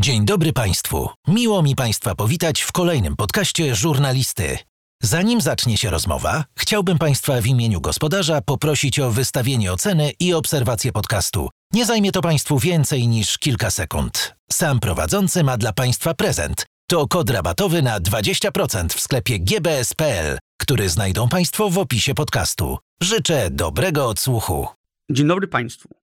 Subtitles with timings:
[0.00, 1.08] Dzień dobry Państwu.
[1.28, 4.58] Miło mi Państwa powitać w kolejnym podcaście Żurnalisty.
[5.02, 10.92] Zanim zacznie się rozmowa, chciałbym Państwa w imieniu gospodarza poprosić o wystawienie oceny i obserwację
[10.92, 11.48] podcastu.
[11.72, 14.34] Nie zajmie to Państwu więcej niż kilka sekund.
[14.52, 16.66] Sam prowadzący ma dla Państwa prezent.
[16.88, 22.78] To kod rabatowy na 20% w sklepie gbs.pl, który znajdą Państwo w opisie podcastu.
[23.02, 24.68] Życzę dobrego odsłuchu.
[25.10, 25.97] Dzień dobry Państwu.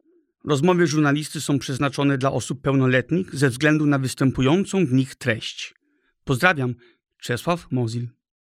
[0.47, 5.73] Rozmowy żurnalisty są przeznaczone dla osób pełnoletnich ze względu na występującą w nich treść.
[6.23, 6.75] Pozdrawiam,
[7.21, 8.07] Czesław Mozil.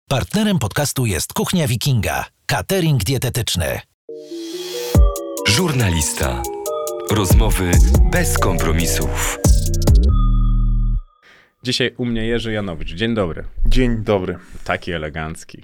[0.10, 3.80] Partnerem podcastu jest Kuchnia Wikinga, catering dietetyczny.
[5.48, 6.44] Żurnalista.
[7.12, 7.72] Rozmowy
[8.12, 9.38] bez kompromisów.
[11.64, 12.94] Dzisiaj u mnie Jerzy Janowicz.
[12.94, 13.44] Dzień dobry.
[13.66, 14.38] Dzień dobry.
[14.64, 15.64] Taki elegancki.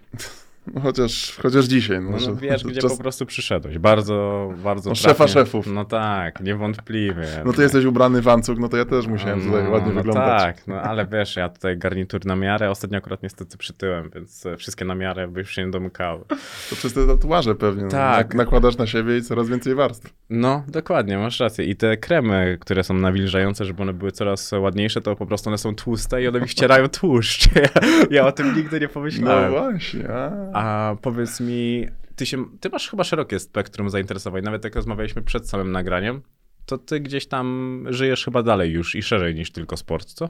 [0.73, 2.01] No chociaż, chociaż dzisiaj.
[2.01, 3.77] No, No, no wiesz, że gdzie czas- po prostu przyszedłeś.
[3.77, 5.09] Bardzo, bardzo No, trafnie.
[5.09, 5.67] szefa szefów.
[5.67, 7.27] No tak, niewątpliwie.
[7.45, 9.95] No ty jesteś ubrany w ancuk, no to ja też musiałem tutaj No, ładnie no
[9.95, 10.41] wyglądać.
[10.41, 14.57] Tak, no ale wiesz, ja tutaj garnitur na miarę, ostatnio akurat niestety przytyłem, więc e,
[14.57, 16.23] wszystkie na miarę by już się nie domykały.
[16.69, 17.83] To przez te tatuaże pewnie.
[17.83, 17.89] no.
[17.89, 18.27] Tak.
[18.27, 20.13] Nak- Nakładasz na siebie i coraz więcej warstw.
[20.29, 21.65] No, dokładnie, masz rację.
[21.65, 25.57] I te kremy, które są nawilżające, żeby one były coraz ładniejsze, to po prostu one
[25.57, 27.49] są tłuste i one mi ścierają tłuszcz.
[27.55, 29.51] Ja, ja o tym nigdy nie No pomyślałem.
[29.51, 30.09] właśnie.
[30.53, 30.58] A.
[30.59, 35.49] A powiedz mi, ty, się, ty masz chyba szerokie spektrum zainteresowań, nawet jak rozmawialiśmy przed
[35.49, 36.21] samym nagraniem,
[36.65, 40.29] to ty gdzieś tam żyjesz chyba dalej już i szerzej niż tylko sport, co?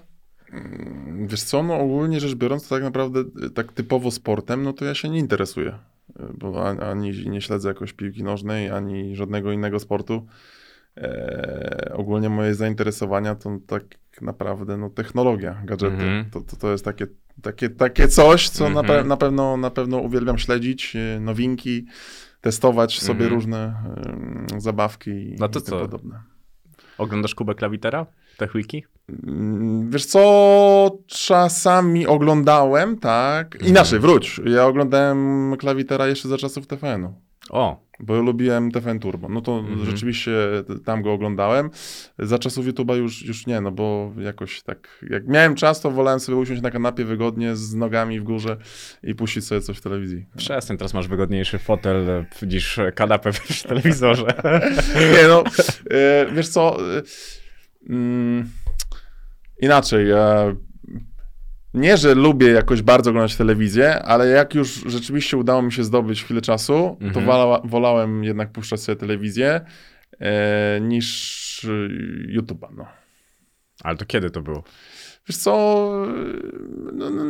[1.26, 4.86] Wiesz co, no ogólnie rzecz biorąc, to tak naprawdę y, tak typowo sportem, no to
[4.86, 5.78] ja się nie interesuję.
[6.20, 10.28] Y, Bo ani, nie śledzę jakoś piłki nożnej, ani żadnego innego sportu.
[10.98, 13.84] E, ogólnie moje zainteresowania to tak
[14.22, 15.94] naprawdę no, technologia, gadżety.
[15.94, 16.30] Mhm.
[16.32, 17.08] To, to, to jest takie,
[17.42, 19.04] takie, takie coś, co na, Mhm.
[19.04, 21.86] pe- na, pewno, na pewno uwielbiam śledzić, y, nowinki,
[22.42, 23.34] testować sobie Mhm.
[23.34, 23.74] różne
[24.58, 25.80] y, zabawki i, No to i co?
[25.80, 26.22] podobne.
[26.98, 28.06] Oglądasz Kubę Klawitera?
[28.38, 28.84] Techwiki?
[29.28, 33.56] Mm, Wiesz co, czasami oglądałem, tak.
[33.56, 33.72] Mhm.
[33.72, 34.42] Inaczej, wróć.
[34.46, 37.14] Ja oglądałem klawitera jeszcze za czasów TVN-u,
[37.50, 39.30] O, bo ja lubiłem TVN Turbo.
[39.30, 39.86] No to Mhm.
[39.86, 40.32] rzeczywiście
[40.86, 41.70] tam go oglądałem.
[42.20, 46.20] Za czasów YouTube'a już, już nie, no bo jakoś tak, jak miałem czas, to wolałem
[46.20, 48.58] sobie usiąść na kanapie wygodnie z nogami w górze
[49.04, 50.26] i puścić sobie coś w telewizji.
[50.38, 54.26] przestań, teraz masz wygodniejszy fotel e, niż kanapę w telewizorze.
[55.22, 55.44] Nie no,
[55.92, 57.02] e, wiesz co, e,
[57.90, 58.50] mm,
[59.62, 60.56] inaczej, ja
[61.74, 66.24] nie, że lubię jakoś bardzo oglądać telewizję, ale jak już rzeczywiście udało mi się zdobyć
[66.24, 67.26] chwilę czasu, to Mhm.
[67.26, 69.62] wola, wolałem jednak puszczać sobie telewizję
[70.20, 72.86] e, niż e, YouTube'a, no.
[73.84, 74.64] Ale to kiedy to było?
[75.28, 75.52] Wiesz co,
[76.94, 77.24] no, no,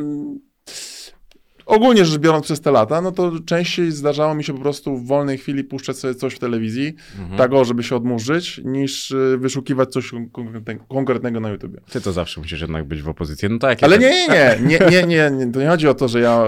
[1.69, 5.07] ogólnie rzecz biorąc przez te lata, no to częściej zdarzało mi się po prostu w
[5.07, 7.37] wolnej chwili puszczać sobie coś w telewizji, Mhm.
[7.37, 10.11] tak o, żeby się odmurzyć, niż y, wyszukiwać coś
[10.89, 11.79] konkretnego, na YouTubie.
[11.91, 13.49] Ty to zawsze musisz jednak być w opozycji.
[13.49, 13.83] No tak.
[13.83, 16.43] Ale nie, nie, nie, nie, nie, nie, to nie chodzi o to, że ja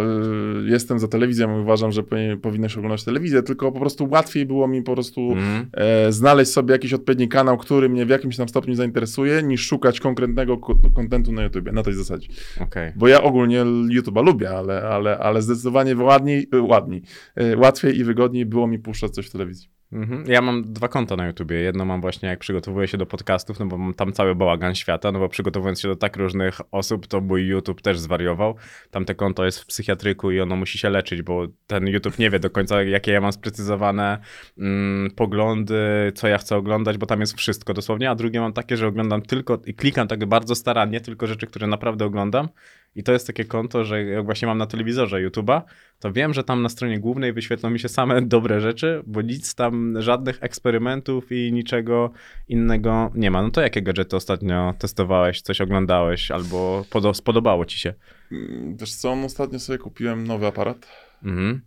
[0.66, 4.46] y, jestem za telewizją i uważam, że powinien- powinieneś oglądać telewizję, tylko po prostu łatwiej
[4.46, 5.70] było mi po prostu Mhm.
[5.74, 10.00] e, znaleźć sobie jakiś odpowiedni kanał, który mnie w jakimś tam stopniu zainteresuje, niż szukać
[10.00, 12.28] konkretnego ko- kontentu na YouTubie, na tej zasadzie.
[12.62, 12.92] Okej.
[12.96, 13.62] Bo ja ogólnie
[13.96, 17.04] YouTube'a lubię, ale, ale, ale zdecydowanie ładniej, y, ładniej,
[17.42, 19.70] y, łatwiej i wygodniej było mi puszczać coś w telewizji.
[19.92, 20.24] Mhm.
[20.28, 21.56] Ja mam dwa konta na YouTubie.
[21.56, 25.12] Jedno mam właśnie jak przygotowuję się do podcastów, no bo mam tam cały bałagan świata,
[25.12, 28.56] no bo przygotowując się do tak różnych osób, to mój YouTube też zwariował.
[28.92, 32.40] Tamte konto jest w psychiatryku i ono musi się leczyć, bo ten YouTube nie wie
[32.40, 34.18] do końca, jakie ja mam sprecyzowane
[34.58, 38.78] mm, poglądy, co ja chcę oglądać, bo tam jest wszystko dosłownie, a drugie mam takie,
[38.78, 42.50] że oglądam tylko i klikam tak bardzo starannie, tylko rzeczy, które naprawdę oglądam.
[42.96, 45.62] I to jest takie konto, że jak właśnie mam na telewizorze YouTube'a,
[46.00, 49.56] to wiem, że tam na stronie głównej wyświetlą mi się same dobre rzeczy, bo nic
[49.56, 52.12] tam, żadnych eksperymentów i niczego
[52.48, 53.42] innego nie ma.
[53.42, 57.94] No to jakie gadżety ostatnio testowałeś, coś oglądałeś albo podo- spodobało ci się?
[58.32, 60.88] Mm, Wiesz co, no ostatnio sobie kupiłem nowy aparat,
[61.24, 61.62] Mhm.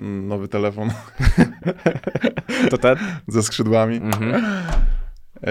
[0.00, 0.90] mm, nowy telefon
[2.70, 2.96] To ten?
[3.28, 3.96] ze skrzydłami.
[3.96, 4.42] Mhm.
[5.42, 5.50] E,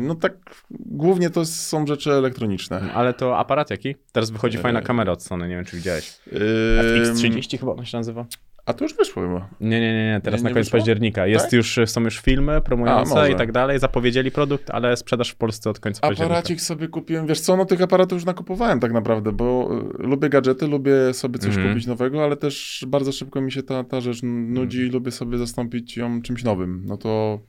[0.00, 0.34] No tak,
[0.70, 2.80] głównie to są rzeczy elektroniczne.
[2.94, 3.94] Ale to aparat jaki?
[4.12, 4.86] Teraz wychodzi fajna Eee.
[4.86, 6.20] kamera od Sony, nie wiem czy widziałeś.
[6.32, 6.38] E,
[6.82, 8.26] FX30 chyba ona się nazywa?
[8.66, 9.48] A to już wyszło chyba.
[9.60, 10.20] Nie, nie, nie, nie.
[10.24, 10.78] teraz Nie, na nie koniec wyszło?
[10.78, 11.26] października.
[11.26, 11.52] Jest Tak?
[11.52, 13.32] już, są już filmy promujące może.
[13.32, 16.34] i tak dalej, zapowiedzieli produkt, ale sprzedaż w Polsce od końca października.
[16.34, 17.26] Aparacik sobie kupiłem.
[17.26, 19.68] Wiesz co, no tych aparatów już nakupowałem tak naprawdę, bo
[19.98, 21.68] lubię gadżety, lubię sobie coś Mhm.
[21.68, 24.88] kupić nowego, ale też bardzo szybko mi się ta, ta rzecz nudzi Mhm.
[24.90, 26.82] i lubię sobie zastąpić ją czymś nowym.
[26.86, 27.40] No to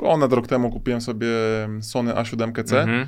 [0.00, 1.28] ponad rok temu kupiłem sobie
[1.80, 2.76] Sony A7C.
[2.76, 3.06] Mhm.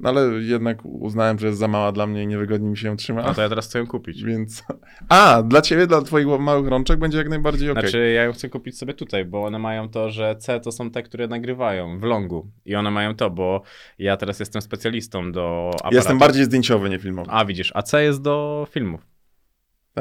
[0.00, 2.96] No ale jednak uznałem, że jest za mała dla mnie i niewygodnie mi się ją
[2.96, 3.22] trzyma.
[3.22, 4.24] No to ja teraz chcę ją kupić.
[4.24, 4.64] Więc.
[5.08, 7.82] A, dla ciebie, dla twoich małych rączek będzie jak najbardziej okej.
[7.82, 10.90] Znaczy, ja ją chcę kupić sobie tutaj, bo one mają to, że C to są
[10.90, 12.50] te, które nagrywają w longu.
[12.64, 13.62] I one mają to, bo
[13.98, 15.96] ja teraz jestem specjalistą do aparatu.
[15.96, 17.30] Jestem bardziej zdjęciowy, nie filmowy.
[17.30, 19.15] A widzisz, a C jest do filmów.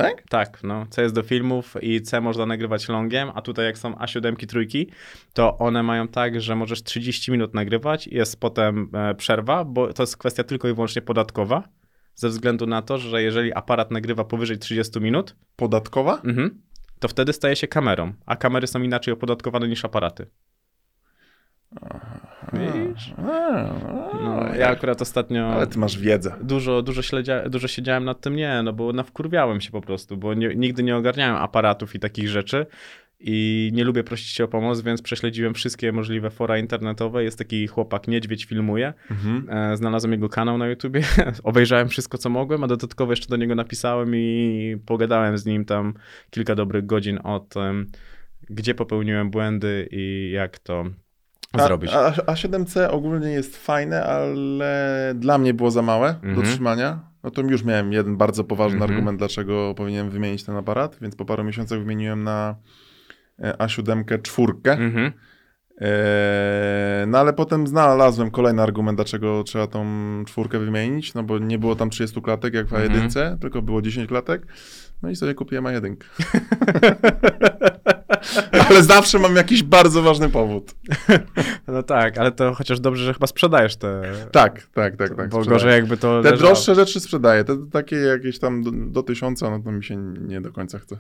[0.02, 0.24] Tak?
[0.30, 0.86] Tak, no.
[0.90, 4.90] C jest do filmów i C można nagrywać longiem, a tutaj jak są A7 trójki,
[5.34, 9.94] to one mają tak, że możesz 30 minut nagrywać i jest potem e, przerwa, bo
[9.94, 11.64] to jest kwestia tylko i wyłącznie podatkowa,
[12.16, 16.22] ze względu na to, że jeżeli aparat nagrywa powyżej 30 minut, Podatkowa?
[16.22, 16.62] mhm,
[17.00, 20.28] to wtedy staje się kamerą, a kamery są inaczej opodatkowane niż aparaty.
[22.54, 23.14] Widzisz?
[24.24, 25.48] No, ja akurat ostatnio...
[25.48, 26.36] Ale ty masz wiedzę.
[26.42, 30.34] dużo, dużo, śledzia, dużo siedziałem nad tym, nie, no bo nawkurwiałem się po prostu, bo
[30.34, 32.66] nie, nigdy nie ogarniałem aparatów i takich rzeczy
[33.20, 37.24] i nie lubię prosić się o pomoc, więc prześledziłem wszystkie możliwe fora internetowe.
[37.24, 39.48] Jest taki chłopak Niedźwiedź filmuje, Mhm.
[39.72, 41.02] e, znalazłem jego kanał na YouTubie,
[41.44, 45.94] obejrzałem wszystko co mogłem, a dodatkowo jeszcze do niego napisałem i pogadałem z nim tam
[46.30, 47.88] kilka dobrych godzin o tym,
[48.50, 50.84] gdzie popełniłem błędy i jak to
[51.64, 51.92] zrobić.
[51.94, 56.48] A, a, A7C ogólnie jest fajne, ale dla mnie było za małe do Mhm.
[56.48, 57.00] trzymania.
[57.24, 58.92] No to już miałem jeden bardzo poważny Mhm.
[58.92, 62.56] argument, dlaczego powinienem wymienić ten aparat, więc po paru miesiącach wymieniłem na
[63.40, 64.72] e, A7 czwórkę.
[64.72, 65.12] Mhm.
[65.82, 69.86] E, no ale potem znalazłem kolejny argument, dlaczego trzeba tą
[70.28, 73.10] czwórkę wymienić, no bo nie było tam 30 klatek jak w Mhm.
[73.10, 74.48] A1, tylko było 10 klatek.
[75.02, 75.96] No i sobie kupiłem A1.
[78.70, 80.76] ale zawsze mam jakiś bardzo ważny powód.
[81.68, 84.02] No tak, ale to chociaż dobrze, że chyba sprzedajesz te...
[84.32, 85.30] Tak, tak, tak, tak.
[85.30, 86.50] bo gorzej jakby to Te leżało.
[86.50, 87.44] droższe rzeczy sprzedaję.
[87.44, 90.98] Te takie jakieś tam do, do tysiąca, no to mi się nie do końca chce.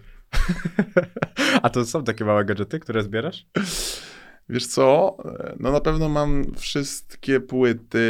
[1.63, 3.45] A to są takie małe gadżety, które zbierasz?
[4.49, 5.17] Wiesz co?
[5.59, 8.01] No na pewno mam wszystkie płyty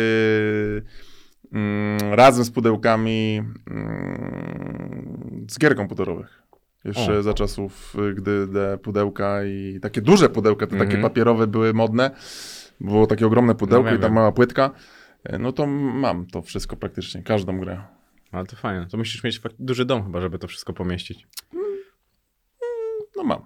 [2.11, 6.41] razem z pudełkami mm, z gier komputerowych.
[6.83, 7.23] Jeszcze O.
[7.23, 11.01] za czasów, y, gdy te pudełka i takie duże pudełka, te takie Mhm.
[11.01, 12.11] papierowe były modne.
[12.81, 14.13] Było takie ogromne pudełko No i wiem.
[14.13, 14.71] mała płytka.
[15.23, 17.81] E, No to mam to wszystko praktycznie, każdą grę.
[18.31, 18.87] Ale to fajne.
[18.87, 21.27] To musisz mieć duży dom chyba, żeby to wszystko pomieścić.
[23.15, 23.39] No mam.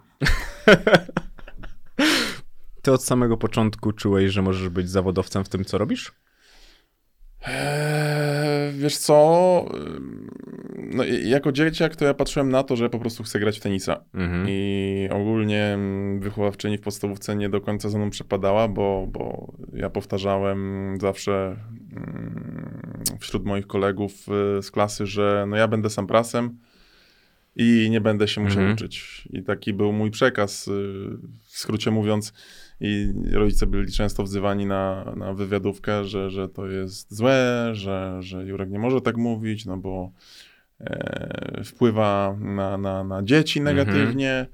[2.82, 6.12] Ty od samego początku czułeś, że możesz być zawodowcem w tym, co robisz?
[7.46, 9.64] Eee, wiesz co?
[10.94, 14.04] No, jako dzieciak to ja patrzyłem na to, że po prostu chcę grać w tenisa.
[14.14, 14.46] Mhm.
[14.48, 15.78] I ogólnie
[16.18, 21.56] wychowawczyni w podstawówce nie do końca za mną przepadała, bo, bo ja powtarzałem zawsze
[23.20, 24.12] wśród moich kolegów
[24.58, 26.58] y, z klasy, że no ja będę sam prasem
[27.56, 28.74] i nie będę się musiał Mhm.
[28.74, 29.28] uczyć.
[29.32, 30.70] I taki był mój przekaz, y,
[31.44, 32.32] w skrócie mówiąc.
[32.80, 38.44] I rodzice byli często wzywani na, na wywiadówkę, że, że to jest złe, że, że
[38.46, 40.12] Jurek nie może tak mówić, no bo
[40.80, 44.46] e, wpływa na, na, na dzieci negatywnie.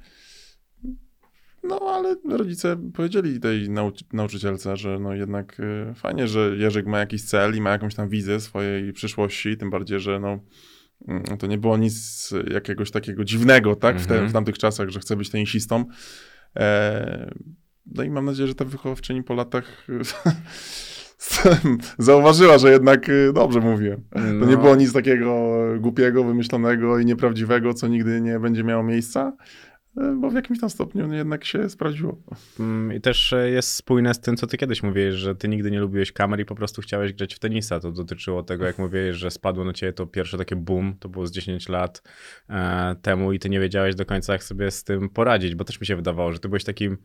[1.62, 6.98] No, ale rodzice powiedzieli tej nauczy- nauczycielce, że no jednak e, fajnie, że Jerzyk ma
[6.98, 10.38] jakiś cel i ma jakąś tam wizję swojej przyszłości, tym bardziej, że no
[11.08, 14.30] mm, to nie było nic jakiegoś takiego dziwnego, tak, w, te, Mhm.
[14.30, 15.84] w tamtych czasach, że chce być tenisistą.
[16.56, 17.30] E,
[17.94, 19.86] no i mam nadzieję, że ta wychowawczyni po latach
[21.98, 24.00] zauważyła, że jednak y, dobrze mówiłem.
[24.12, 24.46] To No.
[24.46, 25.50] nie było nic takiego
[25.80, 29.36] głupiego, wymyślonego i nieprawdziwego, co nigdy nie będzie miało miejsca,
[29.98, 32.16] y, bo w jakimś tam stopniu jednak się sprawdziło.
[32.60, 35.70] Mm, I też e, jest spójne z tym, co ty kiedyś mówiłeś, że ty nigdy
[35.70, 37.80] nie lubiłeś kamer i po prostu chciałeś grać w tenisa.
[37.80, 41.26] To dotyczyło tego, jak mówiłeś, że spadło na ciebie to pierwsze takie boom, to było
[41.26, 42.02] z 10 lat
[42.50, 45.80] e, temu i ty nie wiedziałeś do końca, jak sobie z tym poradzić, bo też
[45.80, 46.96] mi się wydawało, że ty byłeś takim,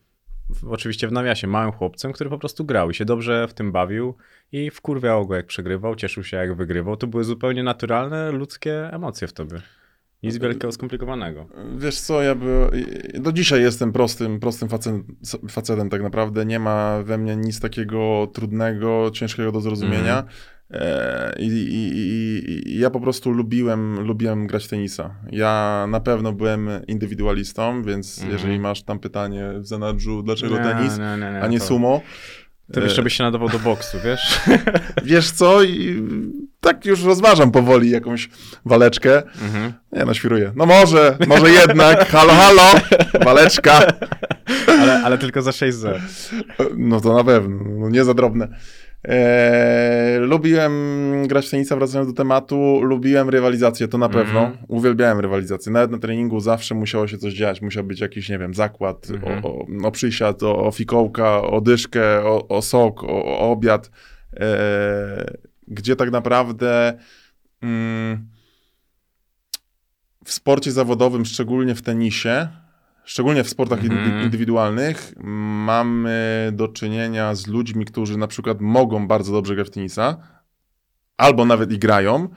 [0.69, 4.15] oczywiście w nawiasie, małym chłopcem, który po prostu grał i się dobrze w tym bawił
[4.51, 6.97] i wkurwiało go, jak przegrywał, cieszył się, jak wygrywał.
[6.97, 9.61] To były zupełnie naturalne, ludzkie emocje w tobie.
[10.23, 11.47] Nic wielkiego, skomplikowanego.
[11.77, 12.69] Wiesz co, ja by,
[13.19, 15.15] do dzisiaj jestem prostym, prostym facetem,
[15.49, 16.45] facetem tak naprawdę.
[16.45, 20.19] Nie ma we mnie nic takiego trudnego, ciężkiego do zrozumienia.
[20.19, 20.25] E,
[21.39, 25.15] I, i, i, I ja po prostu lubiłem, lubiłem grać tenisa.
[25.31, 28.31] Ja na pewno byłem indywidualistą, więc Mhm.
[28.37, 30.93] jeżeli masz tam pytanie w zanadrzu, dlaczego tenis,
[31.41, 32.01] a nie to- sumo,
[32.73, 34.39] Ty E, jeszcze byś się nadawał do boksu, wiesz?
[35.05, 36.03] wiesz co, i
[36.59, 38.29] tak już rozważam powoli jakąś
[38.65, 39.23] waleczkę.
[39.41, 39.73] Mhm.
[39.91, 40.51] Nie no, świruję.
[40.55, 42.61] No może, może jednak, halo, halo,
[43.25, 43.79] waleczka.
[44.67, 46.01] Ale, ale tylko za 6 z.
[46.77, 48.47] No to na pewno, no nie za drobne.
[49.03, 50.73] Eee, lubiłem
[51.27, 54.25] grać w tenisa, wracając do tematu, lubiłem rywalizację, to na Mhm.
[54.25, 54.51] pewno.
[54.67, 55.71] Uwielbiałem rywalizację.
[55.71, 57.61] Nawet na treningu zawsze musiało się coś dziać.
[57.61, 59.45] Musiał być jakiś, nie wiem, zakład Mhm.
[59.45, 63.91] o, o, o przysiad, o, o fikołka, o dyszkę, o, o sok, o, o obiad.
[64.33, 64.47] Eee,
[65.67, 66.93] gdzie tak naprawdę
[67.61, 68.27] mm,
[70.25, 72.47] w sporcie zawodowym, szczególnie w tenisie,
[73.03, 74.21] szczególnie w sportach Mhm.
[74.23, 75.13] indywidualnych,
[75.65, 80.17] mamy do czynienia z ludźmi, którzy na przykład mogą bardzo dobrze grać w tenisa,
[81.17, 82.27] albo nawet i grają,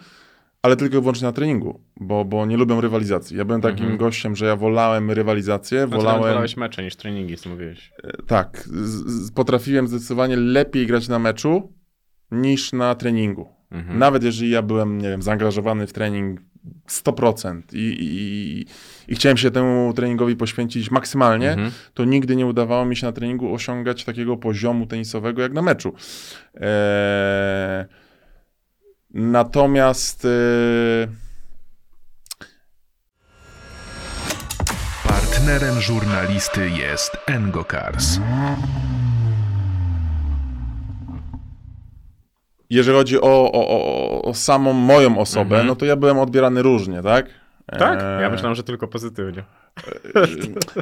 [0.63, 3.37] ale tylko i wyłącznie na treningu, bo, bo nie lubią rywalizacji.
[3.37, 3.99] Ja byłem takim Mhm.
[3.99, 6.05] gościem, że ja wolałem rywalizację, No, wolałem...
[6.05, 6.23] wolałem...
[6.33, 7.93] wolałeś mecze niż treningi, co mówiłeś.
[8.27, 11.73] Tak, z, z, potrafiłem zdecydowanie lepiej grać na meczu
[12.31, 13.49] niż na treningu.
[13.71, 13.99] Mhm.
[13.99, 16.41] Nawet jeżeli ja byłem, nie wiem, zaangażowany w trening
[16.89, 18.67] 100% i, i,
[19.09, 21.71] i chciałem się temu treningowi poświęcić maksymalnie, Mhm.
[21.95, 25.95] to nigdy nie udawało mi się na treningu osiągać takiego poziomu tenisowego jak na meczu.
[26.55, 27.85] Eee,
[29.15, 30.29] natomiast e,
[35.09, 38.19] Partnerem żurnalisty jest Engokars.
[42.71, 45.67] jeżeli chodzi o, o, o, o samą moją osobę, Mhm.
[45.67, 47.27] no to ja byłem odbierany różnie, tak?
[47.67, 48.01] Tak?
[48.03, 49.45] Eee, Ja myślałem, że tylko pozytywnie.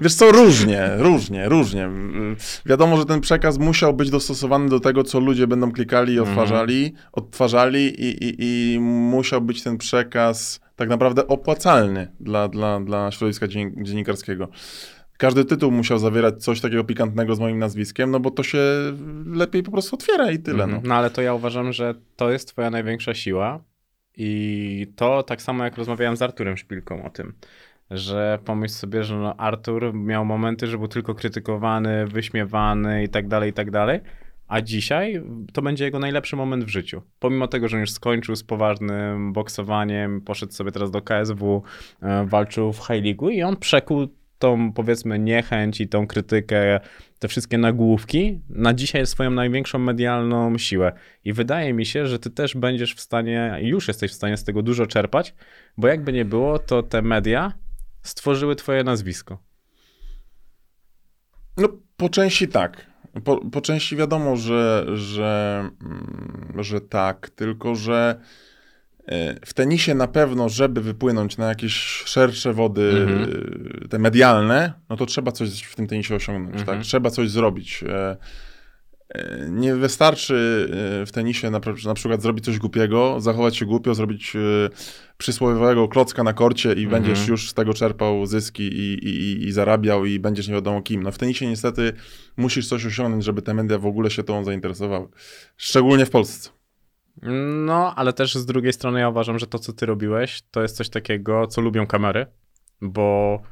[0.02, 1.84] Wiesz co, różnie, różnie, różnie.
[1.84, 2.36] Mm,
[2.66, 6.38] Wiadomo, że ten przekaz musiał być dostosowany do tego, co ludzie będą klikali i Mhm.
[6.38, 8.34] odtwarzali, odtwarzali i, i,
[8.74, 14.48] i musiał być ten przekaz tak naprawdę opłacalny dla, dla, dla środowiska dzien- dziennikarskiego.
[15.18, 18.58] Każdy tytuł musiał zawierać coś takiego pikantnego z moim nazwiskiem, no bo to się
[19.26, 20.64] lepiej po prostu otwiera i tyle.
[20.64, 20.82] Mhm.
[20.82, 20.88] No.
[20.88, 23.60] No ale to ja uważam, że to jest twoja największa siła
[24.16, 27.34] i to tak samo jak rozmawiałem z Arturem Szpilką o tym,
[27.90, 33.28] że pomyśl sobie, że no Artur miał momenty, że był tylko krytykowany, wyśmiewany i tak
[33.28, 34.00] dalej, i tak dalej,
[34.48, 37.02] a dzisiaj to będzie jego najlepszy moment w życiu.
[37.18, 41.62] Pomimo tego, że już skończył z poważnym boksowaniem, poszedł sobie teraz do KSW,
[42.02, 44.08] e, walczył w High League i on przekuł
[44.42, 46.80] tą powiedzmy niechęć i tą krytykę,
[47.18, 50.92] te wszystkie nagłówki na dzisiaj swoją największą medialną siłę.
[51.24, 54.44] I wydaje mi się, że ty też będziesz w stanie, już jesteś w stanie z
[54.44, 55.34] tego dużo czerpać,
[55.76, 57.52] bo jakby nie było, to te media
[58.02, 59.38] stworzyły twoje nazwisko.
[61.56, 62.86] No, po części tak.
[63.24, 68.20] Po, po części wiadomo, że, że, mm, że tak, tylko że
[69.46, 71.72] w tenisie na pewno, żeby wypłynąć na jakieś
[72.06, 73.30] szersze wody Mhm.
[73.84, 76.78] e, te medialne, no to trzeba coś w tym tenisie osiągnąć, Mhm.
[76.78, 76.86] tak?
[76.86, 77.84] Trzeba coś zrobić.
[77.88, 78.16] E,
[79.08, 80.68] e, Nie wystarczy
[81.02, 84.38] e, w tenisie na, pr- na przykład zrobić coś głupiego, zachować się głupio, zrobić e,
[85.18, 86.90] przysłowiowego klocka na korcie i Mhm.
[87.02, 91.02] będziesz już z tego czerpał zyski i, i, i zarabiał i będziesz nie wiadomo kim.
[91.02, 91.92] No w tenisie niestety
[92.36, 95.08] musisz coś osiągnąć, żeby te media w ogóle się tą zainteresowały.
[95.56, 96.50] Szczególnie w Polsce.
[97.66, 100.76] No, ale też z drugiej strony ja uważam, że to, co ty robiłeś, to jest
[100.76, 102.26] coś takiego, co lubią kamery,
[102.80, 103.42] bo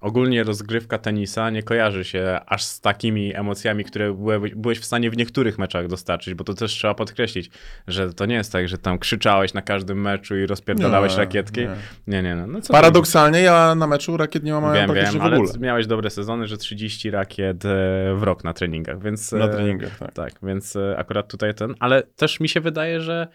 [0.00, 4.16] ogólnie rozgrywka tenisa nie kojarzy się aż z takimi emocjami, które
[4.56, 7.50] byłeś w stanie w niektórych meczach dostarczyć, bo to też trzeba podkreślić,
[7.86, 11.60] że to nie jest tak, że tam krzyczałeś na każdym meczu i rozpierdalałeś Nie, rakietki.
[11.60, 11.76] nie.
[12.06, 12.46] Nie, nie, no.
[12.46, 15.52] no Paradoksalnie ja na meczu rakiet nie mam Wiem, praktycznie wiem, w ale ogóle.
[15.60, 17.68] miałeś dobre sezony, że 30 rakiet e,
[18.14, 19.32] w rok na treningach, więc...
[19.32, 20.12] Na e, treningach, tak.
[20.12, 23.28] tak, więc e, akurat tutaj ten, ale też mi się wydaje, że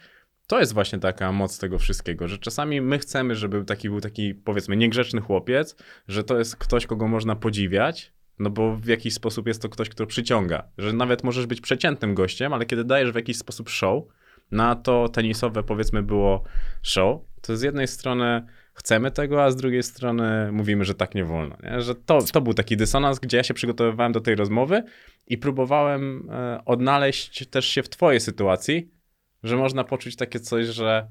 [0.51, 4.36] to jest właśnie taka moc tego wszystkiego, że czasami my chcemy, żeby taki był taki,
[4.36, 5.75] powiedzmy, niegrzeczny chłopiec,
[6.08, 9.89] że to jest ktoś, kogo można podziwiać, no bo w jakiś sposób jest to ktoś,
[9.89, 14.03] kto przyciąga, że nawet możesz być przeciętnym gościem, ale kiedy dajesz w jakiś sposób show,
[14.51, 16.43] na to tenisowe powiedzmy było
[16.81, 21.25] show, to z jednej strony chcemy tego, a z drugiej strony mówimy, że tak nie
[21.25, 21.58] wolno.
[21.63, 21.81] Nie?
[21.81, 24.84] Że to, to był taki dysonans, gdzie ja się przygotowywałem do tej rozmowy
[25.27, 29.00] i próbowałem e, odnaleźć też się w twojej sytuacji,
[29.43, 31.07] że można poczuć takie coś, że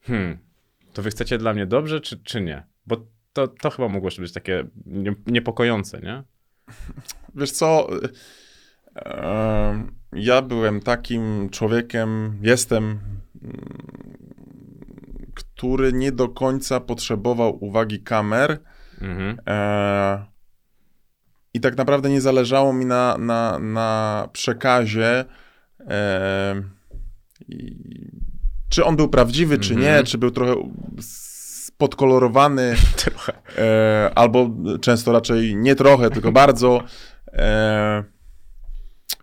[0.00, 0.38] hmm,
[0.92, 2.66] to wy chcecie dla mnie dobrze, czy, czy nie?
[2.86, 2.96] Bo
[3.32, 6.22] to, to chyba mogło być takie nie, niepokojące, nie?
[7.34, 7.88] Wiesz co,
[10.12, 13.00] ja byłem takim człowiekiem, jestem,
[13.42, 13.76] mm,
[15.34, 18.58] który nie do końca potrzebował uwagi kamer
[19.00, 19.36] Mhm.
[19.46, 20.24] e,
[21.54, 25.24] i tak naprawdę nie zależało mi na, na, na przekazie,
[25.80, 26.62] e,
[28.68, 29.96] czy on był prawdziwy, czy Mhm.
[29.98, 30.54] nie, czy był trochę
[31.78, 33.32] podkolorowany, Trochę.
[33.58, 36.82] e, albo często raczej nie trochę, tylko bardzo.
[37.32, 38.04] E,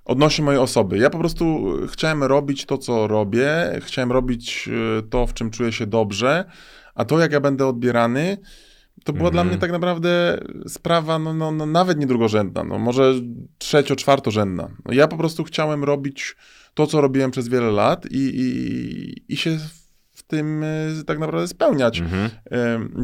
[0.06, 0.98] odnośnie mojej osoby.
[0.98, 4.70] Ja po prostu chciałem robić to, co robię, chciałem robić
[5.00, 6.46] e, to, w czym czuję się dobrze,
[6.96, 8.38] a to, jak ja będę odbierany,
[9.04, 9.34] to była Mhm.
[9.34, 13.14] dla mnie tak naprawdę sprawa no, no, no, nawet nie drugorzędna, no, może
[13.58, 14.70] trzecio, czwartorzędna.
[14.86, 16.36] No, ja po prostu chciałem robić
[16.78, 19.58] to, co robiłem przez wiele lat i, i, i się
[20.14, 22.00] w tym y, tak naprawdę spełniać.
[22.00, 22.30] Mhm.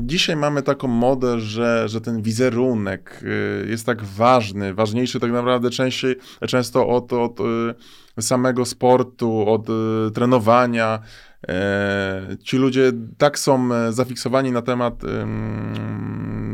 [0.08, 5.70] Dzisiaj mamy taką modę, że, że ten wizerunek y, jest tak ważny, ważniejszy tak naprawdę
[5.70, 6.15] częściej,
[6.48, 9.68] często od, od y, samego sportu, od
[10.13, 11.00] trenowania.
[11.48, 15.01] E, Ci ludzie tak są e, zafiksowani na temat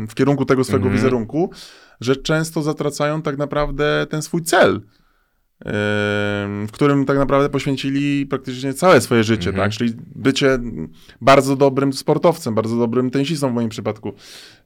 [0.10, 0.98] w kierunku tego swojego Mhm.
[0.98, 1.52] wizerunku,
[2.02, 4.82] że często zatracają tak naprawdę ten swój cel.
[5.66, 9.70] W którym tak naprawdę poświęcili praktycznie całe swoje życie, Mhm.
[9.70, 9.78] tak?
[9.78, 10.60] Czyli bycie
[11.22, 14.14] bardzo dobrym sportowcem, bardzo dobrym tenisistą w moim przypadku.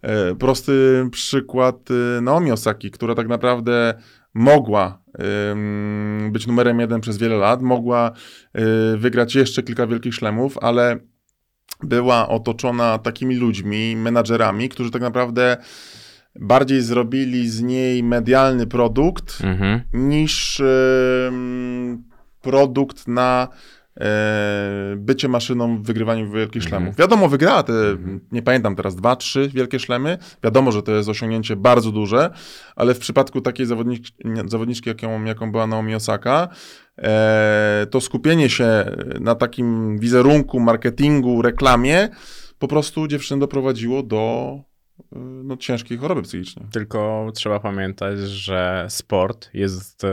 [0.02, 3.94] E, Prosty przykład e, Naomi Osaki, która tak naprawdę
[4.34, 5.04] mogła
[6.32, 8.12] być numerem jeden przez wiele lat, mogła
[8.94, 11.00] y, wygrać jeszcze kilka wielkich szlemów, ale
[11.84, 15.58] była otoczona takimi ludźmi, menadżerami, którzy tak naprawdę
[16.40, 19.82] bardziej zrobili z niej medialny produkt, Mhm.
[19.94, 20.62] niż
[22.42, 23.48] produkt na
[24.00, 26.70] e, bycie maszyną w wygrywaniu wielkich Mhm.
[26.70, 26.96] szlemów.
[26.96, 27.74] Wiadomo, wygrała te,
[28.32, 30.18] nie pamiętam teraz, dwa, trzy wielkie szlemy.
[30.44, 32.30] Wiadomo, że to jest osiągnięcie bardzo duże,
[32.76, 36.48] ale w przypadku takiej zawodniczki, zawodniczki jaką, jaką była Naomi Osaka,
[36.98, 38.86] e, to skupienie się
[39.20, 42.10] na takim wizerunku, marketingu, reklamie,
[42.60, 44.56] po prostu dziewczynę doprowadziło do
[45.44, 46.66] no, ciężkiej choroby psychicznej.
[46.72, 50.08] Tylko trzeba pamiętać, że sport jest e,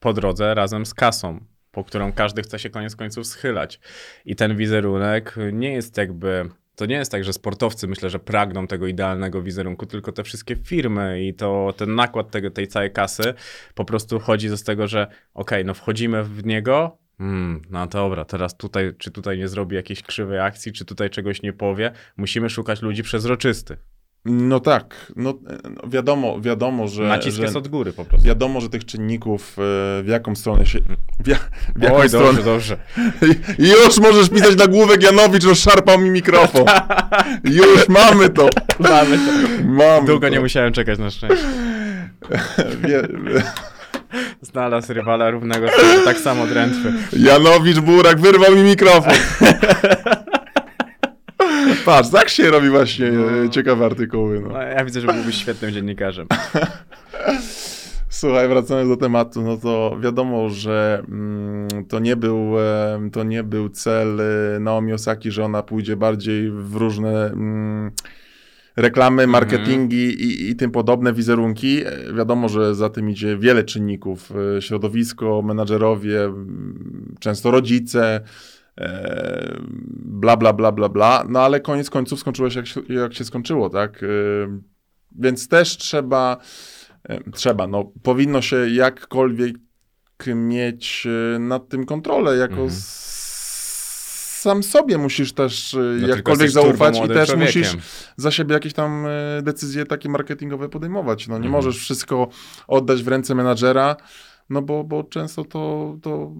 [0.00, 1.40] po drodze razem z kasą,
[1.72, 3.80] po którą każdy chce się koniec końców schylać.
[4.24, 6.50] I ten wizerunek nie jest jakby.
[6.76, 10.56] To nie jest tak, że sportowcy myślę, że pragną tego idealnego wizerunku, tylko te wszystkie
[10.56, 13.34] firmy i to ten nakład tego, tej całej kasy
[13.74, 18.56] po prostu chodzi z tego, że okej, no wchodzimy w niego, Hmm, no dobra, teraz
[18.56, 22.82] tutaj, czy tutaj nie zrobi jakiejś krzywej akcji, czy tutaj czegoś nie powie, musimy szukać
[22.82, 23.78] ludzi przezroczystych.
[24.24, 25.34] No tak, no, e,
[25.70, 28.26] no wiadomo, wiadomo, że, Nacisk że jest od góry po prostu.
[28.26, 29.62] wiadomo, że tych czynników e,
[30.02, 30.78] w jaką stronę się,
[31.20, 31.36] w, ja,
[31.76, 32.76] w jaką Oj, stronę, dobrze, dobrze.
[33.86, 36.64] już możesz pisać nagłówek Janowicz, rozszarpał mi mikrofon.
[37.44, 38.48] Już mamy to.
[38.78, 39.64] Mamy to.
[39.64, 40.32] Mamy Długo to.
[40.32, 41.46] nie musiałem czekać na szczęście.
[42.88, 43.02] Wie,
[44.42, 46.92] Znalazł rywala równego sobie, tak samo drętwy.
[47.12, 49.14] Janowicz Burak wyrwał mi mikrofon.
[51.84, 54.40] Patrz, tak się robi właśnie e, ciekawe artykuły.
[54.40, 54.62] No, No.
[54.62, 56.26] ja widzę, że byłbyś świetnym dziennikarzem.
[58.08, 62.52] Słuchaj, wracając do tematu, no to wiadomo, że mm, to, nie był,
[63.12, 67.90] to nie był cel e, Naomi Osaki, że ona pójdzie bardziej w różne mm,
[68.76, 71.82] reklamy, marketingi i, i tym podobne wizerunki.
[71.86, 74.32] E, Wiadomo, że za tym idzie wiele czynników.
[74.60, 78.20] Środowisko, menadżerowie, mm, często rodzice,
[80.04, 81.24] bla, bla, bla, bla, bla.
[81.28, 84.04] No ale koniec końców skończyło się jak, się jak się skończyło, tak?
[85.18, 86.36] Więc też trzeba,
[87.32, 89.56] trzeba, no powinno się jakkolwiek
[90.26, 92.70] mieć e, nad tym kontrolę, jako Mhm.
[94.40, 97.62] sam sobie musisz też e, No, jakkolwiek zaufać i też człowiekiem.
[97.62, 97.76] musisz
[98.16, 101.28] za siebie jakieś tam e, decyzje takie marketingowe podejmować.
[101.28, 101.52] No nie Mhm.
[101.52, 102.28] możesz wszystko
[102.68, 103.96] oddać w ręce menadżera,
[104.50, 106.32] no bo, bo często to, to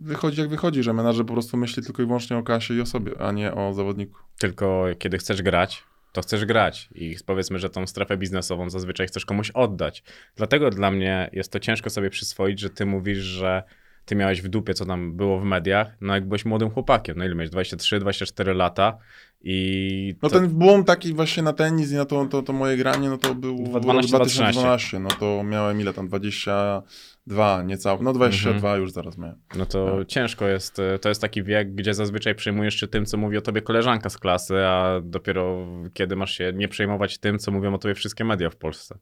[0.00, 2.86] wychodzi jak wychodzi, że menadżer po prostu myśli tylko i wyłącznie o kasie i o
[2.86, 4.18] sobie, a nie o zawodniku.
[4.38, 9.24] Tylko kiedy chcesz grać, to chcesz grać i powiedzmy, że tą strefę biznesową zazwyczaj chcesz
[9.24, 10.02] komuś oddać.
[10.36, 13.62] Dlatego dla mnie jest to ciężko sobie przyswoić, że ty mówisz, że
[14.04, 17.24] ty miałeś w dupie, co tam było w mediach, no jak byłeś młodym chłopakiem, no
[17.24, 18.98] ile miałeś, 23, 24 lata
[19.42, 22.76] i No to, ten boom taki właśnie na tenis i na to, to, to moje
[22.76, 28.54] granie, no to był 2012, 2012, no to miałem ile tam, 22 niecałe, no 22
[28.56, 28.80] Mhm.
[28.80, 29.36] już zaraz miałem.
[29.56, 30.04] no to No.
[30.04, 33.40] ciężko jest, e, to jest taki wiek, gdzie zazwyczaj przejmujesz się tym, co mówi o
[33.40, 37.78] tobie koleżanka z klasy, a dopiero kiedy masz się nie przejmować tym, co mówią o
[37.78, 38.98] tobie wszystkie media w Polsce.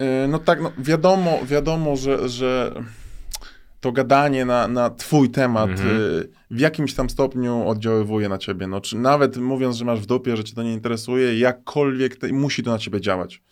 [0.00, 2.72] Yy, No tak, no wiadomo, wiadomo, że, że
[3.80, 5.88] to gadanie na, na twój temat Mhm.
[5.88, 8.66] yy, w jakimś tam stopniu oddziaływuje na ciebie.
[8.66, 12.32] No, czy nawet mówiąc, że masz w dupie, że cię to nie interesuje, jakkolwiek te,
[12.32, 13.42] musi to na ciebie działać.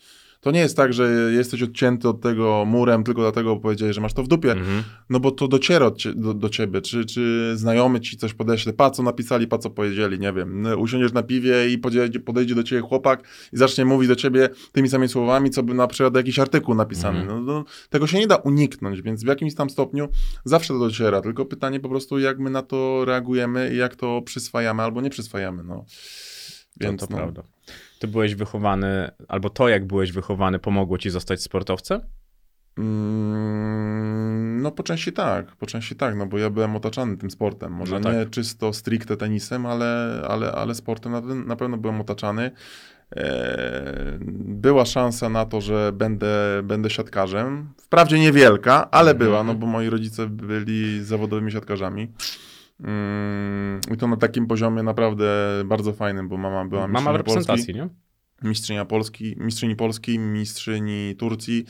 [0.41, 4.01] To nie jest tak, że jesteś odcięty od tego murem tylko dlatego, bo powiedziałeś, że
[4.01, 4.51] masz to w dupie.
[4.51, 4.83] Mhm.
[5.09, 9.03] No bo to dociera do, do ciebie, czy, czy znajomy ci coś podeśle, pa co
[9.03, 12.81] napisali, pa co powiedzieli, nie wiem, No, usiądziesz na piwie i podejdzie, podejdzie do ciebie
[12.81, 13.23] chłopak
[13.53, 17.19] i zacznie mówić do ciebie tymi samymi słowami, co by na przykład jakiś artykuł napisany.
[17.19, 17.45] Mhm.
[17.45, 20.09] No, no, tego się nie da uniknąć, więc w jakimś tam stopniu
[20.45, 24.21] zawsze to dociera, tylko pytanie po prostu, jak my na to reagujemy i jak to
[24.21, 25.85] przyswajamy albo nie przyswajamy, no.
[26.79, 27.43] Więc to, to no, prawda.
[27.99, 32.01] Ty byłeś wychowany, albo to, jak byłeś wychowany, pomogło ci zostać sportowcem?
[32.77, 37.71] Mm, No po części tak, po części tak, no bo ja byłem otaczany tym sportem.
[37.73, 38.15] Może No tak.
[38.17, 42.51] nie czysto stricte tenisem, ale, ale, ale sportem na, na pewno byłem otaczany.
[43.15, 47.69] E, Była szansa na to, że będę, będę siatkarzem.
[47.81, 49.17] Wprawdzie niewielka, ale Mhm.
[49.29, 52.11] była, no bo moi rodzice byli zawodowymi siatkarzami.
[52.83, 55.25] Mm, I to na takim poziomie naprawdę
[55.65, 57.89] bardzo fajnym, bo mama była Mama w reprezentacji, nie?
[58.43, 61.65] mistrzynia Polski, mistrzyni Polski, mistrzyni Turcji,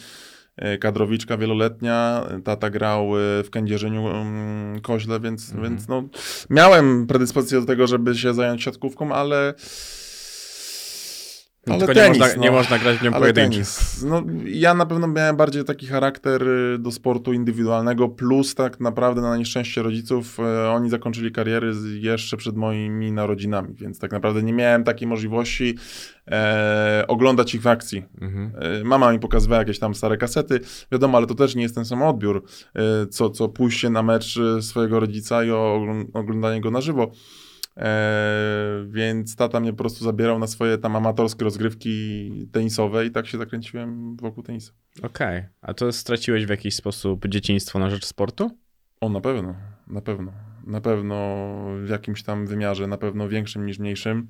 [0.56, 5.70] e, kadrowiczka wieloletnia, tata grał e, w Kędzierzyniu mm, Koźle, więc, Mhm.
[5.70, 6.04] więc no,
[6.50, 9.54] miałem predyspozycję do tego, żeby się zająć siatkówką, ale
[11.68, 12.44] No, ale tylko tenis, nie, można, no.
[12.44, 14.04] nie można grać w nią tenis.
[14.04, 19.22] No, ja na pewno miałem bardziej taki charakter y, do sportu indywidualnego, plus tak naprawdę
[19.22, 24.54] na nieszczęście rodziców, e, oni zakończyli kariery jeszcze przed moimi narodzinami, więc tak naprawdę nie
[24.54, 25.78] miałem takiej możliwości
[26.28, 28.06] e, oglądać ich w akcji.
[28.22, 28.52] Mhm.
[28.60, 30.60] E, Mama mi pokazywała jakieś tam stare kasety,
[30.92, 32.44] wiadomo, ale to też nie jest ten sam odbiór,
[32.76, 37.12] e, co, co pójście na mecz e, swojego rodzica i oglą- oglądanie go na żywo.
[37.80, 43.28] E, więc tata mnie po prostu zabierał na swoje tam amatorskie rozgrywki tenisowe i tak
[43.28, 44.72] się zakręciłem wokół tenisa.
[45.04, 45.44] Okej.
[45.62, 48.52] A to straciłeś w jakiś sposób dzieciństwo na rzecz sportu?
[49.02, 49.56] O, na pewno,
[49.88, 50.32] na pewno.
[50.68, 51.16] Na pewno
[51.86, 54.28] w jakimś tam wymiarze, na pewno większym niż mniejszym.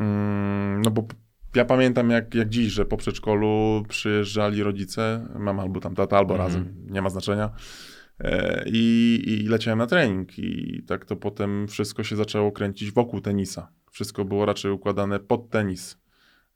[0.00, 1.06] Mm, no bo
[1.54, 6.34] ja pamiętam jak, jak dziś, że po przedszkolu przyjeżdżali rodzice, mama albo tam tata, albo
[6.34, 6.48] Mhm.
[6.48, 7.50] razem, nie ma znaczenia.
[8.20, 13.20] E, I, I leciałem na trening i tak to potem wszystko się zaczęło kręcić wokół
[13.20, 13.68] tenisa.
[13.90, 15.98] Wszystko było raczej układane pod tenis.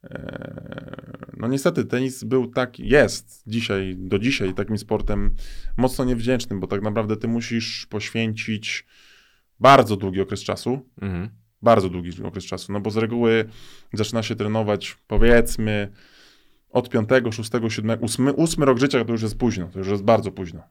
[0.05, 5.35] E, No niestety tenis był taki, jest dzisiaj, do dzisiaj takim sportem
[5.77, 8.87] mocno niewdzięcznym, bo tak naprawdę ty musisz poświęcić
[9.61, 11.29] bardzo długi okres czasu, Mhm.
[11.63, 13.45] bardzo długi okres czasu, no bo z reguły
[13.93, 15.89] zaczyna się trenować powiedzmy
[16.71, 20.03] od 5, 6, 7, 8, 8 rok życia to już jest późno, to już jest
[20.05, 20.63] bardzo późno.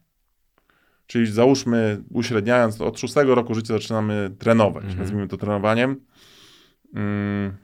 [1.10, 5.00] Czyli załóżmy, uśredniając, od 6 roku życia zaczynamy trenować, Mhm.
[5.00, 6.06] nazwijmy to trenowaniem.
[6.96, 7.58] Mm,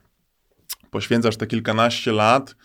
[0.91, 2.55] poświęcasz te kilkanaście lat,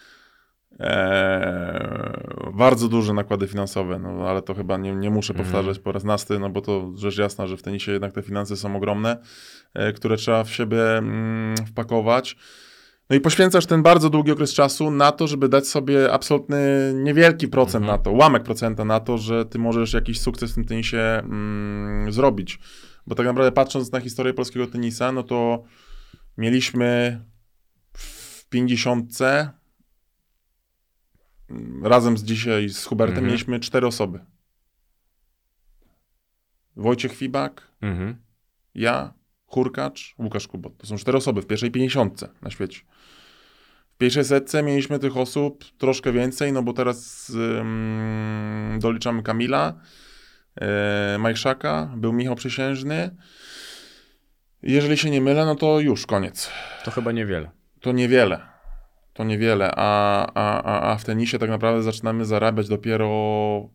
[0.79, 5.45] Eee, bardzo duże nakłady finansowe, no ale to chyba nie, nie muszę Mhm.
[5.47, 8.57] powtarzać po raz nasty, no bo to rzecz jasna, że w tenisie jednak te finanse
[8.57, 9.17] są ogromne,
[9.75, 12.37] e, które trzeba w siebie mm, wpakować.
[13.11, 17.49] No i poświęcasz ten bardzo długi okres czasu na to, żeby dać sobie absolutny niewielki
[17.49, 17.99] procent Mhm.
[17.99, 22.13] na to, ułamek procenta na to, że ty możesz jakiś sukces w tym tenisie mm,
[22.13, 22.59] zrobić.
[23.07, 25.63] Bo tak naprawdę patrząc na historię polskiego tenisa, no to
[26.39, 27.21] mieliśmy
[27.93, 29.51] w 50 mm,
[31.87, 33.27] razem z dzisiaj z Hubertem Mhm.
[33.27, 34.21] mieliśmy cztery osoby.
[36.77, 38.17] Wojciech Fibak, Mhm.
[38.75, 39.15] ja,
[39.47, 40.77] Hurkacz, Łukasz Kubot.
[40.79, 42.81] To są cztery osoby w pierwszej pięćdziesiątce na świecie.
[44.01, 49.75] W pierwszej setce mieliśmy tych osób troszkę więcej, no bo teraz ym, doliczamy Kamila,
[50.61, 53.17] e, Majszaka, był Michał Przysiężny.
[54.63, 56.51] Jeżeli się nie mylę, no to już koniec.
[56.85, 57.51] To chyba niewiele.
[57.81, 58.41] To niewiele.
[59.13, 63.09] To niewiele, a, a, a, a w tenisie tak naprawdę zaczynamy zarabiać dopiero,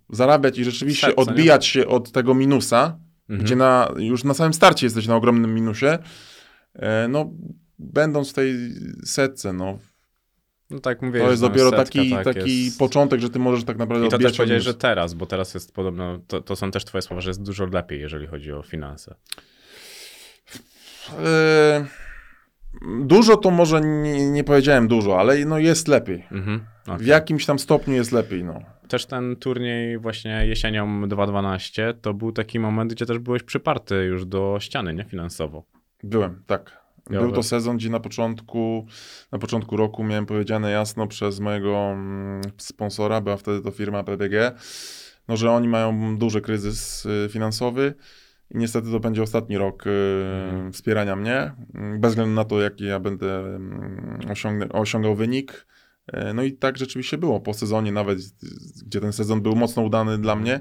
[0.09, 1.29] zarabiać i rzeczywiście Setce, nie?
[1.29, 3.45] odbijać się od tego minusa, Mhm.
[3.45, 5.97] gdzie na, już na samym starcie jesteś na ogromnym minusie,
[6.75, 7.31] e, no
[7.79, 8.55] będąc w tej
[9.03, 9.79] setce, no
[10.69, 11.19] No tak mówię.
[11.19, 12.79] to jest dopiero setka, taki, tak taki jest.
[12.79, 15.53] początek, że ty możesz tak naprawdę I to też powiedziałeś, od że teraz, bo teraz
[15.53, 18.61] jest podobno, to, to są też twoje słowa, że jest dużo lepiej, jeżeli chodzi o
[18.61, 19.15] finanse.
[21.23, 21.85] E,
[22.81, 26.23] Dużo to może nie, nie powiedziałem dużo, ale no jest lepiej.
[26.31, 26.65] Mhm.
[26.85, 27.07] W okej.
[27.07, 28.61] jakimś tam stopniu jest lepiej, no.
[28.87, 34.25] Też ten turniej właśnie jesienią 2012 to był taki moment, gdzie też byłeś przyparty już
[34.25, 35.03] do ściany, nie?
[35.03, 35.63] Finansowo.
[36.03, 36.84] Byłem, tak.
[37.09, 38.85] Ja Był to sezon, gdzie na początku,
[39.31, 44.51] na początku roku miałem powiedziane jasno przez mojego mm, sponsora, była wtedy to firma PBG,
[45.27, 47.93] no, że oni mają duży kryzys y, finansowy
[48.51, 49.89] i niestety to będzie ostatni rok y,
[50.49, 50.71] Mhm.
[50.73, 51.51] wspierania mnie,
[51.99, 55.67] bez względu na to, jaki ja będę mm, osiągnę, osiągał wynik.
[56.29, 57.39] Y, No i tak rzeczywiście było.
[57.39, 58.19] Po sezonie nawet,
[58.85, 60.59] gdzie ten sezon był mocno udany dla mnie,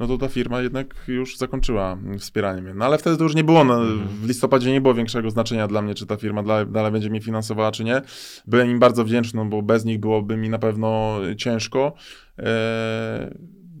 [0.00, 2.74] no to ta firma jednak już zakończyła wspieranie mnie.
[2.74, 4.08] No ale wtedy to już nie było, no, Mhm.
[4.08, 7.72] w listopadzie nie było większego znaczenia dla mnie, czy ta firma dalej, będzie mnie finansowała,
[7.72, 8.02] czy nie.
[8.46, 11.92] Byłem im bardzo wdzięczny, bo bez nich byłoby mi na pewno ciężko.
[12.38, 12.46] Eee,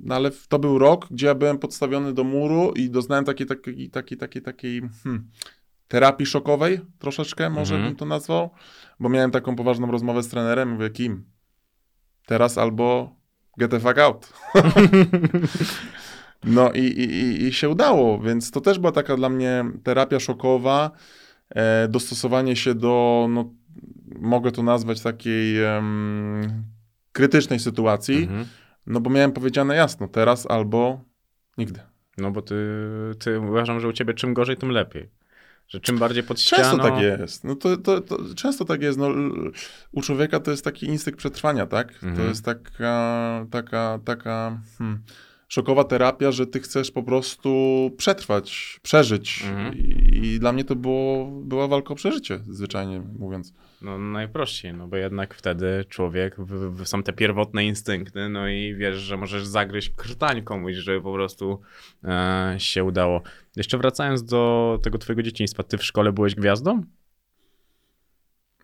[0.04, 3.90] no ale to był rok, gdzie ja byłem podstawiony do muru i doznałem takiej, takiej,
[3.90, 5.30] takiej, takiej, takiej hmm,
[5.88, 7.90] terapii szokowej troszeczkę, może Mhm.
[7.90, 8.50] bym to nazwał,
[9.00, 11.24] bo miałem taką poważną rozmowę z trenerem, mówię, kim?
[12.26, 13.16] Teraz albo
[13.58, 14.32] get the fuck out.
[16.44, 20.90] No i, i, i- się udało, więc to też była taka dla mnie terapia szokowa,
[21.50, 23.52] e, dostosowanie się do, no,
[24.20, 26.64] mogę to nazwać takiej em,
[27.12, 28.46] krytycznej sytuacji, Mhm.
[28.86, 31.04] no bo miałem powiedziane jasno, teraz albo
[31.58, 31.80] nigdy.
[32.18, 32.54] No bo ty,
[33.18, 35.08] ty uważam, że u ciebie czym gorzej, tym lepiej.
[35.68, 36.62] Że czym bardziej pod ścianą...
[36.62, 37.44] Często tak jest.
[37.44, 38.98] No to, to, to, często tak jest.
[38.98, 39.08] No,
[39.92, 41.98] u człowieka to jest taki instynkt przetrwania, tak?
[41.98, 42.28] To Mhm.
[42.28, 45.02] jest taka, taka, taka hmm,
[45.50, 47.50] szokowa terapia, że ty chcesz po prostu
[47.96, 49.44] przetrwać, przeżyć.
[49.44, 49.74] Mhm.
[49.74, 53.54] I, I dla mnie to było, była walka o przeżycie, zwyczajnie mówiąc.
[53.82, 58.74] No najprościej, no bo jednak wtedy człowiek, w, w, są te pierwotne instynkty, no i
[58.74, 61.60] wiesz, że możesz zagryźć krtań komuś, żeby po prostu
[62.04, 63.22] e, się udało.
[63.56, 66.82] Jeszcze wracając do tego twojego dzieciństwa, ty w szkole byłeś gwiazdą?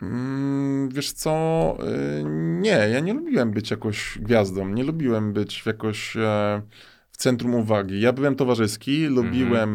[0.03, 0.66] Mm,
[0.97, 1.77] wiesz co,
[2.21, 2.25] y,
[2.61, 6.63] nie, ja nie lubiłem być jakoś gwiazdą, nie lubiłem być jakoś e,
[7.11, 8.01] w centrum uwagi.
[8.01, 9.71] Ja byłem towarzyski, lubiłem,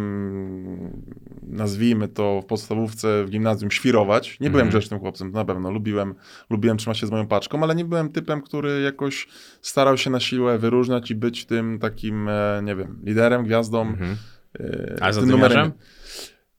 [1.43, 4.39] nazwijmy to w podstawówce, w gimnazjum, świrować.
[4.39, 4.69] Nie byłem Mhm.
[4.79, 5.71] grzecznym chłopcem, na pewno.
[5.71, 6.15] Lubiłem,
[6.49, 9.27] lubiłem trzymać się z moją paczką, ale nie byłem typem, który jakoś
[9.61, 13.81] starał się na siłę wyróżniać i być tym takim, e, nie wiem, liderem, gwiazdą.
[13.81, 14.15] Mhm.
[14.59, 15.71] e, A tym numerem.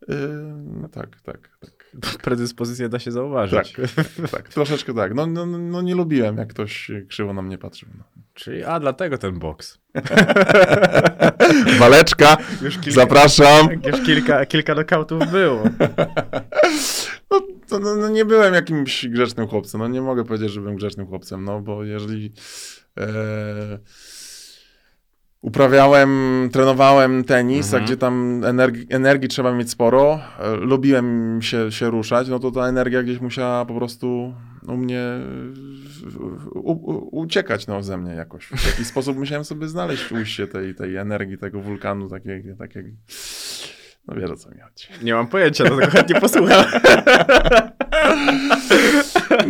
[0.09, 0.15] E,
[0.81, 1.82] No tak, tak, tak.
[2.25, 3.73] Predyspozycję da się zauważyć.
[3.73, 5.15] Tak, tak, troszeczkę tak.
[5.15, 7.89] No, no, no nie lubiłem, jak ktoś krzywo na mnie patrzył.
[7.99, 8.05] No.
[8.35, 9.79] Czyli, a dlatego ten boks.
[11.79, 13.69] Waleczka, Już kilka, zapraszam.
[13.93, 15.63] już kilka, kilka nokautów było.
[17.31, 19.81] No, to, no, no nie byłem jakimś grzecznym chłopcem.
[19.81, 22.33] No nie mogę powiedzieć, że byłem grzecznym chłopcem, no bo jeżeli
[22.99, 23.79] e,
[25.43, 27.83] uprawiałem, trenowałem tenis, Mhm.
[27.83, 32.51] a gdzie tam energii, energii trzeba mieć sporo, e, lubiłem się, się ruszać, no to
[32.51, 34.35] ta energia gdzieś musiała po prostu
[34.69, 35.03] u mnie
[36.55, 38.45] u, u, uciekać no, ze mnie jakoś.
[38.47, 42.89] W jakiś sposób musiałem sobie znaleźć ujście tej, tej energii, tego wulkanu, takiego, takiego.
[44.09, 45.05] No wiesz o co mi chodzi.
[45.05, 46.65] Nie mam pojęcia, dlatego chętnie posłucham.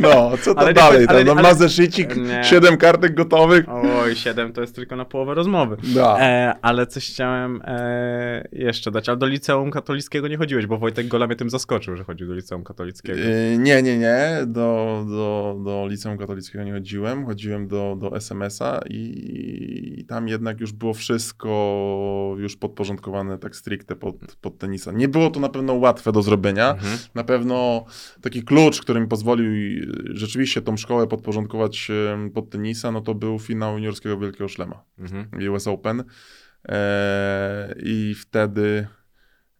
[0.00, 1.06] No, co to Ale nie- dalej?
[1.08, 2.44] ale- Tam ale- mazeszycik, Nie.
[2.44, 3.64] siedem kartek gotowych.
[3.68, 5.76] Oj, 7 to jest tylko na połowę rozmowy.
[5.94, 6.18] Da.
[6.20, 9.08] E, ale coś chciałem e, jeszcze dać.
[9.08, 12.34] Ale do liceum katolickiego nie chodziłeś, bo Wojtek Gola mnie tym zaskoczył, że chodził do
[12.34, 13.18] liceum katolickiego.
[13.18, 14.28] Yy, nie, nie, nie.
[14.46, 17.26] Do, do, do liceum katolickiego nie chodziłem.
[17.26, 23.96] Chodziłem do, do SMS-a i, i tam jednak już było wszystko już podporządkowane tak stricte
[23.96, 24.92] pod, pod tenisa.
[24.92, 26.70] Nie było to na pewno łatwe do zrobienia.
[26.70, 26.98] Mhm.
[27.14, 27.84] Na pewno
[28.20, 29.52] taki klucz, który mi pozwolił
[30.04, 31.90] rzeczywiście tą szkołę podporządkować
[32.34, 34.84] pod tenisa, no to był finał juniorskiego Wielkiego Szlema.
[34.98, 35.28] Mhm.
[35.52, 36.04] US Open.
[36.68, 38.86] E, I wtedy,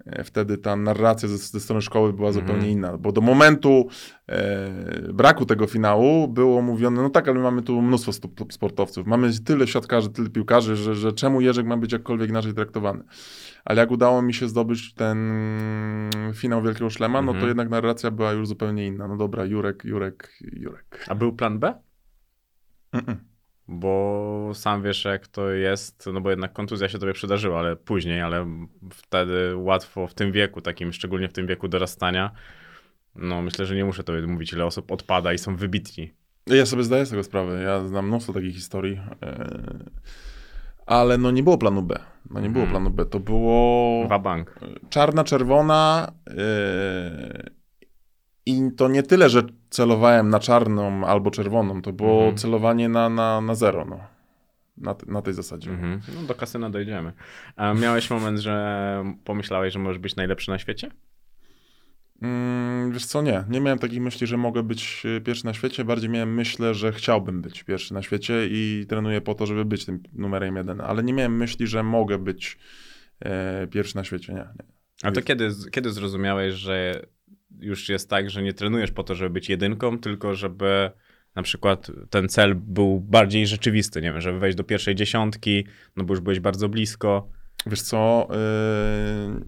[0.07, 2.47] e, wtedy ta narracja ze, ze strony szkoły była Mhm.
[2.47, 3.89] zupełnie inna, bo do momentu
[4.29, 4.71] e,
[5.13, 8.13] braku tego finału było mówione, no tak, ale my mamy tu mnóstwo
[8.51, 13.05] sportowców, mamy tyle siatkarzy, tyle piłkarzy, że, że czemu Jerzek ma być jakkolwiek inaczej traktowany.
[13.65, 15.33] Ale jak udało mi się zdobyć ten
[16.35, 17.49] finał Wielkiego Szlema, no to Mhm.
[17.49, 19.09] jednak narracja była już zupełnie inna.
[19.09, 21.05] No dobra, Jurek, Jurek, Jurek.
[21.09, 21.75] A był plan B?
[22.95, 23.17] Mm-mm.
[23.69, 28.21] Bo sam wiesz, jak to jest, no bo jednak kontuzja się tobie przydarzyła, ale później,
[28.21, 32.31] ale wtedy łatwo w tym wieku, takim szczególnie w tym wieku dorastania,
[33.15, 36.13] no myślę, że nie muszę tobie mówić, ile osób odpada i są wybitni.
[36.47, 37.63] Ja sobie zdaję z tego sprawę.
[37.63, 39.01] Ja znam mnóstwo takich historii.
[39.23, 39.79] e,
[40.87, 41.99] Ale no nie było planu B.
[42.31, 42.71] No nie było Mhm.
[42.71, 43.05] planu B.
[43.07, 44.55] To było Wabank.
[44.91, 46.13] czarna, czerwona.
[46.31, 47.51] e,
[48.47, 51.83] I to nie tyle, że celowałem na czarną albo czerwoną.
[51.83, 52.37] To było Mhm.
[52.37, 53.85] celowanie na, na, na zero.
[53.85, 53.99] No.
[54.77, 55.71] Na, na tej zasadzie.
[55.71, 56.01] Mhm.
[56.15, 57.13] No do kasyna dojdziemy.
[57.57, 60.91] A miałeś moment, że pomyślałeś, że możesz być najlepszy na świecie?
[62.23, 63.45] Mm, wiesz co, nie.
[63.49, 65.85] Nie miałem takich myśli, że mogę być e, pierwszy na świecie.
[65.85, 69.85] Bardziej miałem myślę, że chciałbym być pierwszy na świecie i trenuję po to, żeby być
[69.85, 70.81] tym numerem jeden.
[70.81, 72.59] Ale nie miałem myśli, że mogę być
[73.21, 74.33] e, pierwszy na świecie.
[74.33, 74.39] Nie.
[74.39, 74.65] nie.
[75.03, 77.07] A to kiedy, kiedy zrozumiałeś, że
[77.61, 80.91] już jest tak, że nie trenujesz po to, żeby być jedynką, tylko żeby
[81.35, 86.05] na przykład ten cel był bardziej rzeczywisty, nie wiem, żeby wejść do pierwszej dziesiątki, no
[86.05, 87.29] bo już byłeś bardzo blisko.
[87.67, 89.45] Wiesz co, yy,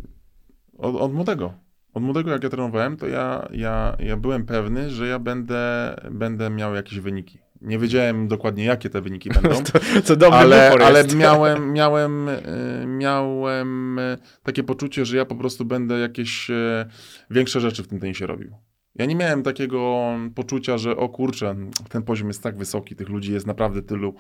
[0.78, 1.63] od, od młodego.
[1.94, 6.50] Od młodego jak ja trenowałem, to ja, ja, ja byłem pewny, że ja będę, będę
[6.50, 7.38] miał jakieś wyniki.
[7.60, 9.62] Nie wiedziałem dokładnie, jakie te wyniki będą.
[9.62, 12.40] To, co dobry ale, ale miałem, miałem, e,
[12.86, 16.86] miałem e, takie poczucie, że ja po prostu będę jakieś e,
[17.30, 18.56] większe rzeczy w tym tenisie robił.
[18.94, 20.04] Ja nie miałem takiego
[20.34, 21.56] poczucia, że o kurczę,
[21.88, 24.14] ten poziom jest tak wysoki, tych ludzi jest naprawdę tylu,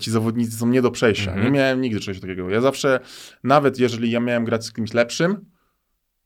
[0.00, 1.30] ci zawodnicy są nie do przejścia.
[1.30, 1.46] Mhm.
[1.46, 2.50] Nie miałem nigdy czegoś takiego.
[2.50, 3.00] Ja zawsze,
[3.44, 5.44] nawet jeżeli ja miałem grać z kimś lepszym,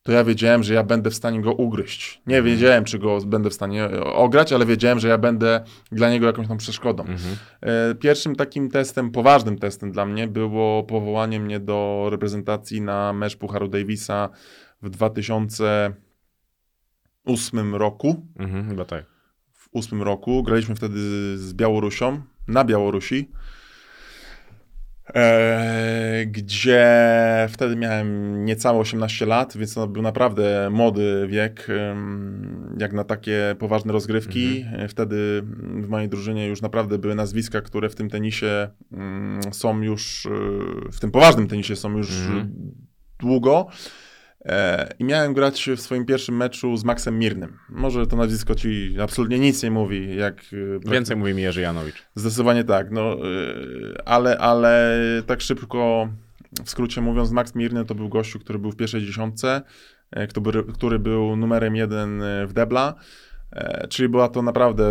[0.06, 2.22] to ja wiedziałem, że ja będę w stanie go ugryźć.
[2.26, 2.54] Nie Mhm.
[2.54, 5.60] wiedziałem, czy go będę w stanie e, ograć, ale wiedziałem, że ja będę
[5.92, 7.02] dla niego jakąś tam przeszkodą.
[7.04, 7.36] Mhm.
[7.60, 13.36] E, Pierwszym takim testem, poważnym testem dla mnie było powołanie mnie do reprezentacji na mecz
[13.36, 14.28] Pucharu Davisa
[14.82, 18.26] w 2008 roku.
[18.38, 19.04] Mhm, chyba tak.
[19.52, 20.98] W 2008 roku graliśmy wtedy
[21.38, 23.30] z Białorusią, na Białorusi.
[25.14, 26.86] E, gdzie
[27.50, 31.68] wtedy miałem niecałe 18 lat, więc to był naprawdę młody wiek,
[32.78, 34.64] jak na takie poważne rozgrywki.
[34.72, 35.42] E, Wtedy
[35.82, 40.30] w mojej drużynie już naprawdę były nazwiska, które w tym tenisie mm, są już, e,
[40.92, 42.52] w tym poważnym tenisie są już Mhm.
[43.18, 43.66] długo.
[44.44, 47.58] E, I miałem grać w swoim pierwszym meczu z Maxem Mirnym.
[47.68, 50.34] Może to nazwisko ci absolutnie nic nie mówi, jak
[50.86, 52.02] e, Więcej mówi mi Jerzy Janowicz.
[52.14, 56.08] Zdecydowanie tak, no, y, ale, ale tak szybko,
[56.64, 59.62] w skrócie mówiąc, Max Mirny to był gościu, który był w pierwszej dziesiątce,
[60.10, 62.94] e, który, który był numerem jeden e, w Debla,
[63.52, 64.84] e, czyli była to naprawdę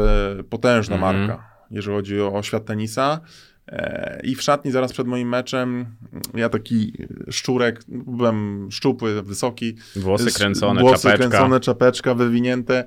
[0.50, 1.18] potężna Mhm.
[1.18, 3.20] marka, jeżeli chodzi o świat tenisa.
[3.68, 5.86] E, I w szatni zaraz przed moim meczem,
[6.34, 6.94] ja taki
[7.32, 11.28] szczurek, byłem szczupły, wysoki, Włosy kręcone, włosy czapeczka.
[11.30, 12.86] kręcone, czapeczka wywinięte,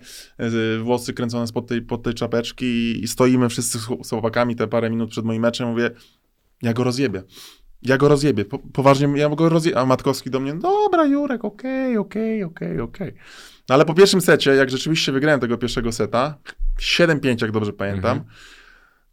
[0.83, 4.67] włosy kręcone spod tej, pod tej czapeczki i- stoimy wszyscy z chłop- z chłopakami te
[4.69, 5.91] parę minut przed moim meczem, mówię,
[6.63, 7.23] ja go rozjebię.
[7.83, 8.45] Ja go rozjebię.
[8.45, 9.79] Po, poważnie, ja go rozjebię.
[9.79, 13.15] A Matkowski do mnie, dobra Jurek, okej, okej, okej, okej.
[13.69, 16.39] No ale po pierwszym secie, jak rzeczywiście wygrałem tego pierwszego seta,
[16.81, 18.35] 7-5, jak dobrze pamiętam, Mhm.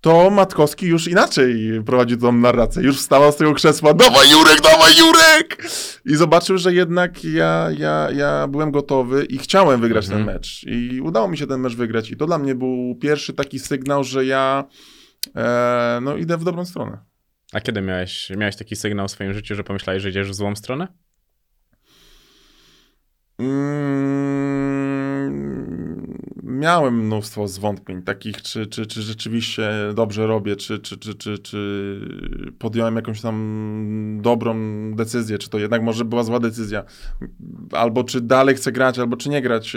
[0.04, 2.84] To Matkowski już inaczej prowadził tą narrację.
[2.84, 5.64] Już wstawał z tego krzesła, dawaj Jurek, dawaj Jurek!
[6.06, 10.26] I zobaczył, że jednak ja, ja, ja byłem gotowy i chciałem wygrać Mhm.
[10.26, 10.64] ten mecz.
[10.68, 12.12] I udało mi się ten mecz wygrać.
[12.12, 14.64] I to dla mnie był pierwszy taki sygnał, że ja
[15.36, 16.98] e, no, idę w dobrą stronę.
[17.54, 20.56] A kiedy miałeś, miałeś taki sygnał w swoim życiu, że pomyślałeś, że idziesz w złą
[20.56, 20.88] stronę?
[23.40, 25.83] Mm,
[26.64, 32.00] miałem mnóstwo zwątpień takich, czy, czy, czy rzeczywiście dobrze robię, czy, czy, czy, czy, czy
[32.60, 34.56] podjąłem jakąś tam dobrą
[34.96, 36.84] decyzję, czy to jednak może była zła decyzja,
[37.72, 39.74] albo czy dalej chcę grać, albo czy nie grać.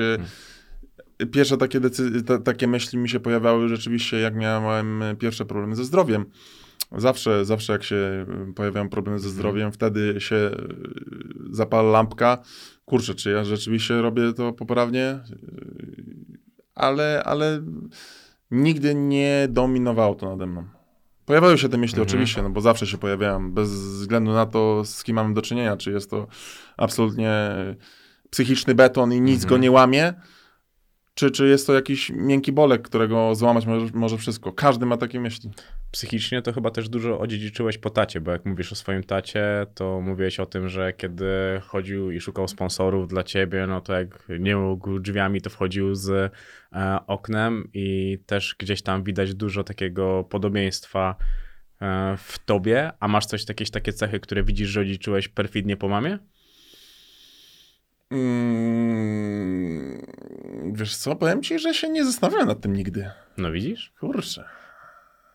[1.33, 5.85] Pierwsze takie, decy- ta, takie myśli mi się pojawiały rzeczywiście, jak miałem pierwsze problemy ze
[5.85, 6.25] zdrowiem.
[6.97, 10.55] Zawsze, zawsze jak się pojawiają problemy ze zdrowiem, wtedy się y,
[11.51, 12.39] zapala lampka.
[12.85, 15.21] Kurczę, czy ja rzeczywiście robię to poprawnie?
[16.77, 17.61] Ale, ale
[18.51, 20.65] nigdy nie dominowało to nade mną.
[21.27, 22.09] Pojawiały się te myśli Mhm.
[22.09, 25.77] oczywiście, no bo zawsze się pojawiają, bez względu na to, z kim mamy do czynienia,
[25.77, 26.27] czy jest to
[26.77, 27.51] absolutnie
[28.31, 29.49] psychiczny beton i nic Mhm.
[29.49, 30.15] go nie łamie,
[31.17, 34.53] czy, czy jest to jakiś miękki bolek, którego złamać może, może wszystko.
[34.53, 35.51] Każdy ma takie myśli.
[35.91, 40.01] Psychicznie to chyba też dużo odziedziczyłeś po tacie, bo jak mówisz o swoim tacie, to
[40.01, 41.27] mówiłeś o tym, że kiedy
[41.63, 46.11] chodził i szukał sponsorów dla ciebie, no to jak nie mógł drzwiami, to wchodził z
[46.73, 51.17] e, oknem i też gdzieś tam widać dużo takiego podobieństwa
[51.81, 52.93] e, w tobie.
[53.01, 56.19] A masz coś, jakieś takie cechy, które widzisz, że odziedziczyłeś perfidnie po mamie?
[59.07, 60.07] Mm,
[60.73, 63.11] wiesz co, powiem ci, że się nie zastanawiałem nad tym nigdy.
[63.39, 63.93] No widzisz?
[64.01, 64.45] Kurczę.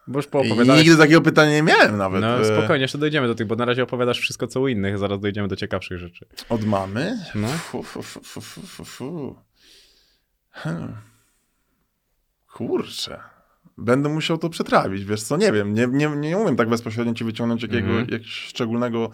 [0.08, 0.82] Bo już poopowiadałeś...
[0.82, 2.22] nigdy takiego pytania nie miałem nawet.
[2.22, 4.98] No e, spokojnie, jeszcze dojdziemy do tych, bo na razie opowiadasz wszystko co u innych,
[4.98, 6.26] zaraz dojdziemy do ciekawszych rzeczy.
[6.50, 7.18] Od mamy?
[7.36, 7.48] No.
[7.48, 9.36] Fu, fu, fu, fu, fu.
[10.52, 10.96] Hmm.
[12.54, 13.20] Kurczę.
[13.78, 17.24] Będę musiał to przetrawić, wiesz co, nie wiem, nie, nie, nie umiem tak bezpośrednio ci
[17.24, 18.00] wyciągnąć jakiego, Mhm.
[18.02, 19.12] jakiegoś szczególnego,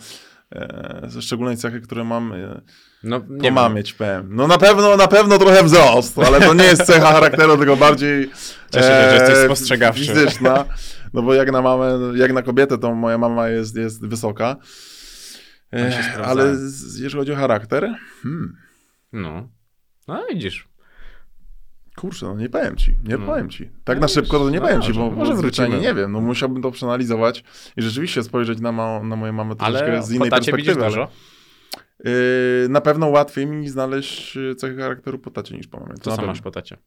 [0.56, 2.62] e, ze szczególnej cechy, które mam, e,
[3.04, 4.28] No, nie mamie ci powiem.
[4.36, 8.24] No na pewno, na pewno trochę wzrost, ale to nie jest cecha charakteru, tylko bardziej
[8.24, 8.30] e,
[8.74, 10.02] Cieszę się, że jesteś spostrzegawczy.
[10.06, 10.66] fizyczna,
[11.14, 14.56] no bo jak na mamę, jak na kobietę, to moja mama jest, jest wysoka.
[15.74, 16.44] E, ale
[17.00, 18.58] jeżeli chodzi o charakter, hmm,
[19.14, 19.50] No.
[20.08, 20.68] No widzisz.
[21.98, 23.26] Kurczę, no nie powiem ci, nie No.
[23.26, 23.70] powiem ci.
[23.84, 26.22] Tak No na szybko to nie no powiem ci, bo może zwyczajnie nie wiem, no
[26.22, 27.44] musiałbym to przeanalizować
[27.78, 30.80] i rzeczywiście spojrzeć na, ma, na moją mamę troszeczkę Ale z innej perspektywy.
[30.82, 31.08] ale- dużo.
[32.04, 32.12] Yy,
[32.70, 35.94] na pewno łatwiej mi znaleźć y, cechy charakteru po tacie niż po mamie.
[35.94, 36.78] To Co sam masz po tacie?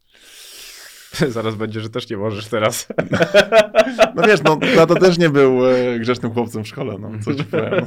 [1.29, 2.87] Zaraz będzie, że też nie możesz teraz.
[4.14, 7.44] No wiesz, no tata też nie był e, grzecznym chłopcem w szkole, no co ci
[7.44, 7.87] powiem.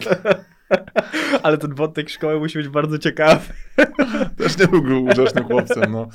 [1.44, 3.54] Ale ten wątek szkoły musi być bardzo ciekawy.
[4.38, 6.08] Też nie był grzecznym chłopcem, no.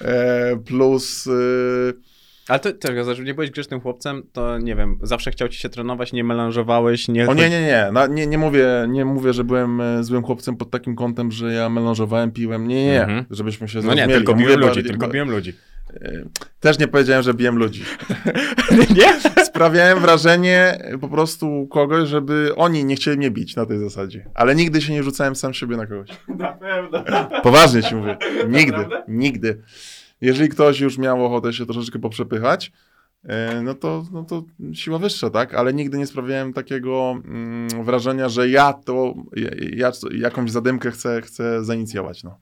[0.00, 1.26] E, plus...
[1.26, 2.05] y,
[2.48, 5.68] Ale to też, znaczy, nie byłeś grzecznym chłopcem, to nie wiem, zawsze chciał ci się
[5.68, 7.28] trenować, nie melanżowałeś, nie...
[7.28, 7.88] O nie, nie, nie.
[7.92, 11.52] Na, nie, nie, mówię, nie mówię, że byłem e, złym chłopcem pod takim kątem, że
[11.52, 12.68] ja melanżowałem, piłem.
[12.68, 13.00] Nie, nie, nie.
[13.02, 13.24] Mhm.
[13.30, 14.12] Żebyśmy się No nie, zrozumieli.
[14.12, 15.52] tylko biłem ludzi, bardziej- tylko biłem ludzi.
[15.94, 16.12] e,
[16.60, 17.82] Też nie powiedziałem, że biłem ludzi.
[18.96, 19.44] nie?
[19.44, 24.24] Sprawiałem wrażenie po prostu kogoś, żeby oni nie chcieli mnie bić na tej zasadzie.
[24.34, 26.08] Ale nigdy się nie rzucałem sam siebie na kogoś.
[26.28, 27.04] Na pewno.
[27.42, 28.16] Poważnie ci mówię.
[28.58, 29.62] Nigdy, nigdy.
[30.20, 32.72] Jeżeli ktoś już miał ochotę się troszeczkę poprzepychać,
[33.24, 35.54] e, no to, no to siła wyższa, tak?
[35.54, 41.22] Ale nigdy nie sprawiałem takiego mm, wrażenia, że ja to, ja, ja jakąś zadymkę chcę,
[41.22, 42.38] chcę zainicjować, no.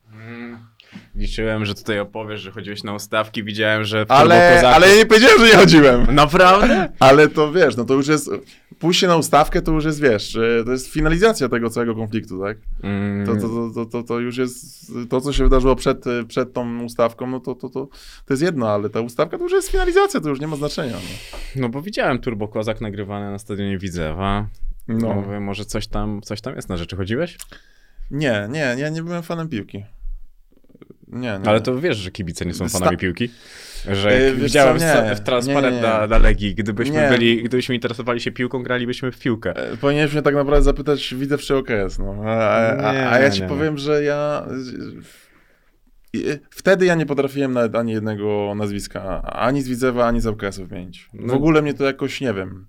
[1.14, 5.38] Liczyłem, że tutaj opowiesz, że chodziłeś na ustawki, widziałem, że Ale, ale ja nie powiedziałem,
[5.38, 6.14] że nie chodziłem.
[6.14, 6.92] Naprawdę?
[6.98, 8.30] Ale to wiesz, no to już jest,
[8.78, 12.56] pójście na ustawkę to już jest, wiesz, to jest finalizacja tego całego konfliktu, tak?
[12.82, 16.84] Mm, To, to, to, to, to, już jest, to co się wydarzyło przed, przed tą
[16.84, 17.86] ustawką, no to, to, to,
[18.26, 20.92] to jest jedno, ale ta ustawka to już jest finalizacja, to już nie ma znaczenia.
[20.92, 21.60] No.
[21.62, 24.46] No bo widziałem Turbo Kozak nagrywany na stadionie Widzewa.
[24.88, 25.14] No.
[25.14, 26.96] Mówię, może coś tam, coś tam jest na rzeczy.
[26.96, 27.38] Chodziłeś?
[28.10, 29.84] Nie, nie, ja nie byłem fanem piłki.
[31.14, 31.48] Nie, nie.
[31.48, 33.30] Ale to wiesz, że kibice nie są Sta- fanami piłki?
[33.92, 35.82] Że Yy, widziałem co, w, transparent.
[35.82, 37.08] Na, na Legii, gdybyśmy Nie.
[37.08, 39.56] byli, gdybyśmy interesowali się piłką, gralibyśmy w piłkę.
[39.56, 42.16] E, Powinieneś mnie tak naprawdę zapytać, widzę czy OKS, no.
[42.26, 44.46] A, a, Nie, a, ja ci nie, powiem, że ja...
[46.50, 51.08] Wtedy ja nie potrafiłem nawet ani jednego nazwiska, ani z Widzewa, ani z OKS-u wymienić.
[51.14, 51.34] W No.
[51.34, 52.66] ogóle mnie to jakoś, nie wiem...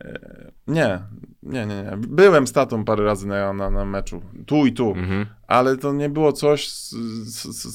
[0.00, 0.98] e, Nie,
[1.42, 1.96] nie, nie, nie.
[1.96, 5.26] Byłem z tatą parę razy na, na, na meczu, tu i tu, Mhm.
[5.46, 6.68] ale to nie było coś,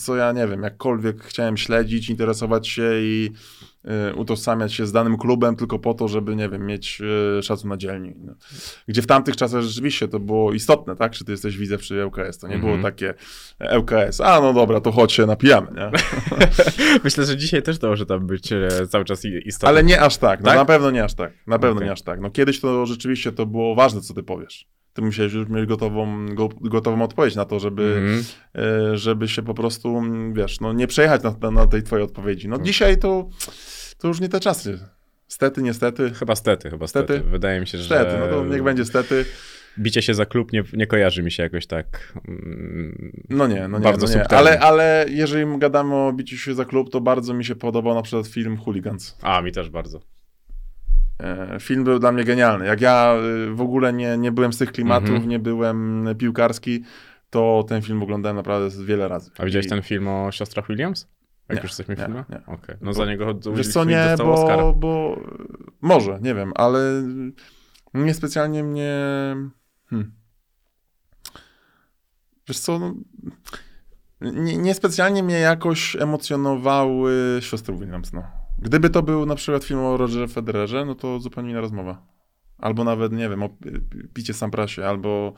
[0.05, 3.31] co ja, nie wiem, jakkolwiek chciałem śledzić, interesować się i
[4.15, 7.01] utożsamiać się z danym klubem tylko po to, żeby, nie wiem, mieć
[7.39, 8.13] y, szacun na dzielni.
[8.17, 8.33] No.
[8.87, 11.11] Gdzie w tamtych czasach rzeczywiście to było istotne, tak?
[11.11, 12.37] Czy ty jesteś widzew, czy ŁKS.
[12.37, 12.73] To nie Mhm.
[12.73, 13.13] było takie
[13.59, 15.91] e, ŁKS, a no dobra, to chodź się napijamy, nie?
[17.03, 19.69] Myślę, że dzisiaj też to może tam być e, cały czas istotne.
[19.69, 20.55] Ale nie aż tak, no Tak?
[20.57, 21.33] na pewno nie aż tak.
[21.47, 21.85] Na pewno Okej.
[21.87, 22.19] nie aż tak.
[22.19, 24.67] No kiedyś to rzeczywiście to było ważne, co ty powiesz.
[24.95, 28.01] Ty musiałeś już mieć gotową, go, gotową odpowiedź na to, żeby,
[28.55, 32.05] e, żeby się po prostu, mm, wiesz, no nie przejechać na, na, na tej twojej
[32.05, 32.47] odpowiedzi.
[32.47, 33.29] No dzisiaj to,
[33.97, 34.79] to już nie te czasy.
[35.27, 36.11] Stety, niestety.
[36.13, 37.13] Chyba stety, chyba stety.
[37.13, 37.29] Stety?
[37.29, 39.25] Wydaje mi się, że Stety, no to niech będzie stety.
[39.79, 42.13] bicie się za klub nie, nie kojarzy mi się jakoś tak.
[42.27, 44.19] mm, No nie, no nie, Bardzo no nie.
[44.19, 44.49] subtelnie.
[44.49, 48.01] Ale, ale jeżeli gadamy o biciu się za klub, to bardzo mi się podobał na
[48.01, 49.17] przykład film Hooligans.
[49.21, 49.99] A, mi też bardzo.
[51.19, 52.65] E, Film był dla mnie genialny.
[52.65, 53.15] Jak ja
[53.49, 55.29] y, w ogóle nie, nie byłem z tych klimatów, Mhm.
[55.29, 56.83] nie byłem piłkarski,
[57.29, 59.31] to ten film oglądałem naprawdę wiele razy.
[59.37, 61.07] A widziałeś I- ten film o siostrach Williams?
[61.49, 62.23] Jak Nie, już jesteśmy w nie, filmie?
[62.29, 62.45] nie.
[62.45, 62.75] Okej.
[62.81, 64.57] No za niego Wiesz co, nie, dostał Oscara.
[64.63, 65.19] bo, bo
[65.81, 66.79] może, nie wiem, ale
[67.93, 68.93] niespecjalnie mnie...
[69.89, 70.11] Hmm.
[72.47, 72.93] Wiesz co, no,
[74.21, 78.23] nie, niespecjalnie mnie jakoś emocjonowały siostry Williams, no.
[78.59, 82.01] Gdyby to był na przykład film o Rogerze Federerze, no to zupełnie inna rozmowa.
[82.57, 83.49] Albo nawet, nie wiem, o
[84.13, 85.33] Picie Samprasie, albo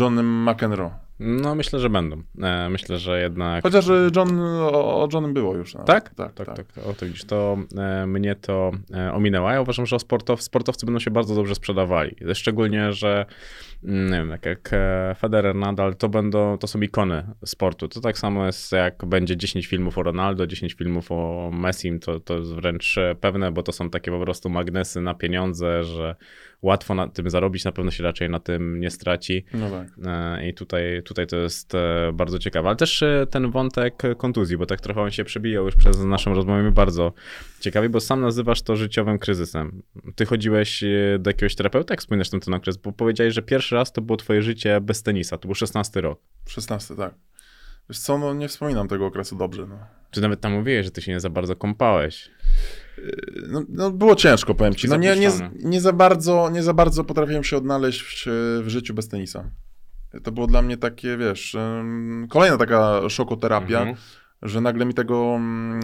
[0.00, 0.90] Johnem McEnroe.
[1.20, 2.22] No myślę, że będą.
[2.42, 3.62] E, myślę, że jednak...
[3.62, 5.74] Chociaż y, John, o, o Johnem było już.
[5.74, 5.86] nawet.
[5.86, 6.14] Tak?
[6.14, 6.56] Tak, Tak, tak.
[6.56, 6.84] tak.
[6.86, 9.50] O, to widzisz, to e, mnie to e, ominęło.
[9.50, 12.16] Ja uważam, że sportow, sportowcy będą się bardzo dobrze sprzedawali.
[12.34, 13.26] Szczególnie, że
[13.82, 17.88] nie wiem, tak jak e, Federer, Nadal, to będą, to są ikony sportu.
[17.88, 22.20] To tak samo jest, jak będzie 10 filmów o Ronaldo, 10 filmów o Messim, to,
[22.20, 26.16] to jest wręcz e, pewne, bo to są takie po prostu magnesy na pieniądze, że
[26.62, 29.44] łatwo na tym zarobić, na pewno się raczej na tym nie straci.
[29.54, 29.88] No tak.
[30.06, 31.72] E, I tutaj, tutaj to jest
[32.12, 32.68] bardzo ciekawe.
[32.68, 36.62] Ale też ten wątek kontuzji, bo tak trochę on się przebijał już przez naszą rozmowę
[36.62, 37.12] mnie bardzo
[37.60, 39.82] ciekawi, bo sam nazywasz to życiowym kryzysem.
[40.14, 40.84] Ty chodziłeś
[41.18, 44.16] do jakiegoś terapeuta, jak wspominasz ten, ten okres, bo powiedziałeś, że pierwszy raz to było
[44.16, 46.20] twoje życie bez tenisa, to był 16 rok.
[46.46, 47.14] 16, tak.
[47.88, 49.78] Wiesz co, no nie wspominam tego okresu dobrze, no.
[50.10, 52.30] Ty nawet tam mówiłeś, że ty się nie za bardzo kąpałeś.
[53.48, 54.88] No, no było ciężko, powiem ci.
[54.88, 58.30] No nie, nie, nie, za bardzo, nie za bardzo potrafiłem się odnaleźć e,
[58.62, 59.50] w życiu bez tenisa.
[60.22, 61.56] To było dla mnie takie, wiesz,
[62.28, 63.96] kolejna taka szokoterapia, Mhm.
[64.42, 65.80] że nagle mi tego, mm,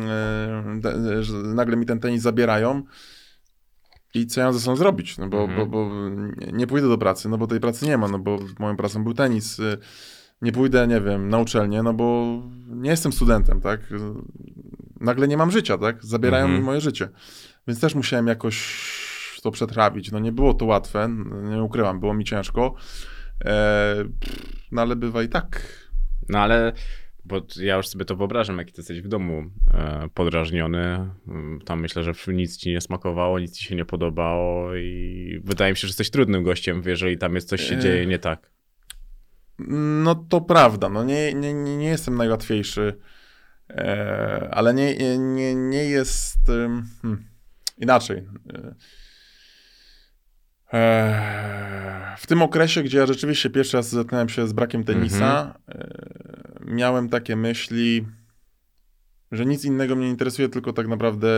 [1.19, 2.83] e, że nagle mi ten tenis zabierają
[4.15, 5.59] i co ja ze sobą zrobić, no bo, Mhm.
[5.59, 5.91] bo, bo
[6.53, 9.15] nie- pójdę do pracy, no bo tej pracy nie ma, no bo moją pracą był
[9.15, 9.59] tenis.
[9.59, 9.79] y,
[10.43, 12.39] Nie pójdę, nie wiem, na uczelnię, no bo
[12.69, 13.81] nie jestem studentem, tak?
[15.01, 16.05] Nagle nie mam życia, tak?
[16.05, 16.61] Zabierają Mhm.
[16.61, 17.09] mi moje życie.
[17.69, 18.77] Więc też musiałem jakoś
[19.43, 20.11] to przetrawić.
[20.13, 21.09] No nie było to łatwe,
[21.51, 22.75] nie ukrywam, było mi ciężko.
[23.45, 23.95] E,
[24.73, 25.63] no ale bywa i tak.
[26.29, 26.73] No ale,
[27.27, 31.81] bo ja już sobie to wyobrażam, jak ty jesteś w domu e, podrażniony, mm, tam
[31.81, 35.81] myślę, że nic ci nie smakowało, nic ci się nie podobało i wydaje mi się,
[35.81, 37.79] że jesteś trudnym gościem, jeżeli tam jest coś się E.
[37.79, 38.51] dzieje nie tak.
[40.05, 42.99] No to prawda, no nie, nie, nie, jestem najłatwiejszy,
[43.71, 47.25] e, ale nie, nie, nie jest hmm,
[47.79, 48.19] inaczej.
[48.55, 48.75] E,
[52.19, 55.89] w tym okresie, gdzie ja rzeczywiście pierwszy raz zetknąłem się z brakiem tenisa, e,
[56.65, 58.07] miałem takie myśli,
[59.33, 61.29] że nic innego mnie nie interesuje, tylko tak naprawdę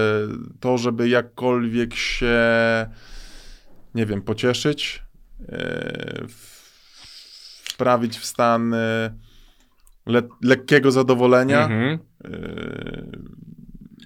[0.60, 2.36] to, żeby jakkolwiek się,
[3.94, 5.02] nie wiem, pocieszyć,
[5.48, 6.58] e, w-
[7.72, 9.14] wprawić w stan e,
[10.06, 11.64] le, lekkiego zadowolenia.
[11.64, 11.98] Mhm.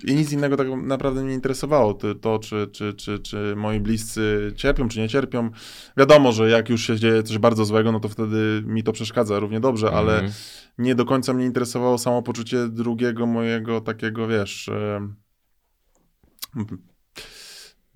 [0.05, 1.95] I nic innego tak naprawdę mnie nie interesowało.
[1.95, 5.51] To, czy, czy, czy, czy moi bliscy cierpią, czy nie cierpią.
[5.97, 9.39] Wiadomo, że jak już się dzieje coś bardzo złego, no to wtedy mi to przeszkadza
[9.39, 10.33] równie dobrze, ale Mhm.
[10.79, 14.71] nie do końca mnie interesowało samopoczucie drugiego mojego takiego, wiesz...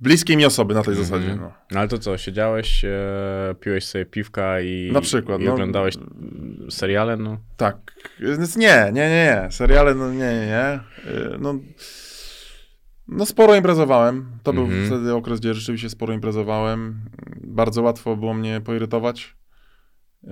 [0.00, 1.06] bliskiej mi osoby na tej Mhm.
[1.08, 1.52] zasadzie, no.
[1.70, 2.90] No ale to co, siedziałeś, e,
[3.60, 5.52] piłeś sobie piwka i, Na przykład, i no.
[5.52, 7.38] oglądałeś mm, seriale, no.
[7.56, 7.76] Tak.
[8.20, 9.48] Więc nie, nie, nie, nie.
[9.50, 10.80] Seriale, no nie, nie, nie.
[11.12, 11.54] Y, No,
[13.08, 14.38] no sporo imprezowałem.
[14.42, 14.86] To był Mhm.
[14.86, 17.00] wtedy okres, gdzie rzeczywiście sporo imprezowałem.
[17.40, 19.36] Bardzo łatwo było mnie poirytować.
[20.24, 20.28] Y,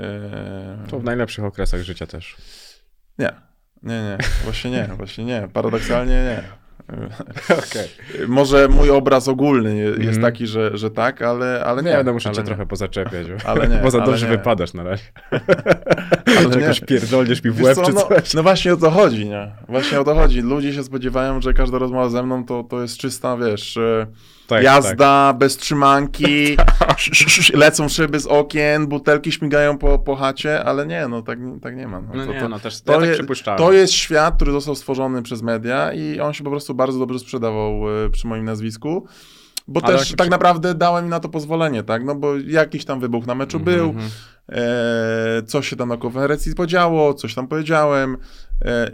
[0.91, 2.37] To w najlepszych okresach życia też.
[3.19, 3.33] Nie,
[3.83, 4.19] nie, nie.
[4.45, 5.49] Właśnie nie, właśnie nie.
[5.53, 6.43] Paradoksalnie nie.
[7.69, 7.89] Okej.
[8.21, 10.23] Y, Może mój obraz ogólny je- jest Mhm.
[10.23, 11.91] taki, że, że tak, ale, ale nie.
[11.91, 12.47] Nie, będę muszę ale cię nie.
[12.47, 15.05] trochę pozaczepiać, bo, Ale nie, bo za dobrze wypadasz na razie.
[16.39, 16.63] Ale nie.
[16.63, 18.35] jakoś pierdolniesz mi w łeb co, czy no, coś.
[18.35, 19.53] no właśnie o to chodzi, nie?
[19.69, 20.41] Właśnie o to chodzi.
[20.41, 24.07] Ludzie się spodziewają, że każda rozmowa ze mną to, to jest czysta, wiesz, e,
[24.47, 26.57] Tak, jazda bez trzymanki,
[27.55, 31.89] lecą szyby z okien, butelki śmigają po, po chacie, ale nie, no tak, tak nie
[31.89, 32.01] ma.
[32.01, 33.59] No, No to, nie, to, no też to ja tak je- przypuszczałem.
[33.59, 37.19] to jest świat, który został stworzony przez media i on się po prostu bardzo dobrze
[37.19, 39.07] sprzedawał e, przy moim nazwisku.
[39.69, 42.05] Bo Ale też tak przy- naprawdę dałem mi na to pozwolenie, tak?
[42.05, 44.11] No bo jakiś tam wybuch na meczu Mhm, był, mhm.
[44.49, 48.17] e, coś się tam na konferencji podziało, coś tam powiedziałem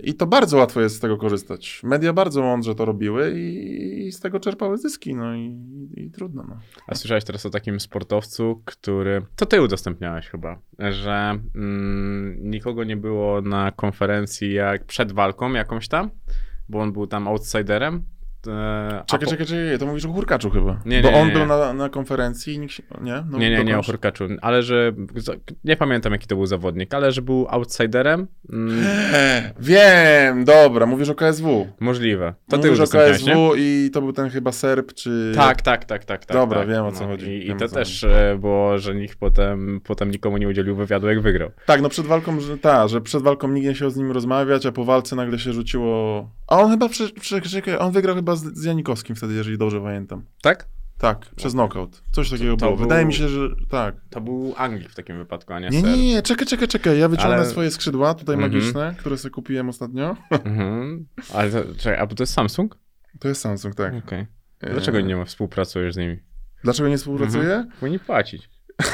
[0.03, 1.81] i to bardzo łatwo jest z tego korzystać.
[1.85, 5.59] Media bardzo mądrze to robiły i, i z tego czerpały zyski, no i,
[5.97, 6.59] i trudno, no.
[6.87, 9.23] A słyszałeś teraz o takim sportowcu, który.
[9.37, 15.89] To ty udostępniałeś chyba, że mm, nikogo nie było na konferencji jak przed walką jakąś
[15.89, 16.11] tam,
[16.69, 18.03] bo on był tam outsiderem.
[18.49, 20.81] E, Czekaj, po- czekaj, czekaj, to mówisz o Hurkaczu chyba.
[20.87, 23.25] Nie, Bo nie, on nie, był na, na konferencji i nikt się, nie?
[23.31, 23.83] No, nie, nie, nie o.
[23.83, 24.93] Hurkaczu, ale że.
[25.65, 28.27] Nie pamiętam jaki to był zawodnik, ale że był outsiderem.
[28.53, 28.85] Mm,
[29.61, 31.67] Wiem, dobra, mówisz o KSW.
[31.81, 32.35] możliwe.
[32.49, 33.33] To ty mówisz o udostępniałeś, nie?
[33.33, 35.33] KSW i to był ten chyba Serb, czy...
[35.37, 36.25] Tak, tak, tak, tak.
[36.27, 36.69] tak Dobra, tak.
[36.69, 37.27] wiem, o co chodzi.
[37.31, 41.09] I, i to o też e, było, że nikt potem, potem nikomu nie udzielił wywiadu,
[41.09, 41.51] jak wygrał.
[41.67, 44.67] Tak, no przed walką, że ta, że przed walką nikt nie chciał z nim rozmawiać,
[44.67, 46.31] a po walce nagle się rzuciło...
[46.49, 46.89] A on chyba,
[47.51, 50.25] czekaj, on wygrał chyba z, z Janikowskim wtedy, jeżeli dobrze pamiętam.
[50.43, 50.69] Tak?
[50.99, 52.03] Tak, przez knockout.
[52.13, 52.77] Coś takiego to było.
[52.77, 53.95] był- Wydaje mi się, że tak.
[54.11, 55.97] To był Anglik w takim wypadku, a nie Nie, Serb.
[55.97, 56.99] nie, nie, czekaj, czekaj, czekaj.
[56.99, 58.53] Ja wyciągnę Ale- swoje skrzydła, tutaj Mhm.
[58.53, 60.17] magiczne, które sobie kupiłem ostatnio.
[60.45, 61.07] Mhm.
[61.35, 62.79] Ale to, czekaj, a bo to jest Samsung?
[63.21, 63.95] To jest Samsung, tak.
[64.07, 64.27] Okej.
[64.61, 66.17] Dlaczego E, nie ma, współpracujesz z nimi?
[66.65, 67.55] Dlaczego nie współpracuję?
[67.55, 67.71] Mhm.
[67.81, 68.51] Powinni płacić.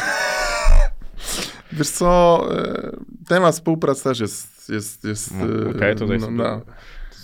[1.72, 2.96] Wiesz co, e,
[3.28, 4.68] temat współpracy też jest...
[4.68, 6.44] jest, jest No, e, Okej, tutaj no, sobie, no.
[6.60, 6.66] to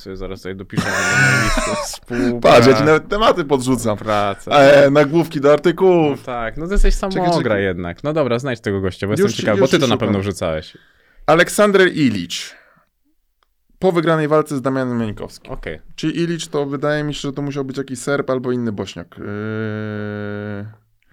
[0.03, 2.41] sobie zaraz tutaj dopiszę na listę.
[2.43, 3.97] Patrz, ja ci nawet tematy podrzucam.
[3.99, 4.51] Praca.
[4.51, 6.23] E, nagłówki do No artykułów.
[6.23, 7.63] tak, no to jesteś samogra czekaj.
[7.63, 8.05] jednak.
[8.05, 9.99] No dobra, znajdź tego gościa, bo Już jestem bo ty to na szukam.
[9.99, 10.77] pewno wrzucałeś.
[11.27, 12.55] Aleksander Ilicz.
[13.79, 15.53] Po wygranej walce z Damianem Janikowskim.
[15.53, 15.81] Okej.
[15.97, 19.19] Czyli Ilicz to wydaje mi się, że to musiał być jakiś Serb albo inny Bośniak.
[19.19, 19.25] Yy...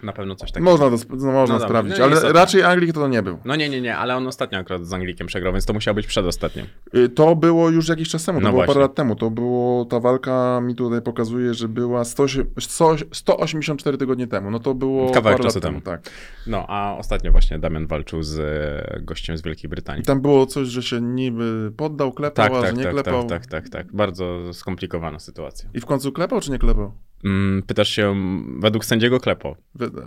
[0.02, 0.70] Na pewno coś takiego.
[0.70, 2.40] Można, to, no, można dobra, sprawdzić, no ale istotne.
[2.40, 3.38] raczej Anglik to nie był.
[3.44, 6.06] No nie, nie, nie, ale on ostatnio akurat z Anglikiem przegrał, więc to musiał być
[6.06, 6.66] przedostatnim.
[6.92, 8.74] Yy, To było już jakiś czas temu, to No było właśnie.
[8.74, 9.16] parę lat temu.
[9.16, 12.26] To było, ta walka mi tutaj pokazuje, że była 100,
[12.60, 14.50] 100, 184 tygodnie temu.
[14.50, 15.80] No to było Kawałek parę lat czasu temu.
[15.80, 15.96] temu.
[15.96, 16.10] Tak.
[16.46, 20.02] No, a ostatnio właśnie Damian walczył z e, gościem z Wielkiej Brytanii.
[20.02, 22.92] I tam było coś, że się niby poddał, klepał, Tak, a tak, że nie tak,
[22.92, 23.26] klepał.
[23.26, 23.92] tak, tak, tak, tak.
[23.96, 25.68] Bardzo skomplikowana sytuacja.
[25.74, 26.92] I w końcu klepał, czy nie klepał?
[27.24, 28.16] Mm, pytasz się,
[28.58, 29.56] według sędziego klepo.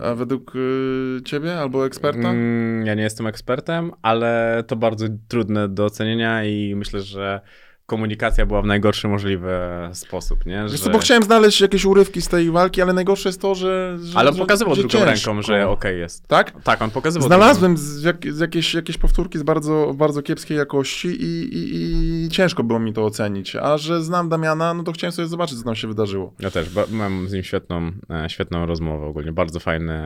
[0.00, 2.30] A według y, ciebie albo eksperta?
[2.30, 7.40] Mm, ja nie jestem ekspertem, ale to bardzo trudne do ocenienia i myślę, że
[7.86, 9.58] komunikacja była w najgorszy możliwy
[9.92, 10.62] sposób, nie?
[10.62, 10.78] Wiesz Że...
[10.78, 13.98] co, bo chciałem znaleźć jakieś urywki z tej walki, ale najgorsze jest to, że.
[14.02, 15.30] że Ale on pokazywał że drugą ciężko.
[15.30, 16.28] ręką, że okej jest.
[16.28, 16.62] Tak?
[16.62, 17.28] Tak, on pokazywał.
[17.28, 22.28] Znalazłem z, jak, z jakieś, jakieś powtórki z bardzo, bardzo kiepskiej jakości i, i, i
[22.28, 23.56] ciężko było mi to ocenić.
[23.56, 26.32] A że znam Damiana, no to chciałem sobie zobaczyć, co tam się wydarzyło.
[26.40, 30.02] Ja też, mam z nim świetną, e, świetną rozmowę ogólnie, bardzo fajny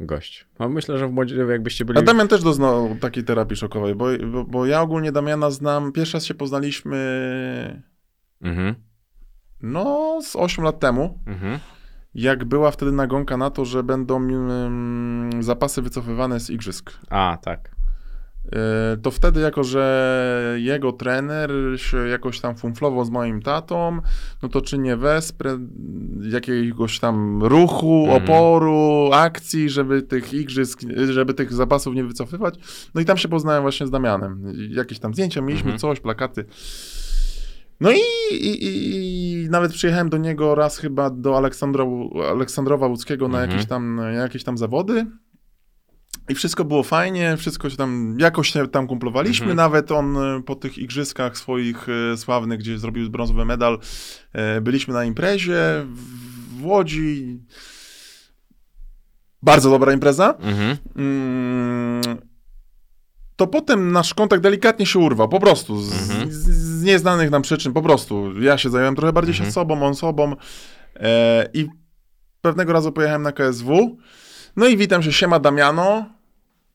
[0.00, 0.46] gość.
[0.58, 1.98] No, myślę, że w młodzieży jakbyście byli...
[1.98, 6.16] A Damian też doznał takiej terapii szokowej, bo, bo, bo ja ogólnie Damiana znam, pierwszy
[6.16, 7.82] raz się poznaliśmy,
[8.42, 8.74] Mhm,
[9.62, 11.18] no, z 8 lat temu.
[11.26, 11.58] mhm.
[12.14, 16.92] Jak była wtedy nagonka na to, że będą mm, zapasy wycofywane z igrzysk.
[17.10, 17.73] A, tak.
[18.52, 23.98] E, to wtedy, jako że jego trener się jakoś tam funflował z moim tatą,
[24.42, 25.58] no to czy nie wesprę
[26.30, 28.22] jakiegoś tam ruchu, Mhm.
[28.24, 30.80] oporu, akcji, żeby tych igrzysk,
[31.10, 32.54] żeby tych zapasów nie wycofywać.
[32.94, 34.52] No i tam się poznałem właśnie z Damianem.
[34.70, 35.78] Jakieś tam zdjęcia mieliśmy, Mhm.
[35.78, 36.44] coś, plakaty.
[37.80, 38.00] No i,
[38.34, 43.50] i, i, nawet przyjechałem do niego raz chyba do Aleksandro, Aleksandrowa Łódzkiego na, Mhm.
[43.50, 45.06] jakieś tam, na jakieś tam zawody.
[46.28, 49.56] I wszystko było fajnie, wszystko się tam, jakoś się tam kumplowaliśmy, Mhm.
[49.56, 53.78] nawet on e, po tych igrzyskach swoich e, sławnych, gdzie zrobił brązowy medal,
[54.32, 55.56] e, byliśmy na imprezie
[55.86, 57.40] w, Łodzi.
[59.42, 60.34] Bardzo dobra impreza.
[60.40, 60.76] Mhm.
[60.96, 62.02] Mm,
[63.36, 66.32] to potem nasz kontakt delikatnie się urwał, po prostu, z, Mhm.
[66.32, 68.40] z, nieznanych nam przyczyn, po prostu.
[68.40, 69.48] Ja się zająłem trochę bardziej Mhm.
[69.50, 70.36] się sobą, on sobą
[71.54, 71.66] i
[72.40, 73.96] pewnego razu pojechałem na KSW,
[74.56, 76.06] no i witam się, siema Damiano,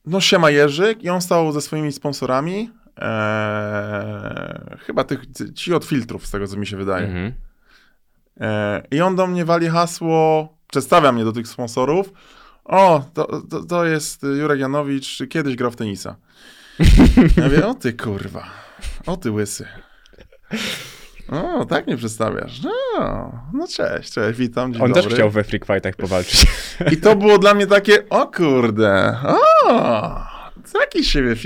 [0.06, 5.20] no siema Jerzyk i on stał ze swoimi sponsorami, e, chyba tych,
[5.54, 7.06] ci od filtrów, z tego co mi się wydaje.
[7.06, 7.32] Mhm.
[8.40, 12.12] E, I on do mnie wali hasło, przedstawia mnie do tych sponsorów.
[12.64, 16.16] O, to, to, to jest Jurek Janowicz, kiedyś grał w tenisa.
[17.36, 18.46] Ja mówię, o ty kurwa,
[19.06, 19.66] o ty łysy.
[21.30, 22.62] O, tak mnie przedstawiasz.
[22.62, 25.02] No, no cześć, cześć, witam, dzień On dobry.
[25.02, 26.46] też chciał we Freak Fightach powalczyć.
[26.92, 29.16] I to było dla mnie takie, o kurde,
[29.64, 30.20] o,
[30.72, 31.36] taki siebie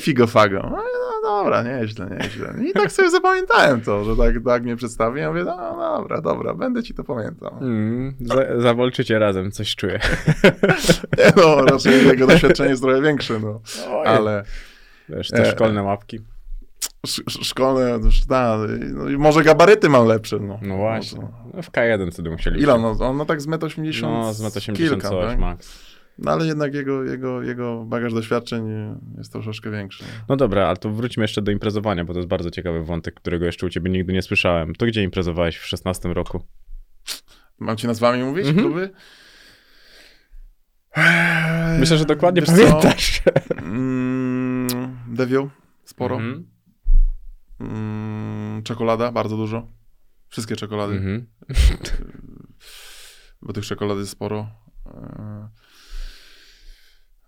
[0.00, 0.62] figofago.
[0.62, 0.82] No,
[1.22, 2.54] no dobra, nieźle, nieźle.
[2.68, 5.16] I tak sobie zapamiętałem to, że tak, tak mnie przedstawił.
[5.16, 7.58] Ja mówię, no dobra, dobra, będę ci to pamiętał.
[7.60, 10.00] Mm, za, zawalczycie razem, coś czuję.
[11.18, 13.60] Nie, no, raczej jego doświadczenie jest trochę większe, no.
[14.04, 14.44] Ale
[15.08, 16.20] Wiesz, te szkolne łapki.
[17.06, 18.58] Sz, sz, szkolne, już da,
[18.94, 20.58] no, i może gabaryty mam lepsze, no.
[20.62, 21.20] No właśnie.
[21.20, 22.62] No, No, w K1 wtedy musieli.
[22.62, 25.38] ile on, no, on no tak z 1,80 m No, z 1,80 kilka, coś tak?
[25.38, 25.90] max.
[26.18, 28.64] No ale jednak jego, jego, jego bagaż doświadczeń
[29.18, 30.04] jest troszeczkę większy.
[30.28, 33.44] No dobra, ale to wróćmy jeszcze do imprezowania, bo to jest bardzo ciekawy wątek, którego
[33.46, 34.74] jeszcze u ciebie nigdy nie słyszałem.
[34.74, 36.42] To gdzie imprezowałeś w 16 roku?
[37.58, 38.66] Mam ci nazwami mówić, Mhm.
[38.66, 38.90] kluby?
[41.78, 42.56] Myślę, że dokładnie Wiesz co?
[42.66, 43.22] pamiętasz.
[43.58, 44.68] Mm,
[45.08, 45.48] Devil,
[45.84, 46.16] sporo.
[46.16, 46.46] Mhm.
[47.60, 49.66] Mm, czekolada, bardzo dużo.
[50.28, 51.26] Wszystkie czekolady, Mhm.
[53.42, 54.48] bo tych czekolad jest sporo.
[54.86, 55.48] E,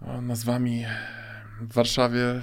[0.01, 0.85] o, nazwami
[1.61, 2.43] w Warszawie.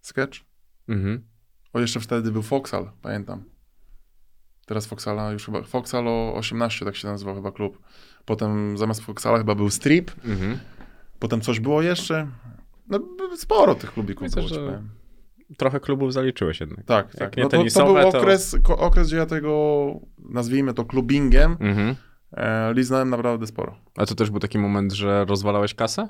[0.00, 0.40] Sketch.
[0.88, 1.28] Mhm.
[1.72, 3.44] O, jeszcze wtedy był Foxal, pamiętam.
[4.66, 5.62] Teraz Foxala już chyba.
[5.62, 7.82] Foxal o 18, tak się nazywał chyba klub.
[8.24, 10.10] Potem zamiast Foxala chyba był Strip.
[10.24, 10.58] Mhm.
[11.18, 12.30] Potem coś było jeszcze.
[12.90, 13.00] No,
[13.36, 14.82] sporo tych klubików Myślę, było, że.
[15.56, 16.84] Trochę klubów zaliczyłeś jednak.
[16.84, 17.36] Tak, tak.
[17.36, 19.86] No to, to był to- okres, ko, okres, gdzie ja tego,
[20.18, 21.94] nazwijmy to klubingiem, Mhm.
[22.32, 23.76] e, liznąłem naprawdę sporo.
[23.96, 26.08] A to też był taki moment, że rozwalałeś kasę?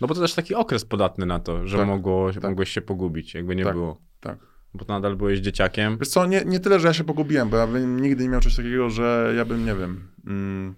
[0.00, 2.42] No bo to też taki okres podatny na to, że Tak, mogło, tak.
[2.42, 4.00] mogłeś się pogubić, jakby nie Tak, było.
[4.20, 4.38] tak.
[4.74, 5.98] Bo to nadal byłeś dzieciakiem.
[5.98, 8.40] Wiesz co, nie, nie tyle, że ja się pogubiłem, bo ja bym nigdy nie miał
[8.40, 10.74] czegoś takiego, że ja bym, nie wiem, mm,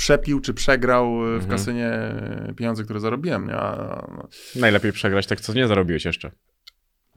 [0.00, 1.50] przepił czy przegrał e, w Mhm.
[1.50, 3.46] kasynie e, pieniądze, które zarobiłem.
[3.46, 3.54] Nie?
[3.56, 6.30] A, no, Najlepiej przegrać tak, co nie zarobiłeś jeszcze.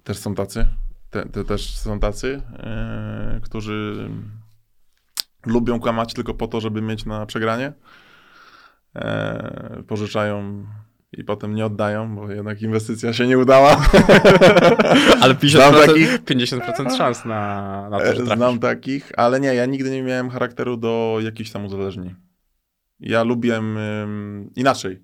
[0.03, 0.65] też są tacy,
[1.09, 4.09] te, te też są tacy, e, którzy
[5.45, 7.73] lubią kłamać tylko po to, żeby mieć na przegranie.
[8.95, 10.65] E, pożyczają
[11.17, 13.71] i potem nie oddają, bo jednak inwestycja się nie udała.
[15.21, 16.23] Ale Znam 50%, takich.
[16.23, 18.35] 50% szans na, na to, że trafisz.
[18.35, 22.15] Znam takich, ale nie, ja nigdy nie miałem charakteru do jakichś tam uzależnień.
[23.03, 25.01] Ja lubiłem ym, inaczej.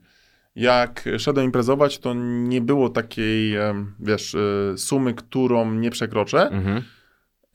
[0.56, 3.54] Jak szedłem imprezować, to nie było takiej,
[4.00, 6.84] wiesz, y, sumy, którą nie przekroczę, Mhm.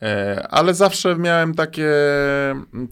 [0.01, 1.91] e, ale zawsze miałem takie,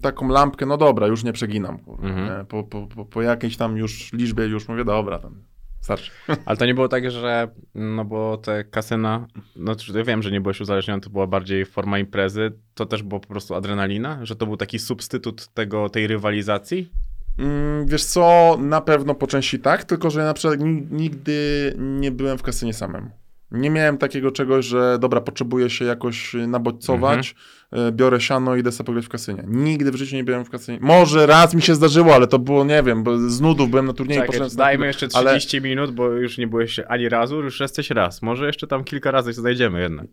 [0.02, 1.78] taką lampkę, no dobra, już nie przeginam.
[1.88, 2.24] Mhm.
[2.24, 2.44] nie?
[2.44, 5.42] Po, po, po, po jakiejś tam już liczbie już mówię, dobra, tam
[5.80, 6.10] starczy.
[6.46, 9.26] Ale to nie było tak, że no bo te kasyna,
[9.56, 13.20] no ja wiem, że nie byłeś uzależniony, to była bardziej forma imprezy, to też było
[13.20, 16.90] po prostu adrenalina, że to był taki substytut tego, tej rywalizacji?
[17.38, 21.72] Mm, Wiesz co, na pewno po części tak, tylko że ja na przykład ni- nigdy
[21.78, 23.10] nie byłem w kasynie samemu.
[23.50, 27.34] Nie miałem takiego czegoś, że dobra, potrzebuję się jakoś nabodźcować,
[27.72, 29.44] e, biorę siano i idę sobie pograć w kasynie.
[29.46, 30.78] Nigdy w życiu nie byłem w kasynie.
[30.80, 33.92] Może raz mi się zdarzyło, ale to było, nie wiem, bo z nudów byłem na
[33.92, 34.20] turnieju.
[34.20, 37.90] Czekaj, poszedłem dajmy jeszcze ale 30 minut, bo już nie byłeś ani razu, już jesteś
[37.90, 38.22] raz.
[38.22, 40.06] Może jeszcze tam kilka razy się znajdziemy jednak.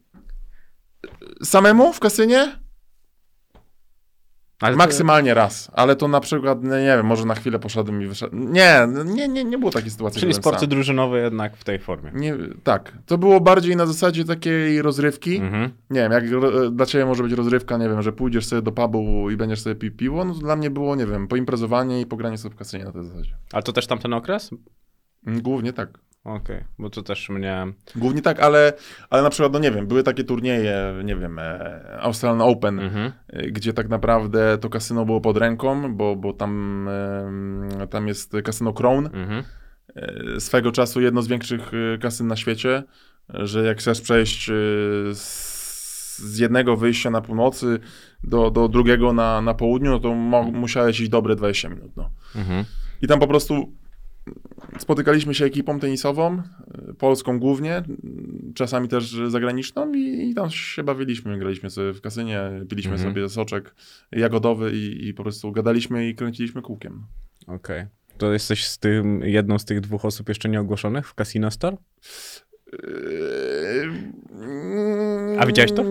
[1.44, 2.52] Samemu w kasynie?
[4.62, 8.02] Ale to- Maksymalnie raz, ale to na przykład, no nie wiem, może na chwilę poszedłem
[8.04, 8.54] i wyszedłem.
[8.54, 10.22] Nie, nie, nie, nie było takiej sytuacji.
[10.22, 10.70] Czyli sporty sam.
[10.70, 12.12] drużynowe jednak w tej formie.
[12.14, 15.36] Nie, tak, to było bardziej na zasadzie takiej rozrywki.
[15.38, 15.70] Mhm.
[15.90, 18.72] Nie wiem, jak ro- dla ciebie może być rozrywka, nie wiem, że pójdziesz sobie do
[18.72, 22.06] pubu i będziesz sobie pił piwo, no to dla mnie było, nie wiem, poimprezowanie i
[22.06, 23.36] pogranie sobie w kasynie na tej zasadzie.
[23.52, 24.50] Ale to też tamten okres?
[25.28, 25.90] Mm, Głównie tak.
[26.24, 27.68] Okej, bo to też mnie...
[27.96, 28.74] Głównie tak, ale,
[29.10, 33.12] ale na przykład, no nie wiem, były takie turnieje, nie wiem, e, Australian Open, Mhm.
[33.28, 36.88] e, gdzie tak naprawdę to kasyno było pod ręką, bo, bo tam,
[37.82, 39.44] e, tam jest kasyno Crown, Mhm.
[39.96, 42.84] e, swego czasu jedno z większych kasyn na świecie,
[43.30, 44.46] że jak chcesz przejść
[45.12, 45.52] z,
[46.18, 47.80] z jednego wyjścia na północy
[48.24, 51.92] do, do drugiego na, na południu, no to mo, musiałeś iść dobre 20 minut.
[51.96, 52.10] No.
[52.36, 52.66] Mhm.
[53.02, 53.74] I tam po prostu
[54.80, 56.42] spotykaliśmy się ekipą tenisową,
[56.90, 57.84] y, polską głównie,
[58.56, 61.40] czasami też zagraniczną i, i tam się bawiliśmy.
[61.40, 63.10] Graliśmy sobie w kasynie, piliśmy Mhm.
[63.10, 63.76] sobie soczek
[64.12, 67.04] jagodowy i, i po prostu gadaliśmy i kręciliśmy kółkiem.
[67.48, 67.86] Okej.
[68.18, 71.78] To jesteś z tym, jedną z tych dwóch osób jeszcze nieogłoszonych w Casino Store?
[75.40, 75.84] A widziałeś to?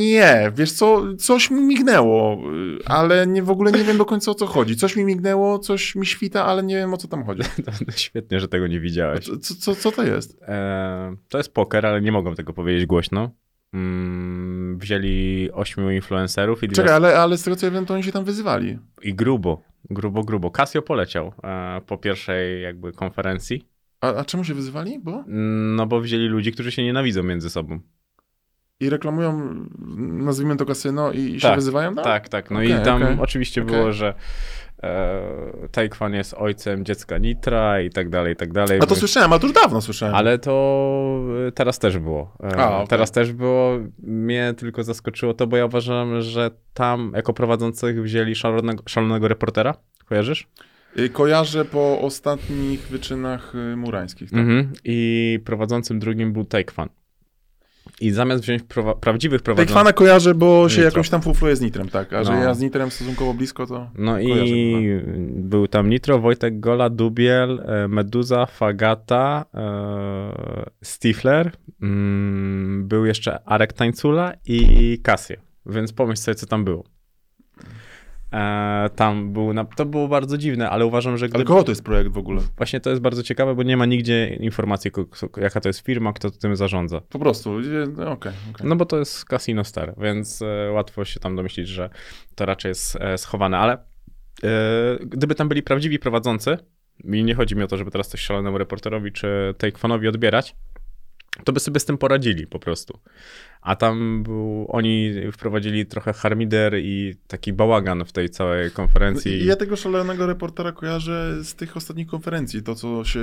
[0.00, 2.38] Nie, wiesz co, coś mi mignęło,
[2.78, 4.76] y, ale nie, w ogóle nie wiem do końca o co chodzi.
[4.76, 7.42] Coś mi mignęło, coś mi świta, ale nie wiem o co tam chodzi.
[7.64, 9.24] To świetnie, że tego nie widziałeś.
[9.24, 10.42] Co, co, co, to jest?
[10.42, 13.30] E, to jest poker, ale nie mogą tego powiedzieć głośno.
[13.74, 18.02] Mm, wzięli ośmiu influencerów i, Czekaj, ale, ale z tego co ja wiem, to oni
[18.02, 18.78] się tam wyzywali.
[19.02, 20.50] i grubo, grubo, grubo.
[20.50, 23.68] Casio poleciał e, po pierwszej jakby konferencji,
[24.00, 24.98] A, a czemu się wyzywali?
[24.98, 25.24] Bo?
[25.76, 27.80] no bo wzięli ludzi, którzy się nienawidzą między sobą.
[28.80, 29.54] I reklamują,
[29.98, 31.90] nazwijmy to kasyno i, i się Tak, wyzywają?
[31.90, 32.02] No?
[32.02, 32.50] Tak, tak.
[32.50, 33.16] No Okej, i tam okej.
[33.20, 33.76] oczywiście Okej.
[33.76, 34.14] było, że
[34.82, 35.22] e,
[35.72, 38.78] Taekwon jest ojcem dziecka Nitra i tak dalej, i tak dalej.
[38.82, 40.14] A to słyszałem, a to już dawno słyszałem.
[40.14, 42.36] Ale to e, teraz też było.
[42.42, 42.86] E, A.
[42.86, 43.78] Teraz też było.
[44.02, 49.74] Mnie tylko zaskoczyło to, bo ja uważam, że tam jako prowadzących wzięli szalonego, szalonego reportera.
[50.08, 50.46] Kojarzysz?
[50.98, 54.30] Y, Kojarzę po ostatnich wyczynach y, murańskich.
[54.30, 54.40] Tak?
[54.40, 54.72] Mhm.
[54.84, 56.88] I prowadzącym drugim był Taekwan.
[58.00, 59.74] I zamiast wziąć prowa- prawdziwych prowadzących...
[59.74, 60.84] Taekwana kojarzę, bo się Nitro.
[60.84, 62.12] jakąś tam fufluję z Nitrem, tak.
[62.12, 62.38] A że No.
[62.42, 63.90] ja z Nitrem stosunkowo blisko, to...
[63.98, 72.88] No Kojarzę i był tam Nitro, Wojtek Gola, Dubiel, e, Meduza, Fagata, e, Stifler, mm,
[72.88, 75.34] był jeszcze Arek Tańcula i Casio.
[75.66, 76.84] Więc pomyśl sobie, co tam było.
[78.32, 81.72] E, tam był, na, to było bardzo dziwne, ale uważam, że Ale gdyby, kogo to
[81.72, 82.42] jest projekt w ogóle?
[82.56, 84.90] właśnie to jest bardzo ciekawe, bo nie ma nigdzie informacji,
[85.36, 87.00] jaka to jest firma, kto tym zarządza.
[87.00, 87.60] Po prostu,
[87.96, 88.66] no, okej, okej.
[88.68, 91.90] No bo to jest Casino Star, więc e, łatwo się tam domyślić, że
[92.34, 93.78] to raczej jest e, schowane, ale e,
[95.00, 96.58] gdyby tam byli prawdziwi prowadzący,
[97.04, 100.56] i nie chodzi mi o to, żeby teraz coś szalonemu reporterowi czy Taekwanowi odbierać,
[101.44, 102.98] to by sobie z tym poradzili po prostu.
[103.62, 109.32] A tam był, oni wprowadzili trochę harmider i taki bałagan w tej całej konferencji.
[109.32, 113.20] I ja tego szalonego reportera kojarzę z tych ostatnich konferencji, to co się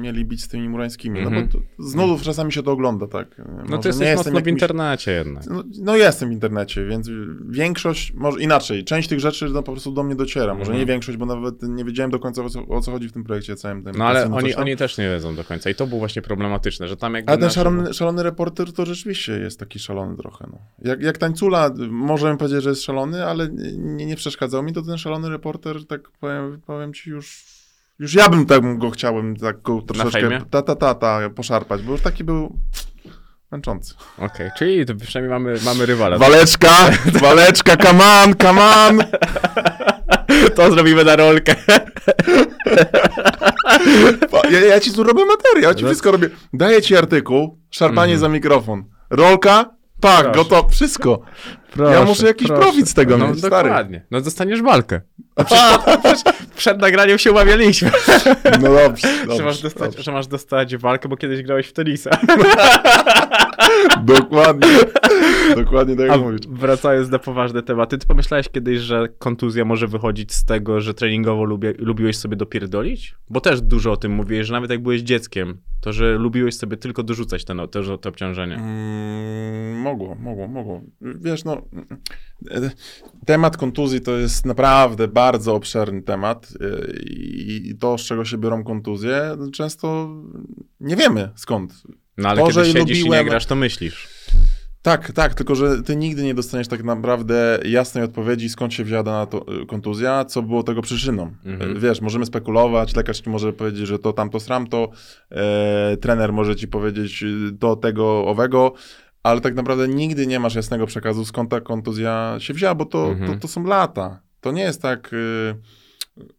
[0.00, 1.20] mieli bić z tymi murańskimi.
[1.20, 1.46] No Mhm.
[1.46, 3.42] bo to, z nudów czasami się to ogląda, tak.
[3.68, 5.46] no to jesteś mocno w internecie jednak.
[5.46, 7.10] No, no jestem w internecie, więc
[7.48, 10.54] większość, może inaczej, część tych rzeczy no, po prostu do mnie dociera.
[10.54, 10.78] Może Mhm.
[10.78, 13.24] nie większość, bo nawet nie wiedziałem do końca o co, o co chodzi w tym
[13.24, 13.84] projekcie całym.
[13.84, 16.88] Tym No ale oni, oni też nie wiedzą do końca i to było właśnie problematyczne,
[16.88, 17.32] że tam jakby...
[17.32, 20.46] Ale ten szalony, szalony reporter to rzeczywiście jest taki szalony trochę.
[20.52, 20.58] No.
[20.90, 24.98] Jak, jak tańcula, możemy powiedzieć, że jest szalony, ale nie, nie przeszkadzał mi, to ten
[24.98, 27.54] szalony reporter, tak powiem, powiem ci już.
[27.98, 31.92] Już ja bym tak go chciałem tak go troszeczkę ta, ta, ta, ta, poszarpać, bo
[31.92, 32.58] już taki był
[33.52, 33.94] męczący.
[34.18, 36.18] Okej, czyli to przynajmniej mamy, mamy rywala.
[36.18, 36.90] Waleczka,
[37.22, 38.98] waleczka, come on, come on!
[40.54, 41.54] To zrobimy na rolkę.
[44.50, 45.88] Ja, ja ci tu robię materiał, ja ci No.
[45.88, 46.28] wszystko robię.
[46.52, 48.20] Daję ci artykuł, szarpanie Mhm.
[48.20, 48.84] za mikrofon.
[49.14, 50.38] Rolka, tak, Proszę.
[50.38, 51.20] gotowe, wszystko.
[51.92, 53.68] Ja muszę jakiś profit z tego no, mieć, stary.
[53.68, 54.06] dokładnie.
[54.10, 55.00] No dostaniesz walkę.
[56.54, 57.90] No przed, nagraniem się umawialiśmy,
[58.60, 60.02] No dobrze, że, dobrze, masz dostać, dobrze.
[60.02, 62.10] że masz dostać walkę, bo kiedyś grałeś w tenisa.
[64.04, 64.68] Dokładnie.
[65.56, 66.40] Dokładnie tak jak mówisz.
[66.48, 71.44] wracając na poważne tematy, ty pomyślałeś kiedyś, że kontuzja może wychodzić z tego, że treningowo
[71.44, 73.14] lubię, lubiłeś sobie dopierdolić?
[73.30, 76.76] Bo też dużo o tym mówiłeś, że nawet jak byłeś dzieckiem, to że lubiłeś sobie
[76.76, 78.54] tylko dorzucać ten, to, to obciążenie.
[78.54, 80.80] Mm, mogło, mogło, mogło.
[81.00, 81.62] Wiesz, no,
[82.50, 82.70] e,
[83.26, 88.64] temat kontuzji to jest naprawdę bardzo obszerny temat e, i to, z czego się biorą
[88.64, 90.08] kontuzje, często
[90.80, 91.82] nie wiemy skąd.
[92.18, 94.08] No ale To, kiedy siedzisz i nie lubiłem- grasz, to myślisz.
[94.82, 99.02] Tak, tak, tylko że ty nigdy nie dostaniesz tak naprawdę jasnej odpowiedzi, skąd się wzięła
[99.02, 101.32] dana to, y, kontuzja, co było tego przyczyną.
[101.44, 101.76] Mhm.
[101.76, 104.90] E, Wiesz, możemy spekulować, lekarz ci może powiedzieć, że to tamto sramto,
[105.30, 108.72] e, trener może ci powiedzieć y, to, tego, owego,
[109.22, 113.08] ale tak naprawdę nigdy nie masz jasnego przekazu, skąd ta kontuzja się wzięła, bo to,
[113.08, 113.32] Mhm.
[113.34, 114.20] to, to są lata.
[114.40, 115.12] To nie jest tak...
[115.12, 115.54] Y,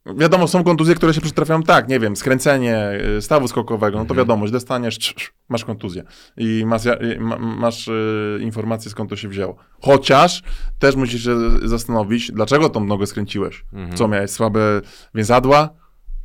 [0.06, 4.14] Wiadomo, są kontuzje, które się przytrafiają tak, nie wiem, skręcenie y, stawu skokowego, no to
[4.14, 4.18] Mhm.
[4.18, 5.14] wiadomo, źle staniesz,
[5.50, 6.04] masz kontuzję
[6.38, 6.82] i masz,
[7.40, 9.56] masz y, informację, skąd to się wzięło.
[9.82, 10.44] Chociaż
[10.80, 13.66] też musisz się zastanowić, dlaczego tą nogę skręciłeś.
[13.74, 13.98] Mhm.
[13.98, 14.82] Co, miałeś słabe
[15.16, 15.70] więzadła?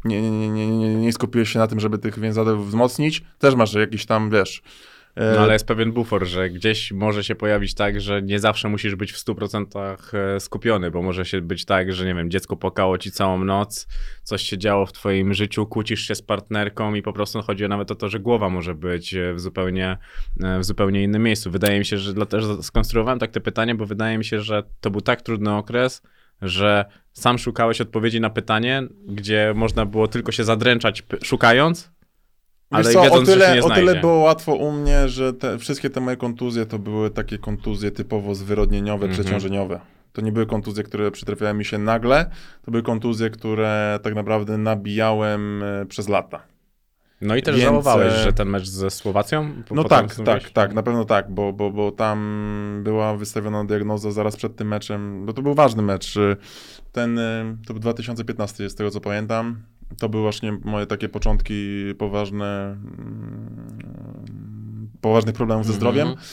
[0.05, 3.23] Nie, nie, nie, nie, nie, skupiłeś się na tym, żeby tych więzadeł wzmocnić?
[3.39, 4.63] Też masz jakiś tam, wiesz,
[5.17, 8.95] No ale jest pewien bufor, że gdzieś może się pojawić tak, że nie zawsze musisz
[8.95, 12.99] być w 100% e, skupiony, bo może się być tak, że nie wiem, dziecko płakało
[12.99, 13.89] ci całą noc,
[14.23, 17.91] coś się działo w twoim życiu, kłócisz się z partnerką i po prostu chodzi nawet
[17.91, 19.99] o to, że głowa może być e, w zupełnie,
[20.43, 21.51] e, w zupełnie innym miejscu.
[21.51, 24.91] Wydaje mi się, że dlatego skonstruowałem tak te pytanie, bo wydaje mi się, że to
[24.91, 26.03] był tak trudny okres,
[26.43, 31.91] że sam szukałeś odpowiedzi na pytanie, gdzie można było tylko się zadręczać szukając,
[32.71, 35.91] ale Wiesz co, wiedząc, o tyle, o tyle było łatwo u mnie, że te, wszystkie
[35.91, 39.23] te moje kontuzje to były takie kontuzje typowo zwyrodnieniowe, Mhm.
[39.25, 39.81] przeciążeniowe.
[40.13, 42.31] To nie były kontuzje, które przytrafiały mi się nagle,
[42.65, 46.43] to były kontuzje, które tak naprawdę nabijałem e, przez lata.
[47.21, 49.51] No i też Więc, żałowałeś, e, że ten mecz ze Słowacją?
[49.71, 54.37] No tak, tak, tak, na pewno tak, bo, bo, bo tam była wystawiona diagnoza zaraz
[54.37, 56.17] przed tym meczem, bo to był ważny mecz.
[56.17, 56.37] y,
[56.93, 57.21] Ten,
[57.67, 59.63] to był 2015, z tego co pamiętam.
[59.99, 66.09] To były właśnie moje takie początki poważne, mm, poważnych problemów ze zdrowiem.
[66.09, 66.27] Mhm.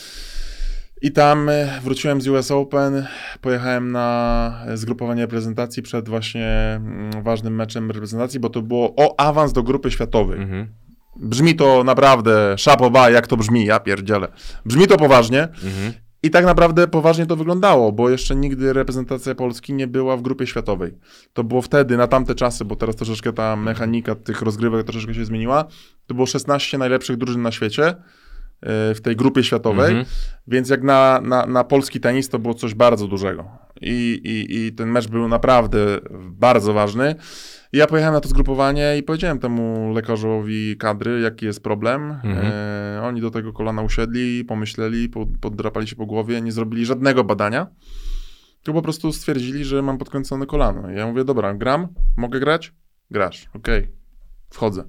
[1.02, 3.06] I tam y, wróciłem z US Open,
[3.40, 9.52] pojechałem na zgrupowanie reprezentacji przed właśnie mm, ważnym meczem reprezentacji, bo to było o awans
[9.52, 10.42] do grupy światowej.
[10.42, 10.68] Mhm.
[11.16, 14.28] Brzmi to naprawdę szapoba, jak to brzmi, ja pierdzielę.
[14.64, 15.92] Brzmi to poważnie Mhm.
[16.22, 20.46] I tak naprawdę poważnie to wyglądało, bo jeszcze nigdy reprezentacja Polski nie była w grupie
[20.46, 20.92] światowej.
[21.32, 25.24] To było wtedy, na tamte czasy, bo teraz troszeczkę ta mechanika tych rozgrywek troszeczkę się
[25.24, 25.64] zmieniła.
[26.06, 27.94] To było 16 najlepszych drużyn na świecie e,
[28.94, 30.06] w tej grupie światowej, Mhm.
[30.46, 33.48] więc jak na, na, na polski tenis to było coś bardzo dużego.
[33.80, 35.78] I, i, I ten mecz był naprawdę
[36.30, 37.14] bardzo ważny.
[37.72, 42.10] I ja pojechałem na to zgrupowanie i powiedziałem temu lekarzowi kadry, jaki jest problem.
[42.10, 42.46] Mhm.
[42.52, 47.24] E, oni do tego kolana usiedli, pomyśleli, pod, poddrapali się po głowie, nie zrobili żadnego
[47.24, 47.66] badania.
[48.62, 50.90] To po prostu stwierdzili, że mam podkręcone kolano.
[50.90, 52.72] I ja mówię, dobra, gram, mogę grać?
[53.10, 53.88] Grasz, okej,
[54.50, 54.84] wchodzę.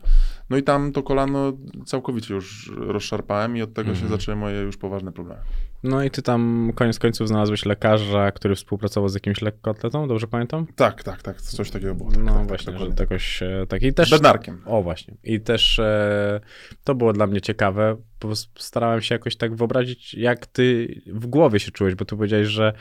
[0.50, 1.54] No i tam to kolano
[1.86, 4.12] całkowicie już rozszarpałem i od tego się Mhm.
[4.20, 5.42] zaczęły moje już poważne problemy.
[5.84, 10.68] No i ty tam koniec końców znalazłeś lekarza, który współpracował z jakimś lekkoatletą, dobrze pamiętam?
[10.76, 12.12] Tak, tak, tak, coś takiego było.
[12.12, 13.84] Tak, No tak, właśnie, tak, że jakoś e, tak.
[13.84, 14.12] I też...
[14.12, 14.62] Bednarkiem.
[14.66, 15.14] O właśnie.
[15.24, 16.40] I też e,
[16.84, 21.60] to było dla mnie ciekawe, bo starałem się jakoś tak wyobrazić, jak ty w głowie
[21.60, 22.74] się czułeś, bo tu powiedziałeś, że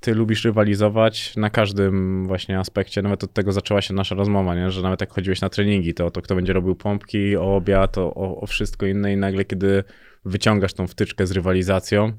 [0.00, 4.70] ty lubisz rywalizować na każdym właśnie aspekcie, nawet od tego zaczęła się nasza rozmowa, nie?
[4.70, 7.98] że nawet jak chodziłeś na treningi, to o to kto będzie robił pompki, o obiad,
[7.98, 9.84] o, o wszystko inne i nagle kiedy
[10.26, 12.12] wyciągasz tą wtyczkę z rywalizacją,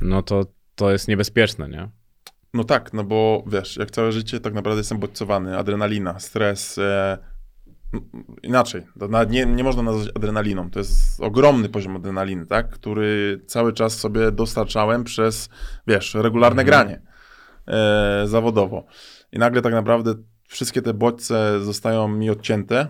[0.00, 1.88] no to to jest niebezpieczne, nie?
[2.54, 7.18] No tak, no bo wiesz, jak całe życie tak naprawdę jestem bodźcowany, adrenalina, stres, e,
[8.42, 8.82] inaczej,
[9.30, 14.32] nie, nie można nazwać adrenaliną, to jest ogromny poziom adrenaliny, tak, który cały czas sobie
[14.32, 15.48] dostarczałem przez,
[15.86, 16.66] wiesz, regularne Mhm.
[16.66, 17.02] granie
[17.66, 18.86] e, zawodowo.
[19.32, 20.14] I nagle tak naprawdę
[20.48, 22.86] wszystkie te bodźce zostają mi odcięte,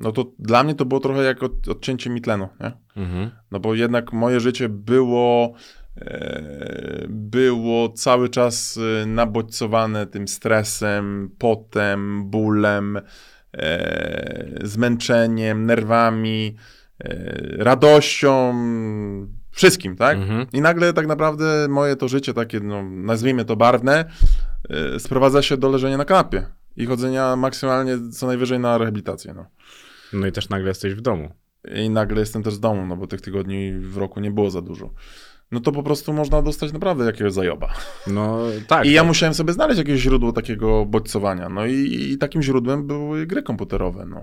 [0.00, 2.72] no to dla mnie to było trochę jak od, odcięcie mi tlenu, nie?
[3.02, 3.30] Mhm.
[3.50, 5.54] No bo jednak moje życie było,
[5.96, 13.00] e, było cały czas e, nabodźcowane tym stresem, potem, bólem,
[13.52, 16.56] e, zmęczeniem, nerwami,
[17.58, 18.54] radością,
[19.50, 20.18] wszystkim, tak?
[20.18, 20.46] Mhm.
[20.52, 24.04] I nagle tak naprawdę moje to życie takie, no, nazwijmy to barwne,
[24.98, 26.46] sprowadza się do leżenia na kanapie
[26.76, 29.46] i chodzenia maksymalnie co najwyżej na rehabilitację, no.
[30.12, 31.30] No i też nagle jesteś w domu.
[31.76, 34.60] I nagle jestem też z domu, no bo tych tygodni w roku nie było za
[34.62, 34.90] dużo.
[35.52, 37.72] No to po prostu można dostać naprawdę jakiegoś zajoba.
[38.06, 38.86] No tak.
[38.86, 39.08] I ja tak.
[39.08, 41.48] musiałem sobie znaleźć jakieś źródło takiego bodźcowania.
[41.48, 44.22] No i, i takim źródłem były gry komputerowe, no.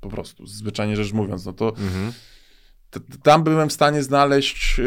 [0.00, 1.46] Po prostu, zwyczajnie rzecz mówiąc.
[1.46, 2.12] No to Mhm.
[2.90, 4.84] t- tam byłem w stanie znaleźć yy,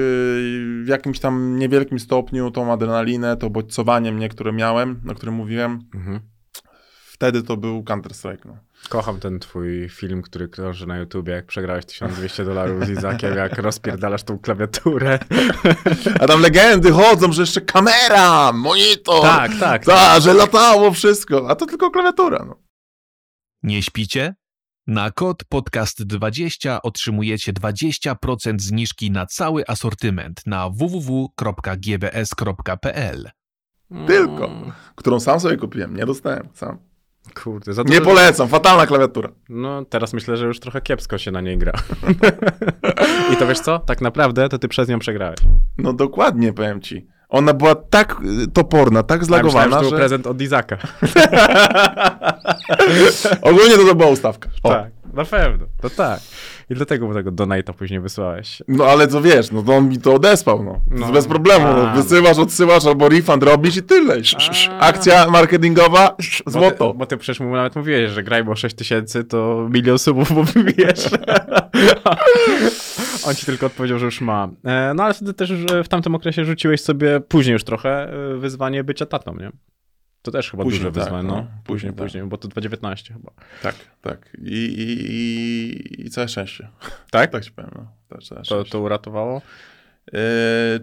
[0.83, 5.79] w jakimś tam niewielkim stopniu tą adrenalinę, to bodźcowanie mnie, które miałem, o którym mówiłem.
[5.95, 6.19] Mhm.
[7.17, 8.57] Wtedy to był Counter-Strike, no.
[8.89, 13.57] Kocham ten twój film, który krąży na YouTubie, jak przegrałeś 1200 dolarów z Izakiem, jak
[13.57, 15.19] rozpierdalasz tą klawiaturę.
[16.19, 19.21] A tam legendy chodzą, że jeszcze kamera, monitor.
[19.21, 19.85] tak, tak.
[19.85, 22.45] Tak, że latało wszystko, a to tylko klawiatura.
[22.47, 22.55] No.
[23.63, 24.35] Nie śpicie?
[24.87, 31.31] Na kod podcast20 otrzymujecie 20% zniżki na cały asortyment na www.gbs.pl.
[34.07, 34.49] Tylko.
[34.95, 36.86] Którą sam sobie kupiłem, nie dostałem sam.
[37.43, 39.29] Kurde, za Nie dużo- polecam, fatalna klawiatura.
[39.49, 41.71] No, teraz myślę, że już trochę kiepsko się na niej gra.
[43.33, 43.79] I to wiesz co?
[43.79, 45.37] Tak naprawdę to ty przez nią przegrałeś.
[45.77, 47.07] No dokładnie, powiem ci.
[47.29, 49.95] Ona była tak y, toporna, tak Ja myślałem, zlagowana, że to że...
[49.97, 50.77] prezent od Izaka.
[53.41, 54.49] Ogólnie to, to była ustawka.
[54.63, 54.69] O.
[54.69, 55.65] Tak, na pewno.
[55.81, 56.19] To tak.
[56.69, 58.63] I dlatego mu tego donate'a później wysłałeś.
[58.67, 60.79] No ale co wiesz, no to on mi to odesłał, no.
[60.91, 61.11] No.
[61.11, 61.65] Bez problemu.
[61.65, 61.95] No.
[61.95, 64.17] Wysyłasz, odsyłasz albo refund robisz i tyle.
[64.79, 66.91] Akcja marketingowa, sz, Bo złoto.
[66.91, 70.31] ty, bo ty przecież mu nawet mówiłeś, że graj, bo 6 tysięcy to milion subów
[70.31, 71.09] mu wybijesz.
[73.27, 74.49] On ci tylko odpowiedział, że już ma.
[74.65, 75.53] E, no ale wtedy też
[75.83, 79.51] w tamtym okresie rzuciłeś sobie później już trochę e, wyzwanie bycia tatą, nie?
[80.27, 81.27] To też chyba Później, duże tak, wyzwanie.
[81.27, 81.35] no.
[81.35, 81.41] No.
[81.41, 81.97] Później, Później, tak.
[82.05, 83.31] później, bo to 2019 chyba.
[83.61, 84.37] Tak, tak.
[84.43, 86.69] I, i, i, i całe szczęście.
[87.11, 87.31] Tak?
[87.31, 87.87] Tak ci powiem, no.
[88.09, 89.41] Tak, całe To, to uratowało?
[90.13, 90.19] Yy,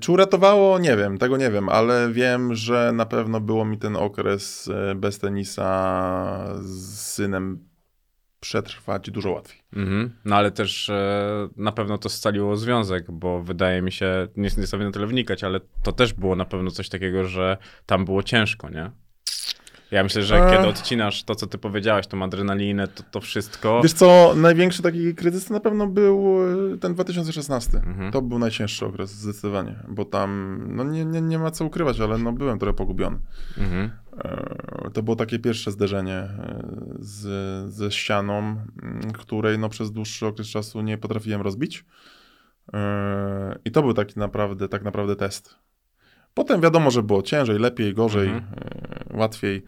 [0.00, 0.78] czy uratowało?
[0.78, 4.94] Nie wiem, tego nie wiem, ale wiem, że na pewno było mi ten okres e,
[4.94, 7.68] bez tenisa z synem
[8.40, 9.62] przetrwać dużo łatwiej.
[9.72, 10.10] Mhm.
[10.24, 14.66] No ale też e, na pewno to scaliło związek, bo wydaje mi się, nie, nie
[14.66, 18.22] sobie na tyle wnikać, ale to też było na pewno coś takiego, że tam było
[18.22, 18.90] ciężko, nie?
[19.94, 20.52] Ja myślę, że Ech.
[20.52, 23.80] kiedy odcinasz to, co ty powiedziałeś, tą adrenalinę, to, to wszystko...
[23.82, 26.38] Wiesz co, największy taki kryzys to na pewno był
[26.74, 27.78] e, ten 2016.
[27.78, 28.12] Mhm.
[28.12, 32.18] To był najcięższy okres, zdecydowanie, bo tam, no nie, nie, nie ma co ukrywać, ale
[32.18, 33.18] no byłem trochę pogubiony.
[33.58, 33.90] Mhm.
[34.18, 37.24] E, To było takie pierwsze zderzenie e, z,
[37.74, 38.56] ze ścianą,
[39.18, 41.84] której no, przez dłuższy okres czasu nie potrafiłem rozbić.
[42.72, 45.64] E, I to był taki naprawdę, tak naprawdę test.
[46.34, 48.44] Potem wiadomo, że było ciężej, lepiej, gorzej, Mhm.
[49.10, 49.64] e, łatwiej,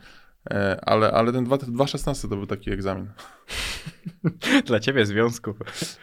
[0.50, 3.06] e, ale, ale ten 2 2.16 to był taki egzamin.
[4.66, 5.54] Dla ciebie związku.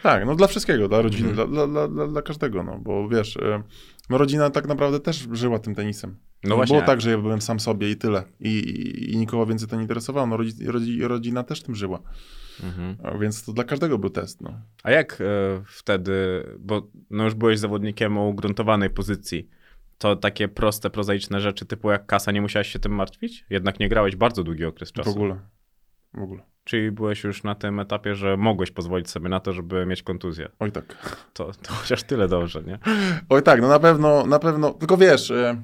[0.02, 1.50] Tak, no dla wszystkiego, dla rodziny, Mhm.
[1.52, 3.62] dla, dla, dla, dla każdego, no bo wiesz, e,
[4.10, 6.16] no rodzina tak naprawdę też żyła tym tenisem.
[6.44, 6.76] No Nie właśnie.
[6.76, 8.22] Było tak, że ja byłem sam sobie i tyle.
[8.40, 10.26] I, i, i nikogo więcej to nie interesowało.
[10.26, 12.00] No, rodzi, rodzi, rodzina też tym żyła.
[12.62, 13.20] Mhm.
[13.20, 14.40] Więc to dla każdego był test.
[14.40, 14.60] No.
[14.82, 15.24] A jak e,
[15.66, 16.12] wtedy,
[16.58, 19.48] bo no już byłeś zawodnikiem o ugruntowanej pozycji,
[19.98, 23.46] to takie proste, prozaiczne rzeczy typu jak kasa, nie musiałeś się tym martwić?
[23.50, 25.10] Jednak nie grałeś bardzo długi okres W czasu.
[25.10, 25.38] ogóle.
[26.14, 26.42] W ogóle.
[26.64, 30.48] Czyli byłeś już na tym etapie, że mogłeś pozwolić sobie na to, żeby mieć kontuzję.
[30.58, 30.84] Oj tak.
[31.32, 32.78] To, to chociaż tyle dobrze, nie?
[33.28, 34.70] Oj tak, no na pewno, na pewno.
[34.72, 35.62] Tylko wiesz, e,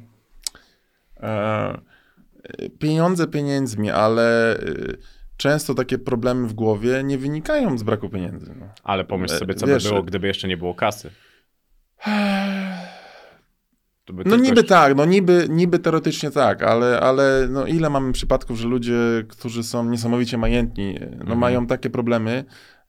[1.20, 1.78] e,
[2.78, 4.62] pieniądze pieniędzmi, ale e,
[5.36, 8.54] często takie problemy w głowie nie wynikają z braku pieniędzy.
[8.60, 8.66] No.
[8.84, 11.10] Ale pomyśl E, sobie, co wiesz, by było, e- gdyby jeszcze nie było kasy.
[14.26, 18.58] No niby jeszcze- tak, no niby, niby teoretycznie tak, ale, ale no ile mamy przypadków,
[18.58, 18.94] że ludzie,
[19.28, 21.38] którzy są niesamowicie majętni, no Mhm.
[21.38, 22.44] mają takie problemy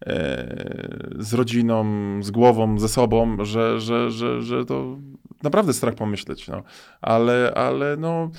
[0.05, 1.85] e, z rodziną,
[2.23, 4.97] z głową, ze sobą, że, że, że, że to
[5.43, 6.63] naprawdę strach pomyśleć, no.
[7.01, 8.31] Ale, ale no,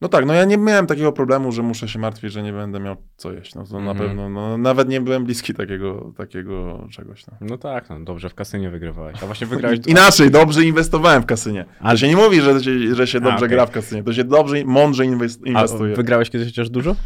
[0.00, 2.80] no tak, no ja nie miałem takiego problemu, że muszę się martwić, że nie będę
[2.80, 3.98] miał co jeść, no to na Mhm.
[4.08, 7.32] pewno, no nawet nie byłem bliski takiego, takiego czegoś, no.
[7.40, 9.22] No tak, no dobrze w kasynie wygrywałeś.
[9.22, 9.78] A właśnie wygrałeś...
[9.86, 11.64] Inaczej, dobrze inwestowałem w kasynie.
[11.80, 13.48] Ale Ale- się nie mówi, że się, że się A, dobrze okej.
[13.48, 14.02] gra w kasynie.
[14.02, 15.96] To się dobrze, mądrze inwest, A inwestuje.
[15.96, 16.96] wygrałeś kiedyś chociaż dużo?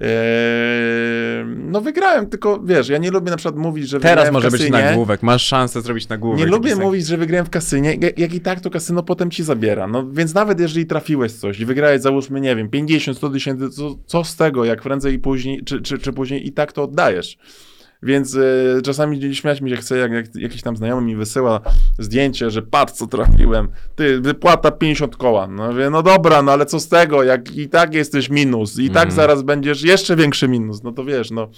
[0.00, 4.48] Eee, no wygrałem, tylko wiesz, ja nie lubię na przykład mówić, że Teraz wygrałem może
[4.48, 4.82] w być kasynie.
[4.84, 6.38] nagłówek, masz szansę zrobić nagłówek.
[6.38, 9.44] Nie lubię mówić, że wygrałem w kasynie, jak, jak i tak to kasyno potem ci
[9.44, 9.86] zabiera.
[9.86, 13.94] No więc nawet jeżeli trafiłeś coś i wygrałeś załóżmy, nie wiem, 50, 100 tysięcy, co,
[14.06, 17.38] co z tego, jak prędzej i później, czy, czy, czy później i tak to oddajesz.
[18.02, 21.60] Więc e, czasami śmiać mi się chce, jak, jak jakiś tam znajomy mi wysyła
[21.98, 25.46] zdjęcie, że patrz co trafiłem, ty, wypłata 50 koła.
[25.46, 28.86] No wie, no dobra, no ale co z tego, jak i tak jesteś minus, i
[28.90, 29.10] tak Mhm.
[29.16, 31.48] zaraz będziesz jeszcze większy minus, no to wiesz, no.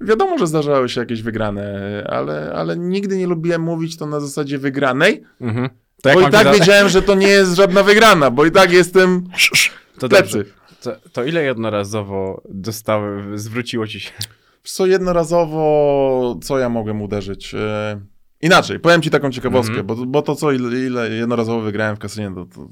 [0.00, 1.72] Wiadomo, że zdarzały się jakieś wygrane,
[2.10, 5.68] ale, ale nigdy nie lubiłem mówić to na zasadzie wygranej, Mhm.
[6.14, 9.24] Bo i tak wiedziałem, że to nie jest żadna wygrana, bo i tak jestem
[9.98, 10.44] To plecy.
[10.82, 14.10] To, to ile jednorazowo dostały, zwróciło ci się?
[14.64, 17.54] Co jednorazowo, co ja mogłem uderzyć?
[17.54, 18.00] E,
[18.40, 19.86] inaczej, powiem ci taką ciekawostkę, Mhm.
[19.86, 22.68] bo, bo to co, ile, ile jednorazowo wygrałem w kasynie, to, to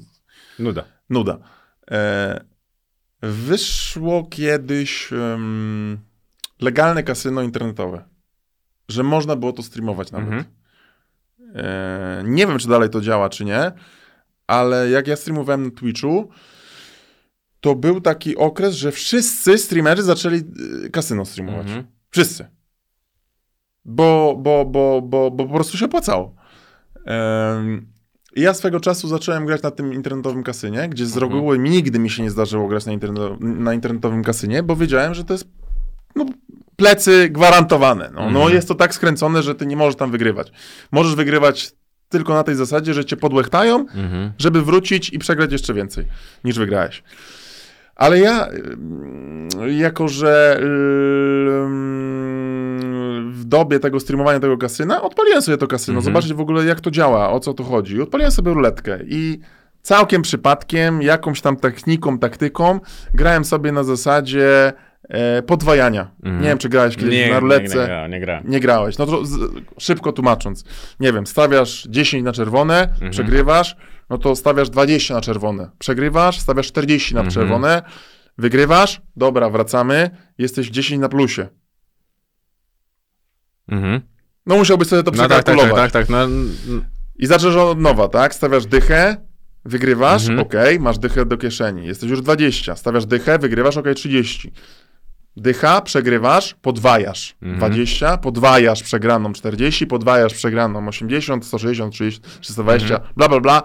[0.59, 0.83] Nuda.
[1.09, 1.37] nuda.
[1.91, 2.45] E,
[3.21, 5.97] wyszło kiedyś em,
[6.61, 8.03] legalne kasyno internetowe,
[8.89, 10.27] że można było to streamować nawet.
[10.27, 10.43] Mhm.
[11.55, 13.71] E, nie wiem, czy dalej to działa, czy nie,
[14.47, 16.29] ale jak ja streamowałem na Twitchu,
[17.59, 20.37] to był taki okres, że wszyscy streamerzy zaczęli
[20.85, 21.67] e, kasyno streamować.
[21.67, 21.87] Mhm.
[22.09, 22.45] Wszyscy.
[23.85, 26.35] Bo, bo, bo, bo, bo po prostu się opłacało.
[28.35, 31.31] I ja swego czasu zacząłem grać na tym internetowym kasynie, gdzie z Mhm.
[31.33, 35.23] reguły nigdy mi się nie zdarzyło grać na, interneto- na internetowym kasynie, bo wiedziałem, że
[35.23, 35.47] to jest
[36.15, 36.25] no,
[36.75, 38.09] plecy gwarantowane.
[38.13, 38.53] No, no Mhm.
[38.55, 40.51] jest to tak skręcone, że ty nie możesz tam wygrywać.
[40.91, 41.71] Możesz wygrywać
[42.09, 44.31] tylko na tej zasadzie, że cię podłechtają, Mhm.
[44.37, 46.05] żeby wrócić i przegrać jeszcze więcej
[46.43, 47.03] niż wygrałeś.
[47.97, 50.59] Ale ja, ym, jako że
[51.87, 56.05] ym, w dobie tego streamowania tego kasyna, odpaliłem sobie to kasyno, Mhm.
[56.13, 58.01] zobaczyć w ogóle jak to działa, o co tu chodzi.
[58.01, 59.39] Odpaliłem sobie ruletkę i
[59.81, 62.79] całkiem przypadkiem, jakąś tam techniką, taktyką,
[63.13, 64.73] grałem sobie na zasadzie
[65.09, 66.11] e, podwajania.
[66.23, 66.41] Mhm.
[66.43, 67.77] Nie wiem, czy grałeś kiedyś Nie, na nie, ruletce.
[67.77, 68.43] nie, gra- nie grałem.
[68.47, 68.97] Nie grałeś.
[68.97, 70.63] No to z, szybko tłumacząc.
[70.99, 73.11] Nie wiem, stawiasz 10 na czerwone, Mhm.
[73.11, 73.75] przegrywasz,
[74.09, 75.71] no to stawiasz 20 na czerwone.
[75.79, 77.33] Przegrywasz, stawiasz 40 na Mhm.
[77.33, 77.81] czerwone,
[78.37, 81.47] wygrywasz, dobra, wracamy, jesteś 10 na plusie.
[83.67, 84.01] Mhm.
[84.45, 86.09] No musiałbyś sobie to No tak, tak, tak, tak, tak.
[86.09, 86.55] No, n-
[87.15, 88.35] I zaczynasz od nowa, tak?
[88.35, 89.17] Stawiasz dychę,
[89.65, 90.39] wygrywasz, Mhm.
[90.39, 91.87] okej, masz dychę do kieszeni.
[91.87, 92.75] Jesteś już 20.
[92.75, 94.51] Stawiasz dychę, wygrywasz, okej, 30.
[95.41, 97.35] Dycha, przegrywasz, podwajasz.
[97.41, 97.57] Mhm.
[97.57, 103.13] 20, podwajasz przegraną 40, podwajasz przegraną 80, 160, 30, 320, Mhm.
[103.15, 103.61] bla, bla, bla.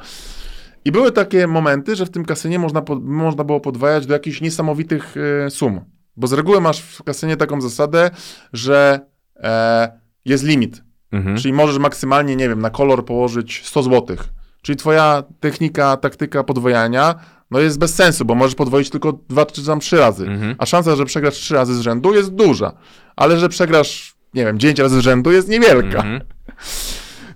[0.84, 4.40] I były takie momenty, że w tym kasynie można, pod, można było podwajać do jakichś
[4.40, 5.14] niesamowitych
[5.46, 5.80] e, sum.
[6.16, 8.10] Bo z reguły masz w kasynie taką zasadę,
[8.52, 9.00] że
[9.36, 10.82] e, jest limit.
[11.12, 11.36] mhm.
[11.36, 14.16] Czyli możesz maksymalnie, nie wiem, na kolor położyć 100 zł.
[14.62, 17.14] Czyli twoja technika, taktyka podwojania
[17.50, 20.26] no jest bez sensu, bo możesz podwoić tylko dwa czy tam trzy razy.
[20.26, 20.54] Mhm.
[20.58, 22.72] A szansa, że przegrasz trzy razy z rzędu jest duża.
[23.16, 25.98] Ale że przegrasz, nie wiem, 9 razy z rzędu jest niewielka.
[25.98, 26.20] Mhm.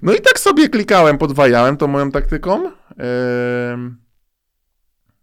[0.03, 2.71] No i tak sobie klikałem, podwajałem to moją taktyką.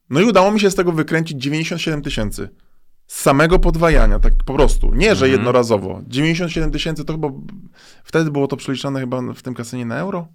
[0.09, 2.49] No i udało mi się z tego wykręcić 97 tysięcy.
[3.07, 4.93] Z samego podwajania, tak po prostu.
[4.95, 5.31] Nie, że Mhm.
[5.31, 6.01] jednorazowo.
[6.07, 7.27] 97 tysięcy to chyba.
[8.03, 10.27] Wtedy było to przeliczane chyba w tym kasynie na euro?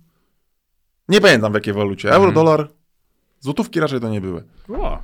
[1.09, 2.09] Nie pamiętam w jakiej walucie.
[2.09, 2.35] Euro, Mhm.
[2.35, 2.69] dolar.
[3.41, 4.45] Złotówki raczej to nie były.
[4.69, 4.99] O.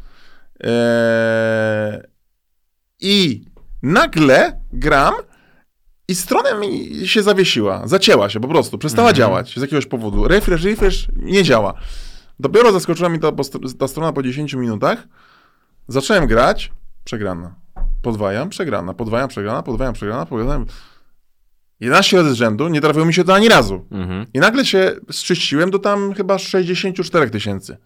[0.61, 2.01] Eee,
[3.01, 3.45] I
[3.83, 5.15] nagle gram
[6.09, 9.17] i strona mi się zawiesiła, zacięła się po prostu, przestała Mhm.
[9.19, 10.29] działać z jakiegoś powodu.
[10.29, 11.75] Refresh, refresh, nie działa.
[12.41, 13.33] Dopiero zaskoczyła mi ta,
[13.79, 15.09] ta strona po 10 minutach.
[15.89, 16.73] Zacząłem grać,
[17.05, 17.55] przegrana.
[18.03, 20.67] Podwajam, przegrana, podwajam, przegrana, podwajam, przegrana, podwajam.
[21.85, 23.87] 11 razy z rzędu, nie trafiło mi się to ani razu.
[23.91, 24.27] Mhm.
[24.35, 27.77] I nagle się zczyściłem do tam chyba 64 tysięcy.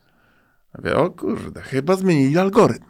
[0.79, 2.85] Mówię, o kurde, chyba zmienili algorytm.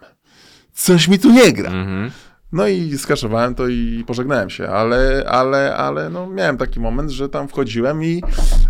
[0.73, 1.71] Coś mi tu nie gra.
[1.71, 2.11] Mhm.
[2.53, 7.29] No i skaszowałem to i pożegnałem się, ale, ale, ale no miałem taki moment, że
[7.29, 8.23] tam wchodziłem i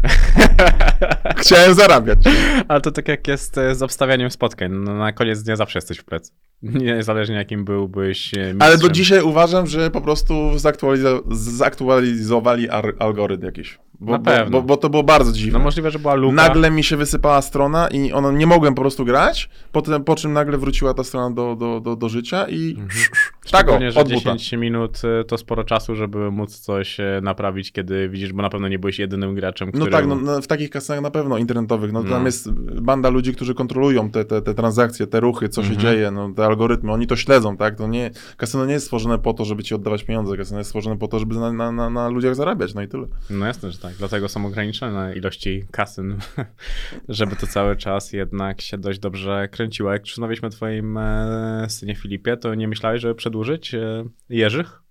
[1.40, 2.18] chciałem zarabiać.
[2.68, 4.72] Ale to tak jak jest e, z obstawianiem spotkań.
[4.72, 6.32] No, na koniec dnia zawsze jesteś w plec.
[6.62, 8.62] Niezależnie jakim byłbyś e, mistrzem.
[8.62, 13.78] Ale do dzisiaj uważam, że po prostu zaktualizo- zaktualizowali algorytm jakiś.
[14.00, 14.50] Bo, Na bo, pewno.
[14.50, 15.58] bo, bo to było bardzo dziwne.
[15.58, 16.34] No możliwe, że była luka.
[16.34, 20.32] Nagle mi się wysypała strona i ona, nie mogłem po prostu grać, potem, po czym
[20.32, 22.76] nagle wróciła ta strona do, do, do, do życia i
[23.50, 23.92] tak o, Mhm.
[23.92, 24.36] Że od buta.
[24.36, 28.68] 10 minut e, to sporo czasu, żeby móc coś naprawić, kiedy widzisz, bo na pewno
[28.68, 29.90] nie byłeś jedynym graczem, który...
[29.90, 32.10] No tak, no, no, takich kasynach na pewno internetowych, no, No.
[32.10, 32.50] tam jest
[32.82, 35.80] banda ludzi, którzy kontrolują te, te, te transakcje, te ruchy, co się Mhm.
[35.80, 37.76] dzieje, no, te algorytmy, oni to śledzą, tak?
[37.76, 40.98] To nie, kasyno nie jest stworzone po to, żeby ci oddawać pieniądze, kasyno jest stworzone
[40.98, 43.06] po to, żeby na, na, na, na ludziach zarabiać, no i tyle.
[43.30, 43.94] No jasne, że tak.
[43.98, 46.16] Dlatego są ograniczone ilości kasyn,
[47.08, 49.92] żeby to cały czas jednak się dość dobrze kręciło.
[49.92, 54.82] Jak rozmawialiśmy o twoim e, synie Filipie, to nie myślałeś, żeby przedłużyć e, Jerzych?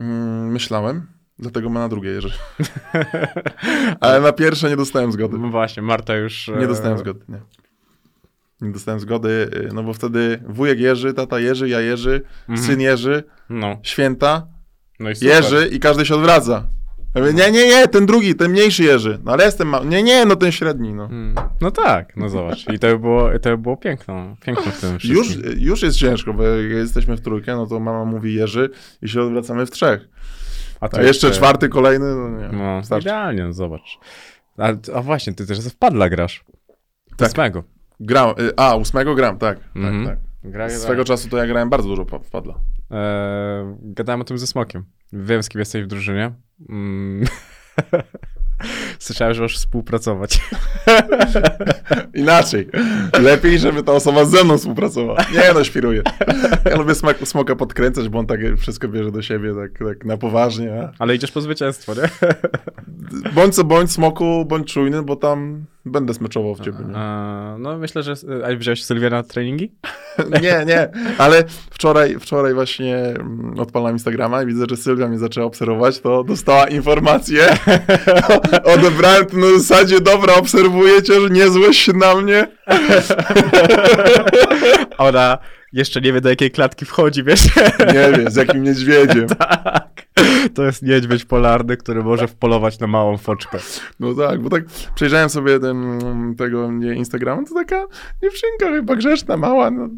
[0.00, 1.06] Mm, myślałem,
[1.38, 2.30] dlatego ma na drugie jeży.
[4.00, 5.38] Ale na pierwsze nie dostałem zgody.
[5.38, 6.48] No właśnie, Marta już...
[6.48, 7.40] e, Nie dostałem zgody, nie.
[8.60, 12.66] Nie dostałem zgody, y, no bo wtedy wujek Jerzy, tata Jerzy, ja Jerzy, Mhm.
[12.68, 14.46] syn Jerzy, No, święta,
[15.00, 15.14] no i.
[15.20, 16.66] Jerzy i każdy się odwraca.
[17.14, 19.18] Ja mówię, nie, nie, nie, ten drugi, ten mniejszy Jerzy.
[19.24, 19.86] No ale jestem mały.
[19.86, 21.04] Nie, nie, no ten średni, no.
[21.04, 22.68] Mm, No tak, no zobacz.
[22.72, 25.52] I to by było, to by było piękno, piękno w tym Już, wszystkim.
[25.58, 28.70] już jest ciężko, bo jak jesteśmy w trójkę, no to mama mówi Jerzy
[29.02, 30.08] i się odwracamy w trzech.
[30.88, 33.08] To A jeszcze czwarty, kolejny, no nie, No, starczy.
[33.08, 33.98] idealnie, no zobacz.
[34.58, 36.44] A, a właśnie, ty też w padla grasz.
[37.16, 37.28] Tak.
[37.28, 37.64] Ósmego.
[38.00, 40.06] Gram, y, a, ósmego gram, tak, Mhm.
[40.06, 40.72] tak, Gra, tak.
[40.76, 40.84] gra.
[40.84, 42.54] Swego czasu to ja grałem bardzo dużo pa- wpadla.
[42.90, 44.84] E, gadałem o tym ze Smokiem.
[45.12, 46.32] Wiem, z kim jesteś w drużynie.
[46.68, 47.24] Mm.
[48.98, 50.40] Słyszałem, że możesz współpracować.
[52.14, 52.68] Inaczej.
[53.22, 55.20] Lepiej, żeby ta osoba ze mną współpracowała.
[55.34, 56.02] Nie, no, świruję.
[56.64, 60.16] Ja lubię smak, smoka podkręcać, bo on tak wszystko bierze do siebie tak, tak na
[60.16, 60.88] poważnie.
[60.98, 62.30] Ale idziesz po zwycięstwo, nie?
[63.34, 66.78] bądź co bądź, smoku, bądź czujny, bo tam będę smeczował w ciebie.
[66.88, 66.96] Nie?
[66.96, 68.14] E, no myślę, że...
[68.44, 69.72] A wziąłeś Sylwię na treningi?
[70.42, 75.46] Nie, nie, ale wczoraj, wczoraj właśnie mm, odpalam Instagrama i widzę, że Sylwia mnie zaczęła
[75.46, 77.46] obserwować, to dostała informację.
[78.74, 82.48] Odebrałem to na zasadzie, dobra, obserwujecie, że nie złoś się na mnie.
[84.98, 85.38] Ona
[85.72, 87.44] jeszcze nie wie, do jakiej klatki wchodzi, wiesz?
[87.94, 89.28] Nie wiem, z jakim niedźwiedziem.
[89.28, 89.91] tak.
[90.54, 93.58] To jest niedźwiedź polarny, który może wpolować na małą foczkę.
[94.00, 94.64] No tak, bo tak
[94.94, 95.98] przejrzałem sobie ten,
[96.38, 97.86] tego nie, Instagrama, to taka
[98.22, 99.88] dziewczynka chyba grzeczna, mała, no,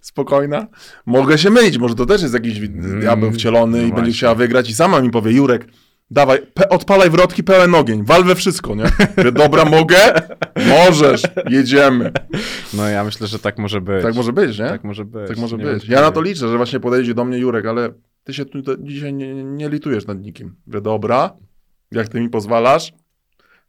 [0.00, 0.66] spokojna.
[1.06, 4.34] Mogę się mylić, może to też jest jakiś Mm, diabeł wcielony no i będzie chciała
[4.34, 5.66] wygrać i sama mi powie, Jurek,
[6.10, 6.38] dawaj,
[6.70, 8.84] odpalaj wrotki pełen ogień, wal we wszystko, nie?
[9.32, 9.98] Dobra, mogę?
[10.68, 12.12] Możesz, jedziemy.
[12.74, 14.02] No ja myślę, że tak może być.
[14.02, 14.68] Tak może być, nie?
[14.68, 15.28] Tak może być.
[15.28, 15.88] Tak może być.
[15.88, 17.90] Ja na to liczę, że właśnie podejdzie do mnie Jurek, ale
[18.28, 20.56] ty się tu, dzisiaj nie, nie litujesz nad nikim.
[20.66, 21.36] Mówię, dobra,
[21.92, 22.92] jak ty mi pozwalasz,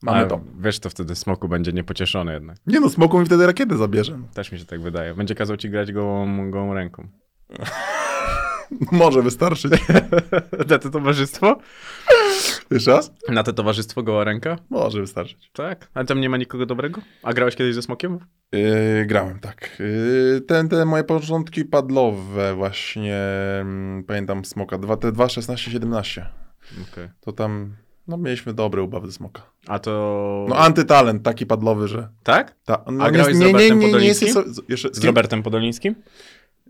[0.02, 0.42] mamy to.
[0.60, 2.58] Wiesz, to wtedy Smoku będzie niepocieszony jednak.
[2.68, 4.20] Nie no, smoku mi wtedy rakiety zabierze.
[4.34, 5.16] Też mi się tak wydaje.
[5.16, 7.08] Będzie kazał ci grać gołą, gołą ręką.
[8.92, 9.72] Może wystarczyć.
[10.70, 11.58] Na to towarzystwo?
[12.72, 13.12] Jeszcze raz?
[13.30, 14.58] Na to towarzystwo goła ręka?
[14.70, 15.52] Może wystarczyć.
[15.54, 15.90] Tak.
[15.94, 17.02] Ale tam nie ma nikogo dobrego?
[17.24, 18.20] A grałeś kiedyś ze smokiem?
[18.52, 19.78] Yy, grałem, tak.
[19.80, 23.18] Yy, ten, te moje początki padlowe właśnie,
[23.62, 26.26] mm, pamiętam Smoka, dwa, te 2, 16, 17.
[26.92, 27.10] Okej.
[27.22, 27.76] To tam,
[28.08, 29.42] no mieliśmy dobre ubawy ze Smoka.
[29.68, 30.46] A to...
[30.50, 32.10] No antytalent, taki padlowy, że...
[32.24, 32.56] Tak?
[32.66, 34.28] Ta, no, A grałeś z nie, nie, Robertem nie, nie, Podolińskim?
[34.70, 35.96] jeszcze, Z Robertem Podolińskim?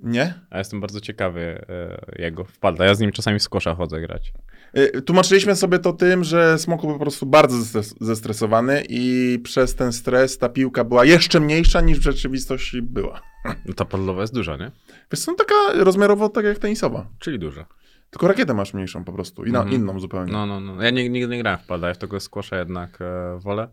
[0.03, 0.33] Nie?
[0.49, 2.85] A jestem bardzo ciekawy e, jego wpadla.
[2.85, 4.33] Ja z nim czasami w skosza chodzę grać.
[4.77, 9.75] Y, Tłumaczyliśmy sobie to tym, że Smoku był po prostu bardzo zestres- zestresowany i przez
[9.75, 13.21] ten stres ta piłka była jeszcze mniejsza niż w rzeczywistości była.
[13.65, 14.71] No ta padlowa jest duża, nie?
[15.11, 17.07] Wiesz co, no taka rozmiarowo tak jak tenisowa.
[17.19, 17.65] Czyli duża.
[18.09, 19.81] Tylko rakietę masz mniejszą po prostu, Inna, Mhm.
[19.81, 20.31] inną zupełnie.
[20.33, 20.81] No, no, no.
[20.83, 23.67] Ja nie- nigdy nie grałem w padla, ja w tego skosza jednak e, wolę.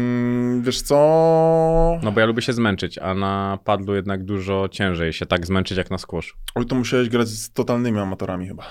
[0.00, 0.96] Mm, wiesz co...
[2.02, 5.78] No bo ja lubię się zmęczyć, a na padlu jednak dużo ciężej się tak zmęczyć
[5.78, 6.36] jak na squashu.
[6.54, 8.64] Oj, to musiałeś grać z totalnymi amatorami chyba.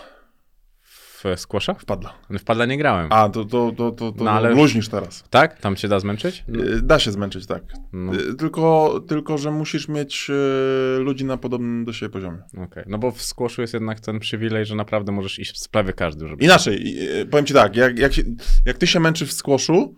[0.84, 1.74] W squasha?
[1.74, 2.14] Wpadla.
[2.30, 3.08] W padla nie grałem.
[3.12, 5.24] A, to, to, to, to, to No, ale- luźnisz teraz.
[5.30, 5.60] Tak?
[5.60, 6.44] Tam się da zmęczyć?
[6.48, 6.64] No.
[6.64, 7.64] Y, Da się zmęczyć, tak.
[7.94, 12.38] No, Y, Tylko, tylko, że musisz mieć y, ludzi na podobnym do siebie poziomie.
[12.64, 12.84] okej.
[12.88, 16.28] no bo w squashu jest jednak ten przywilej, że naprawdę możesz iść w sprawy każdy,
[16.28, 16.44] żeby...
[16.46, 16.98] Inaczej,
[17.32, 18.22] powiem ci tak, jak, jak, się,
[18.66, 19.96] jak ty się męczysz w squashu,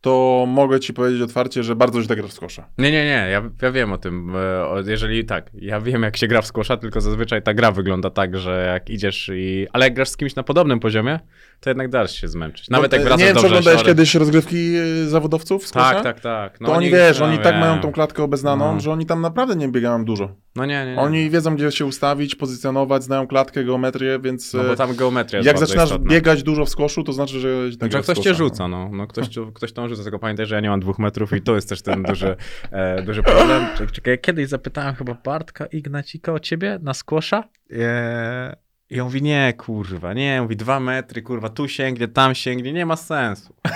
[0.00, 2.68] to mogę ci powiedzieć otwarcie, że bardzo źle grasz w squasha.
[2.78, 4.32] Nie, nie, nie, ja, ja wiem o tym.
[4.36, 8.10] e, Jeżeli tak, ja wiem jak się gra w squasha, tylko zazwyczaj ta gra wygląda
[8.10, 9.66] tak, że jak idziesz i...
[9.72, 11.20] Ale jak grasz z kimś na podobnym poziomie,
[11.60, 12.70] to jednak dasz się zmęczyć.
[12.70, 15.94] Nawet No, jak wracasz Nie wiem, do czy oglądałeś kiedyś rozgrywki y, zawodowców w squasha?
[15.94, 16.60] Tak, tak, tak.
[16.60, 17.60] No To oni, wiesz, oni no, tak wiem.
[17.60, 18.80] mają tą klatkę obeznaną, No.
[18.80, 20.36] że oni tam naprawdę nie biegają dużo.
[20.56, 20.98] No nie, nie, nie.
[21.00, 25.38] Oni wiedzą, gdzie się ustawić, pozycjonować, znają klatkę, geometrię, więc No bo e, tam geometria
[25.38, 26.10] jest jak zaczynasz istotna.
[26.10, 27.48] biegać dużo w squashu, to znaczy, że...
[27.80, 28.90] tak No, że w ktoś cię squasha, rzuca, no.
[28.92, 31.54] no ktoś, ktoś tą rzuca, tylko pamiętaj, że ja nie mam dwóch metrów i to
[31.54, 32.36] jest też ten duży,
[32.70, 33.66] e, duży problem.
[33.92, 38.56] Czekaj, kiedyś zapytałem chyba Bartka Ignacika o ciebie na skłosza e,
[38.90, 42.86] i on mówi, nie, kurwa, nie, mówi dwa metry, kurwa, tu sięgnie, tam sięgnie, nie
[42.86, 43.54] ma sensu.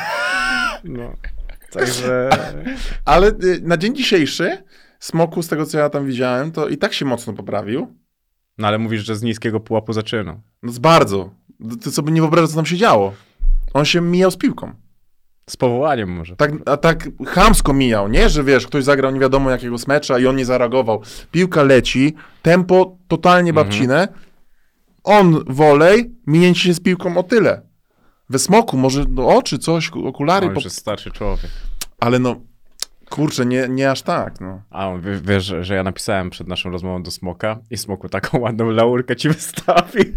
[0.84, 1.12] No,
[1.70, 2.30] także...
[3.04, 4.64] Ale y, na dzień dzisiejszy
[4.98, 7.94] Smoku, z tego co ja tam widziałem, to i tak się mocno poprawił.
[8.58, 10.40] No ale mówisz, że z niskiego pułapu zaczynał.
[10.62, 11.30] No z bardzo.
[11.82, 13.14] Ty sobie nie wyobrażasz, co tam się działo.
[13.74, 14.72] On się mijał z piłką.
[15.50, 16.36] Z powołaniem może.
[16.36, 18.28] Tak, a tak chamsko mijał, nie?
[18.28, 21.02] Że wiesz, ktoś zagrał nie wiadomo jakiego smecza i on nie zareagował.
[21.30, 24.24] Piłka leci, tempo totalnie Mhm.
[25.04, 27.62] On wolej, minięcie się z piłką o tyle.
[28.30, 30.58] We smoku, może no, oczy, coś, okulary, On po...
[30.58, 31.50] już jest starszy człowiek.
[32.00, 32.36] ale no,
[33.10, 34.62] kurczę, nie, nie aż tak, no.
[34.70, 38.08] A on, wie- wiesz, że- że ja napisałem przed naszą rozmową do Smoka i Smoku
[38.08, 40.04] taką ładną laurkę ci wystawił.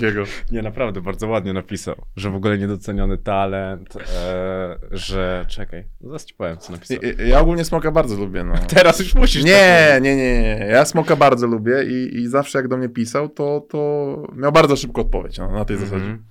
[0.00, 0.24] Takiego?
[0.52, 5.44] Nie, naprawdę, bardzo ładnie napisał, że w ogóle niedoceniony talent, e, że...
[5.48, 6.98] Czekaj, zaraz ci powiem, co napisał.
[7.02, 8.54] I- Ja ogólnie smoka bardzo lubię, no.
[8.74, 10.66] Teraz już musisz Nie, tak nie, nie, nie.
[10.70, 14.76] Ja Smoka bardzo lubię i, i zawsze jak do mnie pisał, to, to miał bardzo
[14.76, 15.90] szybko odpowiedź no, na tej mówić.
[15.90, 16.10] zasadzie.
[16.10, 16.24] Mhm.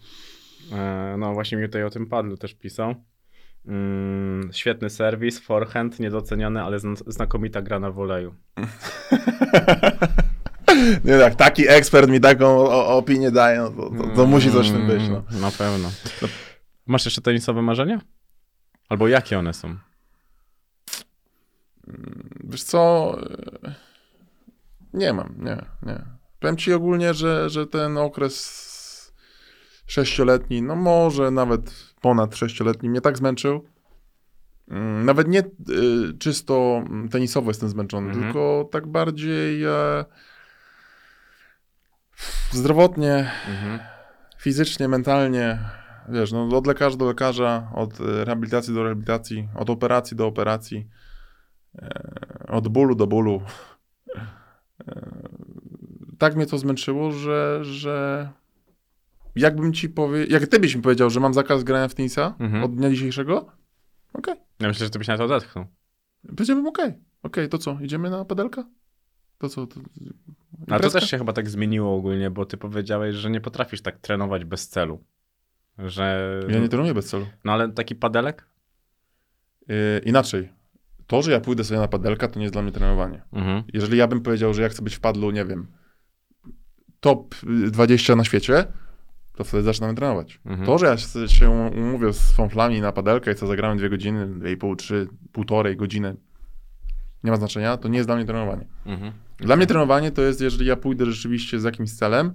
[1.13, 2.95] E, no właśnie mi tutaj o tym padlu też pisał.
[3.67, 8.35] Mm, świetny serwis, forehand, niedoceniony, ale zna- znakomita gra na woleju.
[11.03, 14.69] Nie tak, taki ekspert mi taką o, opinię daje, no, to, to, to musi coś
[14.69, 15.01] w tym być.
[15.09, 15.23] No.
[15.30, 15.91] Mm, Na pewno.
[16.88, 18.01] Masz jeszcze tenisowe marzenia?
[18.89, 19.76] Albo jakie one są?
[22.43, 23.15] Wiesz co,
[23.65, 23.76] e,
[24.93, 26.01] nie mam, nie, nie.
[26.39, 28.72] Powiem ci ogólnie, że, że ten okres
[29.88, 33.65] sześcioletni, no może nawet ponad sześcioletni mnie tak zmęczył.
[34.68, 35.43] Mm, Nawet nie y,
[36.19, 38.26] czysto mm, tenisowo jestem zmęczony, Mhm.
[38.26, 40.05] tylko tak bardziej e,
[42.52, 43.80] zdrowotnie, Mhm.
[44.38, 45.60] fizycznie, mentalnie.
[46.10, 50.88] Wiesz, no od lekarza do lekarza, od e, rehabilitacji do rehabilitacji, od operacji do operacji,
[51.81, 53.41] e, od bólu do bólu.
[54.88, 55.11] E,
[56.18, 58.30] tak mnie to zmęczyło, że, że
[59.35, 60.26] jakbym ci powie...
[60.26, 62.64] Jak ty byś mi powiedział, że mam zakaz grania w tenisa Mhm.
[62.64, 63.52] od dnia dzisiejszego,
[64.14, 64.35] okej.
[64.60, 65.65] Ja myślę, że ty byś na to odetchnął.
[66.27, 66.93] Powiedziałbym okej.
[67.23, 68.64] Okej, to co, idziemy na padelka?
[69.38, 69.68] To co?
[69.68, 69.80] To...
[70.69, 73.97] Ale to też się chyba tak zmieniło ogólnie, bo ty powiedziałeś, że nie potrafisz tak
[73.99, 75.03] trenować bez celu.
[75.77, 76.39] Że...
[76.49, 77.25] Ja nie trenuję bez celu.
[77.45, 78.47] No ale taki padelek?
[79.67, 79.75] Yy,
[80.05, 80.49] inaczej.
[81.07, 83.21] To, że ja pójdę sobie na padelka, to nie jest dla mnie trenowanie.
[83.33, 83.63] Mhm.
[83.73, 85.67] Jeżeli ja bym powiedział, że ja chcę być w padlu, nie wiem,
[86.99, 87.35] top
[87.67, 88.65] y, 20 na świecie,
[89.35, 90.39] to wtedy zaczynamy trenować.
[90.45, 90.65] Mhm.
[90.65, 94.27] To, że ja się- się umówię z fąflami na padelkę i co zagramy dwie godziny,
[94.27, 96.15] dwie i pół, trzy, półtorej godziny,
[97.23, 98.65] nie ma znaczenia, to nie jest dla mnie trenowanie.
[98.85, 99.11] Mhm.
[99.41, 102.34] Dla mnie trenowanie to jest, jeżeli ja pójdę rzeczywiście z jakimś celem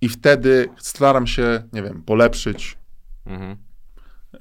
[0.00, 2.78] i wtedy staram się, nie wiem, polepszyć
[3.26, 3.56] Mhm.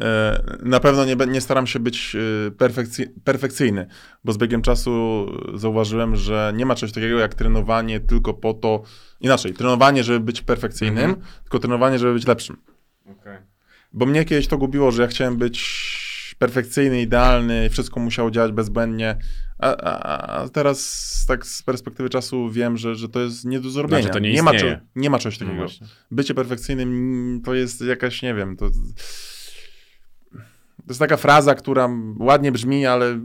[0.02, 2.16] E, Na pewno nie, nie staram się być
[2.48, 3.88] e, perfekcy, perfekcyjny,
[4.24, 8.84] bo z biegiem czasu zauważyłem, że nie ma czegoś takiego jak trenowanie tylko po to,
[9.22, 11.28] inaczej, trenowanie, żeby być perfekcyjnym, Mhm.
[11.44, 12.58] tylko trenowanie, żeby być lepszym.
[13.94, 19.16] Bo mnie kiedyś to gubiło, że ja chciałem być perfekcyjny, idealny, wszystko musiało działać bezbłędnie,
[19.60, 23.70] a, a, a teraz tak z perspektywy czasu wiem, że, że to jest nie do
[23.70, 24.02] zrobienia.
[24.02, 24.76] Znaczy, to nie ma, istnieje.
[24.76, 25.62] czo- nie ma czegoś No takiego.
[25.64, 25.88] właśnie.
[26.12, 28.76] Bycie perfekcyjnym to jest jakaś, nie wiem, to, to
[30.88, 31.90] jest taka fraza, która
[32.20, 33.20] ładnie brzmi, ale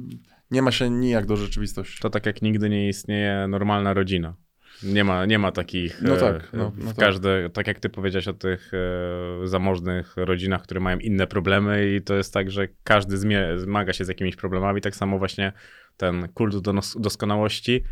[0.51, 1.99] nie ma się nijak do rzeczywistości.
[2.03, 4.35] To tak jak nigdy nie istnieje normalna rodzina.
[4.83, 6.03] Nie ma, nie ma takich.
[6.03, 6.97] No e, tak, no- w no tak.
[6.97, 12.03] każde, tak jak ty powiedziałeś o tych e, zamożnych rodzinach, które mają inne problemy, i
[12.03, 13.17] to jest tak, że każdy
[13.57, 14.81] zmaga się z jakimiś problemami.
[14.81, 15.53] Tak samo właśnie
[15.97, 17.83] ten kult do doskonałości.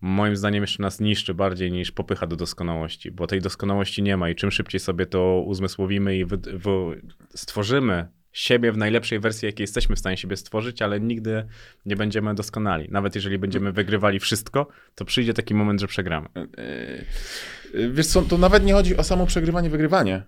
[0.00, 4.30] Moim zdaniem jeszcze nas niszczy bardziej niż popycha do doskonałości, bo tej doskonałości nie ma
[4.30, 7.02] i czym szybciej sobie to uzmysłowimy i wy- wy-
[7.34, 11.46] stworzymy siebie w najlepszej wersji, jakiej jesteśmy w stanie siebie stworzyć, ale nigdy
[11.86, 12.88] nie będziemy doskonali.
[12.90, 16.28] Nawet jeżeli będziemy wygrywali wszystko, to przyjdzie taki moment, że przegramy.
[17.74, 20.22] Yy, Wiesz co, to nawet nie chodzi o samo przegrywanie, wygrywanie,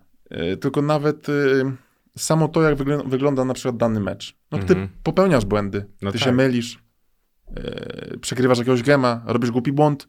[0.60, 1.26] tylko nawet
[2.18, 4.36] samo to, jak wyglą- wygląda na przykład dany mecz.
[4.52, 4.88] No ty Mhm.
[5.02, 6.26] popełniasz błędy, No ty tak.
[6.28, 6.78] się mylisz,
[7.56, 10.08] yy, przegrywasz jakiegoś gema, robisz głupi błąd.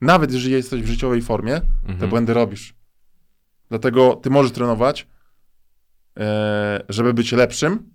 [0.00, 2.10] Nawet jeżeli jesteś w życiowej formie, te Mhm.
[2.10, 2.74] błędy robisz.
[3.68, 5.06] Dlatego ty możesz trenować,
[6.16, 6.24] yy,
[6.88, 7.90] żeby być lepszym,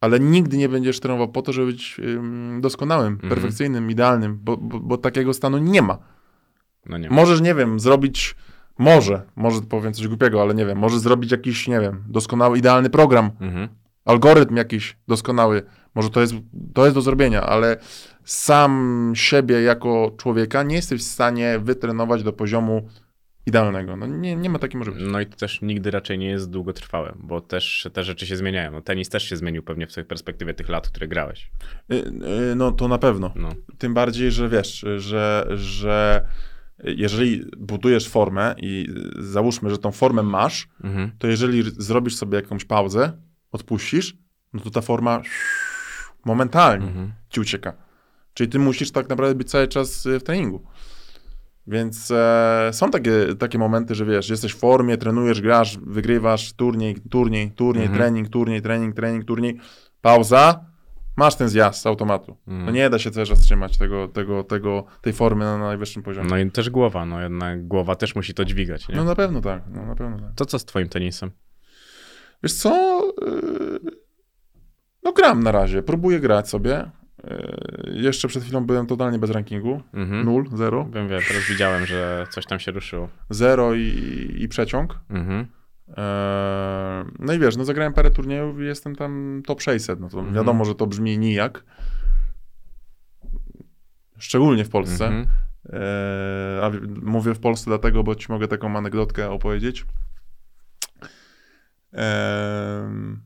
[0.00, 3.28] ale nigdy nie będziesz trenował po to, żeby być ym, doskonałym, Mhm.
[3.34, 5.98] perfekcyjnym, idealnym, bo, bo, bo takiego stanu nie ma.
[6.86, 7.10] No nie.
[7.10, 8.36] Możesz, nie wiem, zrobić,
[8.78, 12.90] może, może powiem coś głupiego, ale nie wiem, możesz zrobić jakiś, nie wiem, doskonały, idealny
[12.90, 13.68] program, Mhm.
[14.04, 15.62] algorytm jakiś doskonały,
[15.94, 16.34] może to jest,
[16.74, 17.76] to jest do zrobienia, ale
[18.24, 22.88] sam siebie jako człowieka nie jesteś w stanie wytrenować do poziomu
[23.46, 23.96] idealnego.
[23.96, 25.08] No nie, nie ma takiej możliwości.
[25.12, 28.70] No i to też nigdy raczej nie jest długotrwałe, bo też te rzeczy się zmieniają.
[28.72, 31.50] No, tenis też się zmienił pewnie w perspektywie tych lat, które grałeś.
[31.92, 31.94] Y,
[32.52, 33.32] y, No to na pewno.
[33.36, 33.48] No.
[33.78, 36.26] Tym bardziej, że wiesz, że, że
[36.84, 38.88] jeżeli budujesz formę i
[39.18, 41.10] załóżmy, że tą formę masz, Mhm.
[41.18, 43.12] to jeżeli zrobisz sobie jakąś pauzę,
[43.52, 44.16] odpuścisz,
[44.52, 45.22] no to ta forma
[46.24, 47.12] momentalnie Mhm.
[47.30, 47.72] ci ucieka.
[48.34, 50.64] Czyli ty musisz tak naprawdę być cały czas y, w treningu.
[51.66, 56.96] Więc e, są takie, takie momenty, że wiesz, jesteś w formie, trenujesz, grasz, wygrywasz, turniej,
[57.10, 57.98] turniej, turniej, Mhm.
[58.02, 59.60] trening, turniej, trening, trening, turniej,
[60.00, 60.64] pauza,
[61.16, 62.36] masz ten zjazd z automatu.
[62.46, 62.66] Mhm.
[62.66, 66.28] No nie da się cały czas trzymać tego, tego, tego, tej formy na najwyższym poziomie.
[66.30, 68.94] No i też głowa, no jednak głowa też musi to dźwigać, nie?
[68.96, 70.34] No na pewno tak, no na pewno tak.
[70.36, 71.30] To co z twoim tenisem?
[72.42, 73.00] Wiesz co?
[75.02, 76.90] Yy, No gram na razie, próbuję grać sobie.
[77.24, 79.82] Yy, Jeszcze przed chwilą byłem totalnie bez rankingu.
[79.94, 80.24] Mhm.
[80.24, 80.84] Nul, zero.
[80.94, 83.08] Wiem, wiem, teraz widziałem, że coś tam się ruszyło.
[83.30, 84.98] Zero i, i przeciąg.
[85.10, 85.46] Mhm.
[85.96, 90.00] Eee, No i wiesz, no zagrałem parę turniejów i jestem tam top 600.
[90.00, 90.34] No to Mhm.
[90.36, 91.64] wiadomo, że to brzmi nijak.
[94.18, 95.04] Szczególnie w Polsce.
[95.06, 95.26] Mhm.
[95.72, 95.80] Eee,
[96.62, 96.70] A
[97.02, 99.86] mówię w Polsce dlatego, bo ci mogę taką anegdotkę opowiedzieć.
[101.92, 103.16] Eee,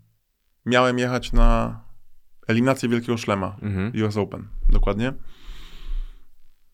[0.66, 1.80] Miałem jechać na
[2.48, 3.56] eliminację Wielkiego Szlema.
[3.62, 3.92] Mhm.
[4.06, 5.12] US Open, dokładnie.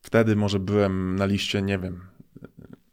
[0.02, 2.00] Wtedy może byłem na liście, nie wiem,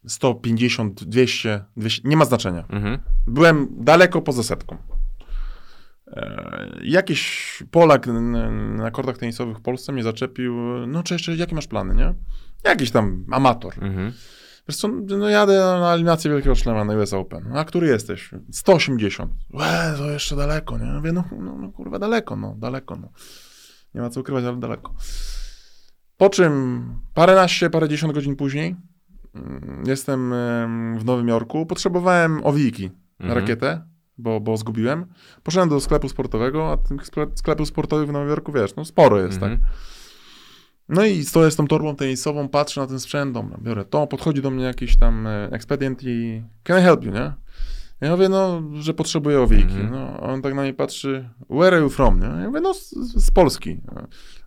[0.08, 2.66] 150, 200, 200 nie ma znaczenia.
[2.70, 3.00] Mhm.
[3.28, 4.78] Byłem daleko poza setką.
[6.08, 10.54] E, jakiś Polak n- na kortach tenisowych w Polsce mnie zaczepił,
[10.88, 12.14] no cześć, cześć, jakie masz plany, nie?
[12.64, 13.74] Jakiś tam amator.
[13.82, 14.14] Mhm.
[14.70, 14.88] Wiesz co,
[15.18, 17.58] no jadę na eliminację Wielkiego Szlema na US Open.
[17.58, 18.32] A który jesteś?
[18.52, 19.32] 180.
[19.54, 20.86] Łe, to jeszcze daleko, nie?
[20.86, 23.10] Ja Mówię, no, no, no kurwa, daleko, no, daleko, no.
[23.96, 24.94] Nie ma co ukrywać, ale daleko.
[26.18, 26.84] Po czym
[27.14, 28.76] paręnaście, parędziesiąt godzin później
[29.36, 31.66] mm, jestem em, w Nowym Jorku.
[31.66, 33.40] Potrzebowałem owiki na Mhm.
[33.42, 33.82] rakietę,
[34.18, 35.06] bo, bo zgubiłem.
[35.44, 39.20] Poszedłem do sklepu sportowego, a tych skle- sklepów sportowych w Nowym Jorku, wiesz, no sporo
[39.20, 39.58] jest, Mhm.
[39.58, 39.68] tak?
[40.90, 44.42] No i stoję z tą torbą tenisową, patrzę na ten sprzęt, dobra, biorę to, podchodzi
[44.42, 47.34] do mnie jakiś tam e, ekspedient i can I help you, nie?
[48.02, 49.64] Ja mówię, no, że potrzebuję owiki.
[49.64, 49.92] Mhm.
[49.92, 52.42] No, a on tak na mnie patrzy, where are you from, nie?
[52.42, 52.90] Ja mówię, no, z,
[53.26, 53.82] z Polski.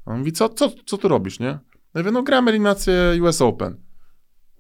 [0.06, 1.58] A on mówi, co, co, co tu robisz, nie?
[1.94, 3.76] Ja mówię, no, gram eliminację US Open.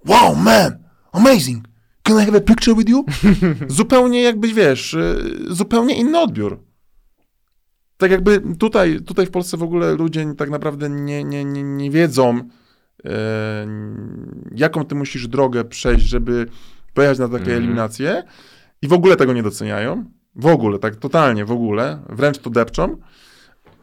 [0.06, 0.78] Wow, man,
[1.12, 1.64] amazing!
[2.02, 3.04] Can I have a picture with you?
[3.68, 5.16] zupełnie jakbyś, wiesz, e,
[5.48, 6.69] zupełnie inny odbiór.
[8.00, 11.90] Tak jakby tutaj, tutaj w Polsce w ogóle ludzie tak naprawdę nie, nie, nie, nie
[11.90, 12.40] wiedzą,
[13.04, 13.66] e,
[14.54, 16.46] jaką ty musisz drogę przejść, żeby
[16.94, 17.56] pojechać na takie Mhm.
[17.56, 18.22] eliminacje
[18.82, 20.04] i w ogóle tego nie doceniają.
[20.36, 22.96] W ogóle, tak totalnie w ogóle, wręcz to depczą.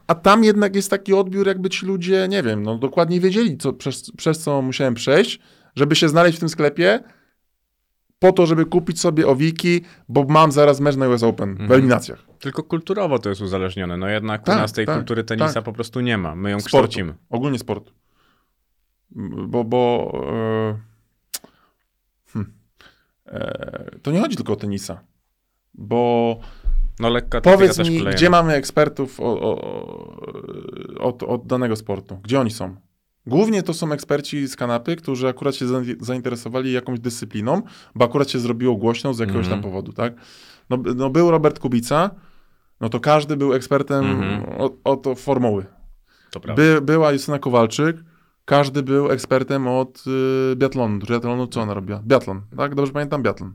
[0.07, 3.73] A tam jednak jest taki odbiór, jakby ci ludzie, nie wiem, no dokładnie wiedzieli, co,
[3.73, 5.39] przez, przez co musiałem przejść,
[5.75, 6.99] żeby się znaleźć w tym sklepie
[8.19, 11.71] po to, żeby kupić sobie owiki, bo mam zaraz mecz na US Open w Mhm.
[11.71, 12.26] eliminacjach.
[12.39, 13.97] Tylko kulturowo to jest uzależnione.
[13.97, 15.63] No jednak Tak, u nas tej tak, kultury tenisa tak.
[15.63, 16.35] po prostu nie ma.
[16.35, 16.67] My ją Sportu.
[16.87, 17.13] kształcimy.
[17.29, 17.91] Ogólnie sportu.
[19.47, 20.77] Bo, bo e,
[22.33, 22.53] hmm,
[23.25, 24.99] e, to nie chodzi tylko o tenisa.
[25.73, 26.39] Bo
[26.99, 30.21] No lekka powiedz mi, gdzie mamy ekspertów o, o,
[30.99, 32.19] od, od danego sportu?
[32.23, 32.75] Gdzie oni są?
[33.27, 37.61] Głównie to są eksperci z kanapy, którzy akurat się za- zainteresowali jakąś dyscypliną,
[37.95, 39.61] bo akurat się zrobiło głośno z jakiegoś Mhm.
[39.61, 40.13] tam powodu, tak?
[40.69, 42.09] No, no był Robert Kubica,
[42.81, 45.15] no to każdy był ekspertem Mhm.
[45.15, 45.65] formuły.
[46.31, 46.63] To prawda.
[46.63, 47.97] By, była Justyna Kowalczyk,
[48.45, 50.03] każdy był ekspertem od
[50.51, 50.99] y, biatlonu.
[51.09, 52.01] Biatlonu co ona robiła?
[52.05, 52.75] Biatlon, tak?
[52.75, 53.23] Dobrze pamiętam?
[53.23, 53.53] Biatlon.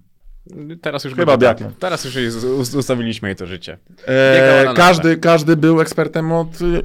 [0.83, 1.73] Teraz już Chyba biatlon.
[1.79, 2.17] Teraz już
[2.75, 3.79] ustawiliśmy jej to życie.
[4.07, 4.77] E, nartach.
[4.77, 6.83] każdy, każdy był ekspertem od y,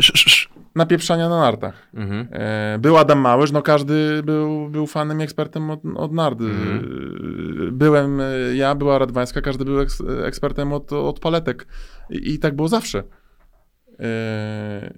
[0.78, 1.88] napieprzania na nartach.
[1.94, 2.28] Mhm.
[2.32, 6.46] E, był Adam no każdy był, był fanem i ekspertem od, od nardy.
[6.46, 6.78] Mhm.
[7.68, 8.26] E, Byłem e,
[8.56, 11.68] ja, była Radwańska, każdy był eks, ekspertem od, od paletek.
[12.10, 13.04] I, I tak było zawsze.
[14.00, 14.94] E,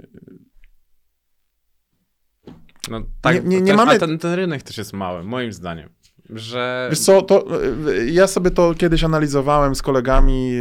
[2.89, 5.89] No, tak, Nie- nie- nie ten, mamy- ten, ten rynek też jest mały, moim zdaniem.
[6.29, 10.53] Że Wiesz co, to, y, ja sobie to kiedyś analizowałem z kolegami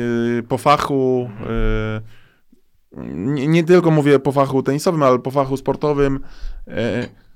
[0.49, 1.31] po fachu,
[3.15, 6.20] nie, nie tylko mówię po fachu tenisowym, ale po fachu sportowym.
[6.69, 7.28] y,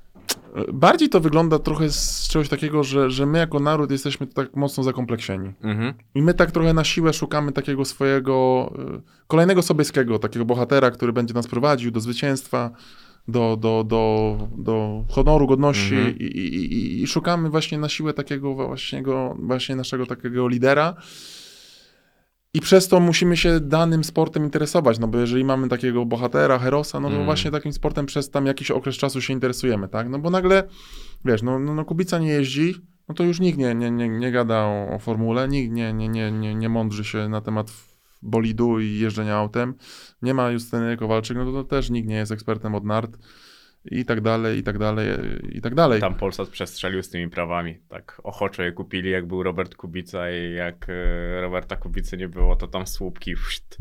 [0.72, 4.82] Bardziej to wygląda trochę z czegoś takiego, że, że my jako naród jesteśmy tak mocno
[4.82, 5.52] zakompleksieni.
[5.62, 5.94] Mhm.
[6.14, 11.12] I my tak trochę na siłę szukamy takiego swojego, y, kolejnego Sobieskiego, takiego bohatera, który
[11.12, 12.70] będzie nas prowadził do zwycięstwa,
[13.28, 16.16] do, do, do, do honoru, godności Mhm.
[16.18, 19.02] i, i, i, szukamy właśnie na siłę takiego właśnie,
[19.38, 20.94] właśnie naszego takiego lidera.
[22.54, 27.00] I przez to musimy się danym sportem interesować, no bo jeżeli mamy takiego bohatera, herosa,
[27.00, 27.24] no to Mm.
[27.24, 30.08] właśnie takim sportem przez tam jakiś okres czasu się interesujemy, tak?
[30.08, 30.68] No bo nagle,
[31.24, 32.74] wiesz, no, no, no Kubica nie jeździ,
[33.08, 36.08] no to już nikt nie, nie, nie, nie gada o, o formule, nikt nie, nie,
[36.08, 37.72] nie, nie, nie mądrzy się na temat
[38.22, 39.74] bolidu i jeżdżenia autem.
[40.22, 43.18] Nie ma Justyny Kowalczyk, no to, to też nikt nie jest ekspertem od nart
[43.84, 45.08] i tak dalej, i tak dalej,
[45.52, 46.00] i tak dalej.
[46.00, 47.78] Tam Polsat przestrzelił z tymi prawami.
[47.88, 52.56] Tak ochoczo je kupili, jak był Robert Kubica i jak e, Roberta Kubicy nie było,
[52.56, 53.78] to tam słupki pszt,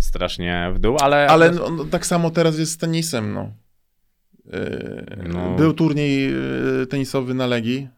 [0.00, 1.26] strasznie w dół, ale...
[1.26, 3.52] Ale no, no, tak samo teraz jest z tenisem, no.
[4.44, 5.56] Yy, No.
[5.56, 6.32] Był turniej
[6.78, 7.88] yy, tenisowy na Legii,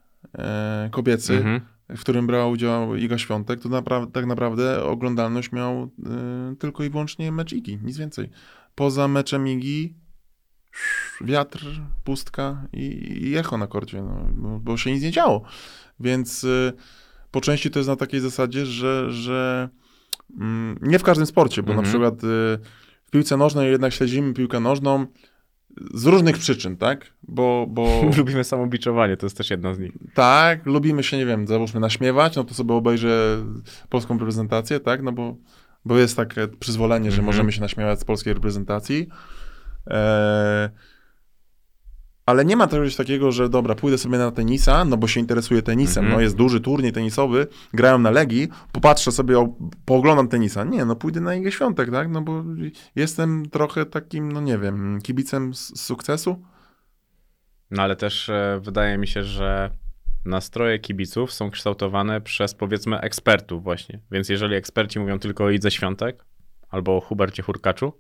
[0.91, 1.61] kobiecy, Mhm.
[1.89, 5.91] w którym brała udział Iga Świątek, to napra- tak naprawdę oglądalność miał
[6.59, 8.31] tylko i wyłącznie mecz Igi, nic więcej.
[8.75, 9.95] Poza meczem Igi
[11.21, 11.67] wiatr,
[12.05, 12.85] pustka i,
[13.29, 15.43] i echo na korcie, no, bo, bo się nic nie działo.
[16.01, 16.73] Więc yy,
[17.31, 19.69] po części to jest na takiej zasadzie, że, że
[20.41, 21.85] mm, nie w każdym sporcie, bo Mhm.
[21.87, 22.59] na przykład yy,
[23.05, 25.07] w piłce nożnej jednak śledzimy piłkę nożną
[25.95, 27.07] z różnych przyczyn, tak?
[27.23, 29.93] Bo, bo Lubimy samobiczowanie, to jest też jedna z nich.
[30.15, 33.45] tak, lubimy się, nie wiem, załóżmy naśmiewać, no to sobie obejrzę
[33.89, 35.03] polską reprezentację, tak?
[35.03, 35.37] No bo,
[35.85, 37.27] bo jest takie przyzwolenie, że Mhm.
[37.27, 39.09] możemy się naśmiewać z polskiej reprezentacji.
[39.87, 40.71] E,
[42.27, 45.63] ale nie ma czegoś takiego, że dobra, pójdę sobie na tenisa, no bo się interesuję
[45.63, 46.15] tenisem, Mhm.
[46.17, 49.55] no jest duży turniej tenisowy, grają na Legii, popatrzę sobie, o,
[49.85, 50.65] pooglądam tenisa.
[50.65, 52.09] Nie, no pójdę na Igę Świątek, tak?
[52.11, 52.45] No bo
[52.97, 56.43] jestem trochę takim, no nie wiem, kibicem z sukcesu.
[57.71, 59.71] No ale też e, wydaje mi się, że
[60.25, 64.01] nastroje kibiców są kształtowane przez powiedzmy ekspertów właśnie.
[64.11, 66.25] Więc jeżeli eksperci mówią tylko o Idze Świątek
[66.69, 67.93] albo o Hubercie Hurkaczu,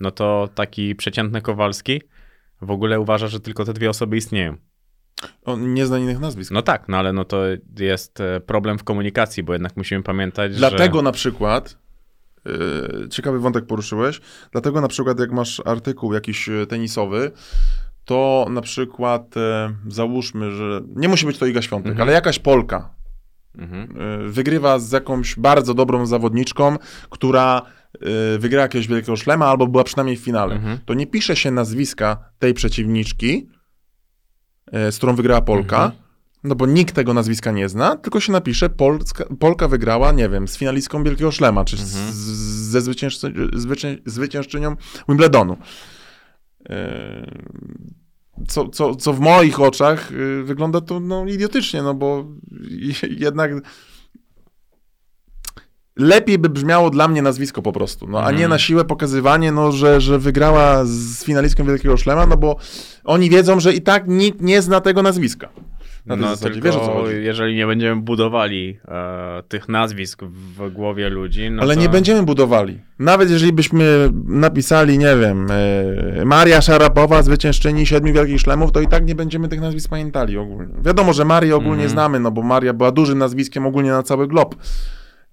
[0.00, 2.02] no to taki przeciętny Kowalski
[2.62, 4.56] w ogóle uważa, że tylko te dwie osoby istnieją.
[5.44, 6.50] On nie zna innych nazwisk.
[6.50, 7.42] No tak, no ale no to
[7.78, 11.02] jest e, problem w komunikacji, bo jednak musimy pamiętać, Dlatego że...
[11.02, 11.78] na przykład,
[12.44, 14.20] yy, ciekawy wątek poruszyłeś,
[14.52, 17.30] dlatego na przykład jak masz artykuł jakiś e, tenisowy,
[18.04, 22.08] to na przykład e, załóżmy, że nie musi być to Iga Świątek, Mhm.
[22.08, 22.94] ale jakaś Polka
[23.58, 23.88] Mhm.
[24.00, 26.76] e, wygrywa z jakąś bardzo dobrą zawodniczką,
[27.10, 27.62] która
[28.38, 30.54] wygrała jakiegoś wielkiego szlema albo była przynajmniej w finale.
[30.54, 30.78] Mhm.
[30.84, 33.48] To nie pisze się nazwiska tej przeciwniczki,
[34.72, 36.02] e, z którą wygrała Polka, Mhm.
[36.44, 40.48] no bo nikt tego nazwiska nie zna, tylko się napisze Polska, Polka wygrała, nie wiem,
[40.48, 41.90] z finalistką Wielkiego Szlema, czy Mhm.
[42.12, 42.16] z,
[42.70, 44.76] ze zwyciężcy, zwycię, zwyciężczynią
[45.08, 45.56] Wimbledonu.
[46.68, 47.30] E,
[48.48, 52.26] Co, co, co w moich oczach y, wygląda to no, idiotycznie, no bo
[53.26, 53.50] jednak
[55.96, 58.38] lepiej by brzmiało dla mnie nazwisko po prostu, no, a Mhm.
[58.38, 62.56] nie na siłę pokazywanie, no, że, że wygrała z finalistką Wielkiego Szlema, no bo
[63.04, 65.48] oni wiedzą, że i tak nikt nie zna tego nazwiska.
[66.06, 66.50] Na No zasadzie.
[66.52, 67.14] tylko Wiesz o co chodzi.
[67.24, 71.80] jeżeli nie będziemy budowali e, tych nazwisk w głowie ludzi, no Ale to...
[71.80, 72.80] nie będziemy budowali.
[72.98, 75.46] Nawet jeżeli byśmy napisali, nie wiem,
[76.20, 80.38] e, Maria Szarapowa, zwyciężczyni siedmiu wielkich szlemów, to i tak nie będziemy tych nazwisk pamiętali
[80.38, 80.74] ogólnie.
[80.84, 81.90] Wiadomo, że Marię ogólnie Mhm.
[81.90, 84.54] znamy, no bo Maria była dużym nazwiskiem ogólnie na cały glob.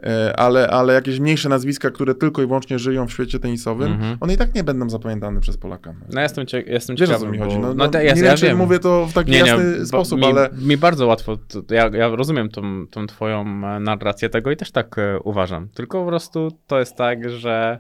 [0.03, 4.18] E, Ale, ale jakieś mniejsze nazwiska, które tylko i wyłącznie żyją w świecie tenisowym, Mhm.
[4.19, 5.94] one i tak nie będą zapamiętane przez Polaka.
[6.14, 6.22] No.
[6.22, 7.60] Jestem, cie, jestem Wiesz o ciekawy, co mi chodzi?
[7.60, 10.26] No, no, no, ja, nie ja wiem, mówię to w taki jasny bo sposób, mi,
[10.26, 10.49] ale...
[10.61, 14.72] Mi bardzo łatwo, to, ja, ja rozumiem tą, tą twoją e, narrację tego i też
[14.72, 15.69] tak e, uważam.
[15.69, 17.80] Tylko po prostu to jest tak, że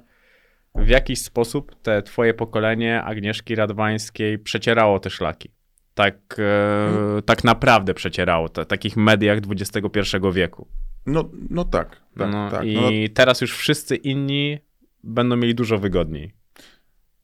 [0.75, 5.51] w jakiś sposób te twoje pokolenie Agnieszki Radwańskiej przecierało te szlaki.
[5.93, 10.67] Tak, e, tak naprawdę przecierało, w takich mediach XXI wieku.
[11.05, 12.65] No, no tak, tak, no, tak.
[12.65, 14.57] I No, teraz już wszyscy inni
[15.03, 16.33] będą mieli dużo wygodniej.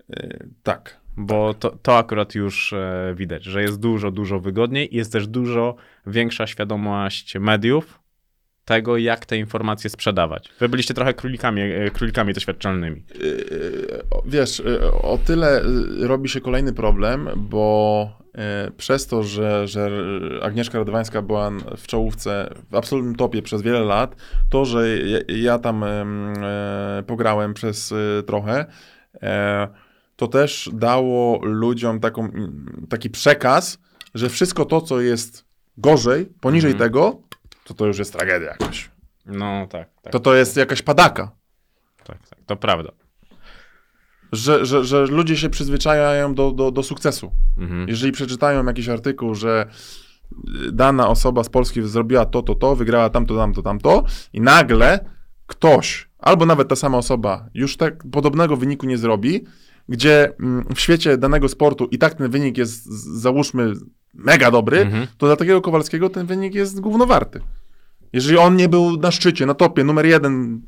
[0.09, 1.01] e, tak.
[1.19, 5.27] Bo to, to akurat już e, widać, że jest dużo, dużo wygodniej i jest też
[5.27, 5.75] dużo
[6.07, 7.99] większa świadomość mediów
[8.65, 10.49] tego, jak te informacje sprzedawać.
[10.59, 13.03] Wy byliście trochę królikami, e, królikami doświadczalnymi.
[13.21, 15.61] Yy, Wiesz, yy, o tyle
[15.99, 18.26] yy, robi się kolejny problem, bo yy,
[18.77, 19.89] przez to, że, że
[20.41, 24.15] Agnieszka Radwańska była w czołówce, w absolutnym topie przez wiele lat,
[24.49, 25.81] to, że ja, ja tam
[26.97, 28.65] yy, pograłem przez yy, trochę,
[30.15, 32.30] to też dało ludziom taką,
[32.89, 33.80] taki przekaz,
[34.15, 35.45] że wszystko to, co jest
[35.77, 36.89] gorzej, poniżej Mhm.
[36.89, 37.22] tego,
[37.64, 38.91] to to już jest tragedia jakaś.
[39.26, 40.14] No tak, tak.
[40.14, 41.31] To to jest jakaś padaka.
[42.03, 42.91] tak, tak to prawda.
[44.31, 47.31] Że, że, że ludzie się przyzwyczajają do, do, do sukcesu.
[47.57, 47.89] Mhm.
[47.89, 49.67] Jeżeli przeczytają jakiś artykuł, że
[50.67, 54.99] y, dana osoba z Polski zrobiła to, to, to, wygrała tamto, tamto, tamto i nagle
[55.47, 59.43] ktoś, albo nawet ta sama osoba już tak podobnego wyniku nie zrobi,
[59.89, 62.85] gdzie mm, w świecie danego sportu i tak ten wynik jest,
[63.21, 63.73] załóżmy,
[64.13, 65.07] mega dobry, Mhm.
[65.17, 67.41] to dla takiego Kowalskiego ten wynik jest głównowarty.
[68.13, 70.61] Jeżeli on nie był na szczycie, na topie, numer jeden,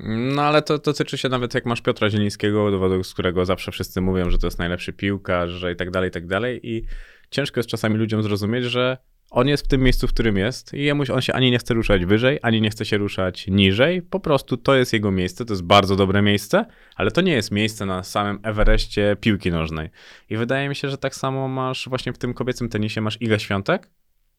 [0.00, 4.00] No ale to, to tyczy się nawet jak masz Piotra Zielińskiego, z którego zawsze wszyscy
[4.00, 6.60] mówią, że to jest najlepszy piłkarz, że i tak dalej, i tak dalej.
[6.62, 6.84] I
[7.30, 8.98] ciężko jest czasami ludziom zrozumieć, że
[9.30, 11.74] on jest w tym miejscu, w którym jest i jemu on się ani nie chce
[11.74, 14.02] ruszać wyżej, ani nie chce się ruszać niżej.
[14.02, 16.64] Po prostu to jest jego miejsce, to jest bardzo dobre miejsce,
[16.96, 19.90] ale to nie jest miejsce na samym Everestie piłki nożnej.
[20.30, 23.40] I wydaje mi się, że tak samo masz właśnie w tym kobiecym tenisie, masz Igę
[23.40, 23.90] Świątek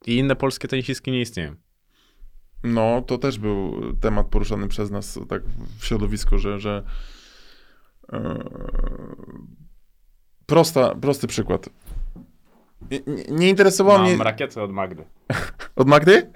[0.06, 1.56] i inne polskie tenisistki nie istnieją.
[2.64, 5.42] No, to też był temat poruszany przez nas tak
[5.80, 6.84] w środowisku, że, że
[8.14, 8.44] e,
[10.46, 11.70] prosta, prosty przykład.
[12.92, 14.24] Nie, nie- interesowało Mam mnie...
[14.24, 15.04] rakietę od Magdy.
[15.76, 16.32] Od Magdy?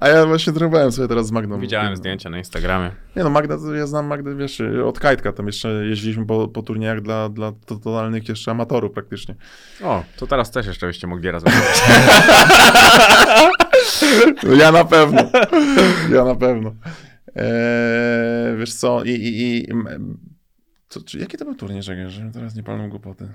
[0.00, 1.60] A ja właśnie trolowałem sobie teraz z Magdą.
[1.60, 2.90] Widziałem zdjęcia na Instagramie.
[3.16, 7.00] Nie no, Magda, ja znam Magdę, wiesz, od Kajtka, tam jeszcze jeździliśmy po, po turniejach
[7.00, 9.34] dla, dla totalnych jeszcze amatorów praktycznie.
[9.82, 11.52] O, to teraz też jeszcze byście mogli razem.
[14.42, 15.30] No ja na pewno.
[16.12, 16.74] Ja na pewno.
[17.36, 19.10] Eee, wiesz co, i...
[19.10, 19.74] i, i
[20.88, 21.94] co, czy, jaki to był turniej, że
[22.32, 23.28] teraz nie palną głupoty.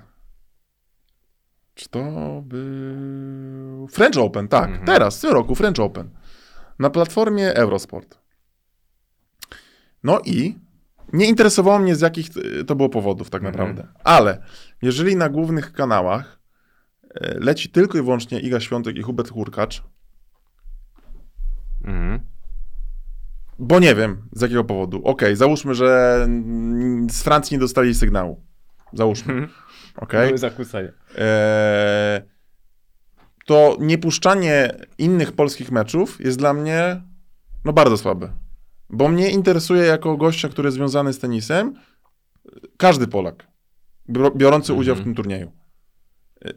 [1.74, 2.02] Czy to
[2.46, 3.88] był...
[3.88, 4.68] French Open, tak.
[4.68, 4.86] Mhm.
[4.86, 6.10] Teraz, w tym roku French Open.
[6.78, 8.18] Na platformie Eurosport.
[10.02, 10.58] No i
[11.12, 12.26] nie interesowało mnie z jakich
[12.66, 13.54] to było powodów tak Mhm.
[13.54, 13.92] naprawdę.
[14.04, 14.42] Ale
[14.82, 16.40] jeżeli na głównych kanałach
[17.14, 19.82] e, leci tylko i wyłącznie Iga Świątek i Hubert Hurkacz,
[21.86, 22.20] Mhm.
[23.58, 25.00] Bo nie wiem z jakiego powodu.
[25.04, 26.18] Okej, załóżmy, że
[27.10, 28.40] z Francji nie dostali sygnału.
[28.92, 29.32] Załóżmy.
[29.32, 29.52] Mhm.
[29.96, 30.26] Okej.
[30.26, 30.88] Były zakłócenia.
[31.18, 32.22] Eee,
[33.46, 37.02] to niepuszczanie innych polskich meczów jest dla mnie
[37.64, 38.32] no bardzo słabe.
[38.90, 41.74] Bo mnie interesuje jako gościa, który jest związany z tenisem,
[42.76, 43.46] każdy Polak
[44.36, 44.78] biorący Mhm.
[44.80, 45.52] udział w tym turnieju.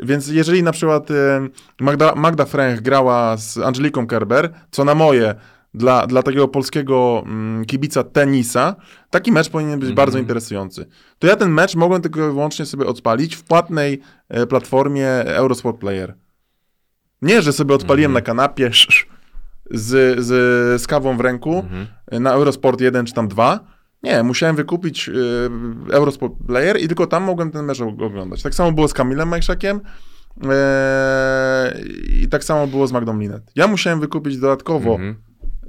[0.03, 1.47] Więc jeżeli na przykład e,
[1.79, 5.35] Magda, Magda Fręch grała z Angeliką Kerber, co na moje
[5.73, 8.75] dla, dla takiego polskiego mm, kibica tenisa,
[9.09, 9.95] taki mecz powinien być Mhm.
[9.95, 10.85] bardzo interesujący.
[11.19, 15.77] To ja ten mecz mogłem tylko i wyłącznie sobie odpalić w płatnej e, platformie Eurosport
[15.79, 16.15] Player.
[17.21, 18.23] Nie, że sobie odpaliłem Mhm.
[18.23, 19.05] na kanapie sz, sz,
[19.71, 21.87] z, z, z kawą w ręku Mhm.
[22.11, 23.59] e, na Eurosport 1 czy tam 2.
[24.03, 25.13] Nie, musiałem wykupić e,
[25.93, 28.41] Eurosport Player i tylko tam mogłem ten mecz og- oglądać.
[28.43, 29.81] Tak samo było z Kamilem Majszakiem
[30.49, 31.79] e,
[32.21, 33.43] i tak samo było z Magdą Linet.
[33.55, 35.15] Ja musiałem wykupić dodatkowo Mhm.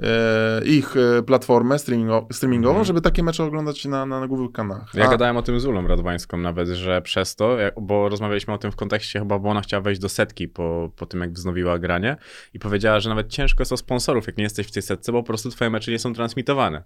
[0.02, 0.94] e, ich
[1.26, 2.84] platformę streamingo, streamingową, Mhm.
[2.86, 4.94] żeby takie mecze oglądać na, na, na głównych kanałach.
[4.94, 8.58] Ja A- gadałem o tym z Ulą Radwańską nawet, że przez to, bo rozmawialiśmy o
[8.58, 11.78] tym w kontekście chyba, bo ona chciała wejść do setki po, po tym, jak wznowiła
[11.78, 12.16] granie
[12.54, 15.22] i powiedziała, że nawet ciężko jest o sponsorów, jak nie jesteś w tej setce, bo
[15.22, 16.82] po prostu twoje mecze nie są transmitowane.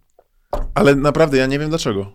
[0.75, 2.13] Ale naprawdę ja nie wiem dlaczego.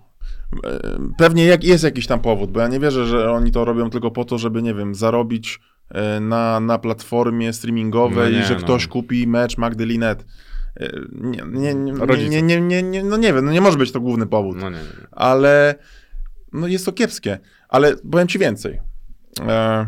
[0.66, 0.80] E,
[1.18, 4.12] Pewnie jak jest jakiś tam powód, bo ja nie wierzę, że oni to robią tylko
[4.12, 5.60] po to, żeby, nie wiem, zarobić
[5.90, 8.60] e, na, na platformie streamingowej, No nie, że no.
[8.60, 10.26] ktoś kupi mecz Magdalinet.
[10.80, 11.94] E, Nie, nie, nie,
[12.30, 14.70] nie, nie, nie, nie, no nie wiem, no nie może być to główny powód No
[14.70, 14.84] nie, nie.
[14.84, 15.08] nie.
[15.12, 15.76] ale
[16.54, 17.40] no jest to kiepskie.
[17.70, 18.80] Ale powiem ci więcej.
[19.48, 19.86] E...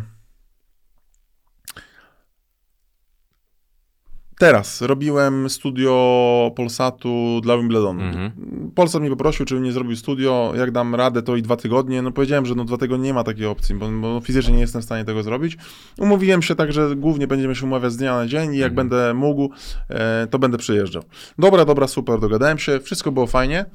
[4.41, 8.01] Teraz robiłem studio Polsatu dla Wimbledonu.
[8.01, 8.31] Mhm.
[8.75, 12.01] Polsat mnie poprosił, czy nie zrobił studio, jak dam radę, to i dwa tygodnie.
[12.01, 14.81] No powiedziałem, że no dwa tygodnie nie ma takiej opcji, bo, bo fizycznie nie jestem
[14.81, 15.57] w stanie tego zrobić.
[15.97, 18.75] Umówiłem się tak, że głównie będziemy się umawiać z dnia na dzień i jak Mhm.
[18.89, 19.49] będę mógł,
[19.89, 21.03] e, to będę przyjeżdżał.
[21.37, 23.65] Dobra, dobra, super, dogadałem się, wszystko było fajnie.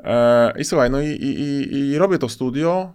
[0.00, 2.92] E, I słuchaj, no i, i, i, i robię to studio.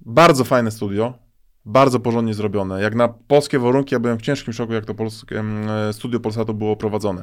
[0.00, 1.29] Bardzo fajne studio.
[1.64, 2.82] Bardzo porządnie zrobione.
[2.82, 5.42] Jak na polskie warunki, ja byłem w ciężkim szoku, jak to polskie,
[5.88, 7.22] e, studio Polsatu było prowadzone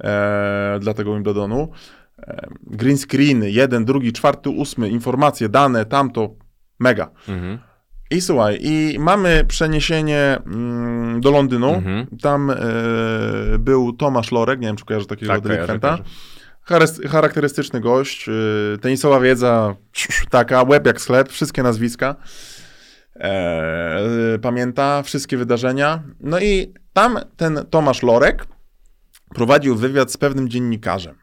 [0.00, 1.68] e, dla tego Wimbledonu.
[2.18, 6.34] E, green screeny, jeden, drugi, czwarty, ósmy, informacje, dane, tamto,
[6.78, 7.10] mega.
[7.28, 7.58] Mhm.
[8.10, 11.74] I słuchaj, i mamy przeniesienie mm, do Londynu.
[11.74, 12.06] Mhm.
[12.22, 12.54] Tam e,
[13.58, 15.98] był Tomasz Lorek, nie wiem, czy kojarzy takiego Tak, delikwenta.
[17.08, 19.74] charakterystyczny gość, yy, tenisowa wiedza
[20.30, 22.16] taka, łeb jak sklep, wszystkie nazwiska.
[23.16, 26.02] E, pamięta wszystkie wydarzenia.
[26.20, 28.46] No i tam ten Tomasz Lorek
[29.34, 31.14] prowadził wywiad z pewnym dziennikarzem.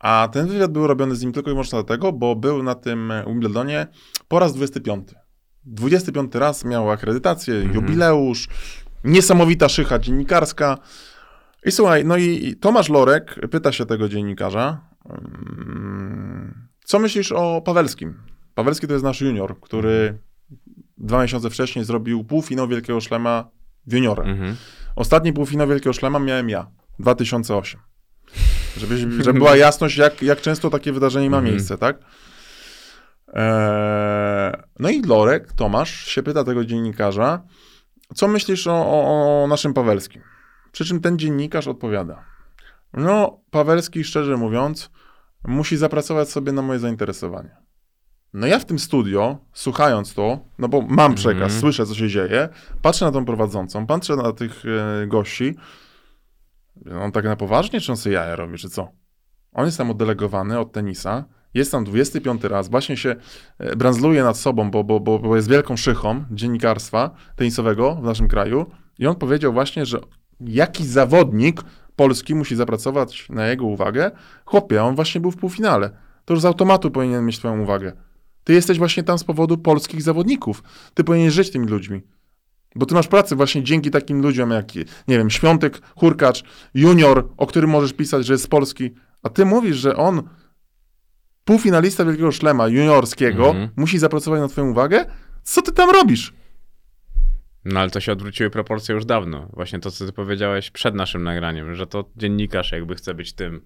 [0.00, 3.12] A ten wywiad był robiony z nim tylko i wyłącznie dlatego, bo był na tym
[3.26, 3.86] Wimbledonie
[4.28, 5.08] po raz 25.
[5.64, 7.74] 25 raz miał akredytację, Mhm.
[7.74, 8.48] jubileusz,
[9.04, 10.78] niesamowita szycha dziennikarska.
[11.64, 14.80] I słuchaj, no i Tomasz Lorek pyta się tego dziennikarza,
[15.10, 18.14] mm, co myślisz o Pawelskim?
[18.54, 20.18] Pawelski to jest nasz junior, który
[21.02, 23.48] dwa miesiące wcześniej zrobił półfinał Wielkiego Szlema
[23.86, 24.28] w juniorem.
[24.28, 24.56] Mhm.
[24.96, 26.66] Ostatni półfinał Wielkiego Szlema miałem ja,
[26.98, 27.80] 2008.
[28.76, 31.54] Żeby, żeby była jasność, jak, jak często takie wydarzenie ma Mhm.
[31.54, 31.98] miejsce, tak?
[33.34, 37.42] Eee, no i Lorek, Tomasz, się pyta tego dziennikarza,
[38.14, 40.22] co myślisz o, o, o naszym Pawelskim?
[40.72, 42.24] Przy czym ten dziennikarz odpowiada,
[42.92, 44.90] no Pawelski, szczerze mówiąc,
[45.44, 47.56] musi zapracować sobie na moje zainteresowanie.
[48.32, 51.60] No ja w tym studio, słuchając to, no bo mam przekaz, Mhm.
[51.60, 52.48] słyszę, co się dzieje,
[52.82, 54.62] patrzę na tą prowadzącą, patrzę na tych
[55.02, 55.54] e, gości,
[57.00, 58.88] on tak na poważnie, czy on sobie jaja robi, czy co?
[59.52, 63.16] On jest tam oddelegowany od tenisa, jest tam 25 raz, właśnie się
[63.58, 68.28] e, brandzluje nad sobą, bo, bo, bo, bo jest wielką szychą dziennikarstwa tenisowego w naszym
[68.28, 68.66] kraju
[68.98, 70.00] i on powiedział właśnie, że
[70.40, 71.60] jakiś zawodnik
[71.96, 74.10] polski musi zapracować na jego uwagę.
[74.44, 75.90] Chłopie, on właśnie był w półfinale.
[76.24, 77.92] To już z automatu powinien mieć twoją uwagę.
[78.44, 80.62] Ty jesteś właśnie tam z powodu polskich zawodników.
[80.94, 82.00] Ty powinieneś żyć tymi ludźmi.
[82.76, 84.74] Bo ty masz pracę właśnie dzięki takim ludziom jak,
[85.08, 86.44] nie wiem, Świątek, Hurkacz,
[86.74, 88.90] Junior, o którym możesz pisać, że jest z Polski.
[89.22, 90.22] A ty mówisz, że on,
[91.44, 93.68] półfinalista Wielkiego Szlema juniorskiego, Mhm.
[93.76, 95.04] musi zapracować na twoją uwagę?
[95.42, 96.32] Co ty tam robisz?
[97.64, 99.48] No ale to się odwróciły proporcje już dawno.
[99.52, 103.60] Właśnie to, co ty powiedziałeś przed naszym nagraniem, że to dziennikarz jakby chce być tym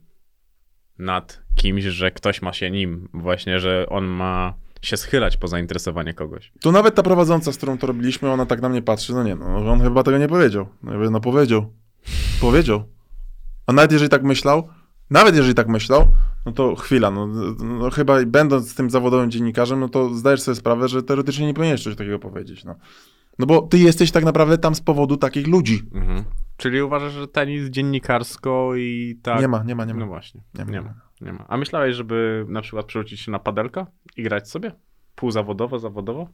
[0.99, 3.09] nad kimś, że ktoś ma się nim.
[3.15, 4.55] Właśnie, że on ma
[4.87, 6.53] się schylać po zainteresowanie kogoś.
[6.61, 9.35] To nawet ta prowadząca, z którą to robiliśmy, ona tak na mnie patrzy, no nie,
[9.35, 10.67] no on chyba tego nie powiedział.
[10.83, 11.73] No, ja mówię, no powiedział.
[12.41, 12.83] Powiedział.
[13.67, 14.69] A nawet jeżeli tak myślał,
[15.11, 16.09] nawet jeżeli tak myślał,
[16.47, 17.27] no to chwila, no,
[17.65, 21.85] no chyba będąc tym zawodowym dziennikarzem, no to zdajesz sobie sprawę, że teoretycznie nie powinieneś
[21.85, 22.75] coś takiego powiedzieć, no.
[23.39, 25.83] No bo ty jesteś tak naprawdę tam z powodu takich ludzi.
[25.95, 26.25] Mhm.
[26.57, 29.41] Czyli uważasz, że tenis dziennikarsko i tak...
[29.41, 30.01] Nie ma, nie ma, nie ma.
[30.01, 30.95] No właśnie, Nie nie, ma.
[31.21, 31.45] Nie ma.
[31.49, 33.87] A myślałeś, żeby na przykład przerzucić się na padelka
[34.17, 34.73] i grać sobie?
[35.15, 36.29] Półzawodowo, zawodowo?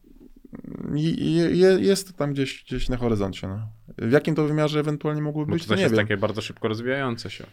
[0.95, 3.69] Je- jest to tam gdzieś, gdzieś na horyzoncie, no.
[3.99, 6.05] W jakim to wymiarze ewentualnie mogłoby Bo być, to to też nie jest wiem.
[6.07, 7.45] takie bardzo szybko rozwijające się.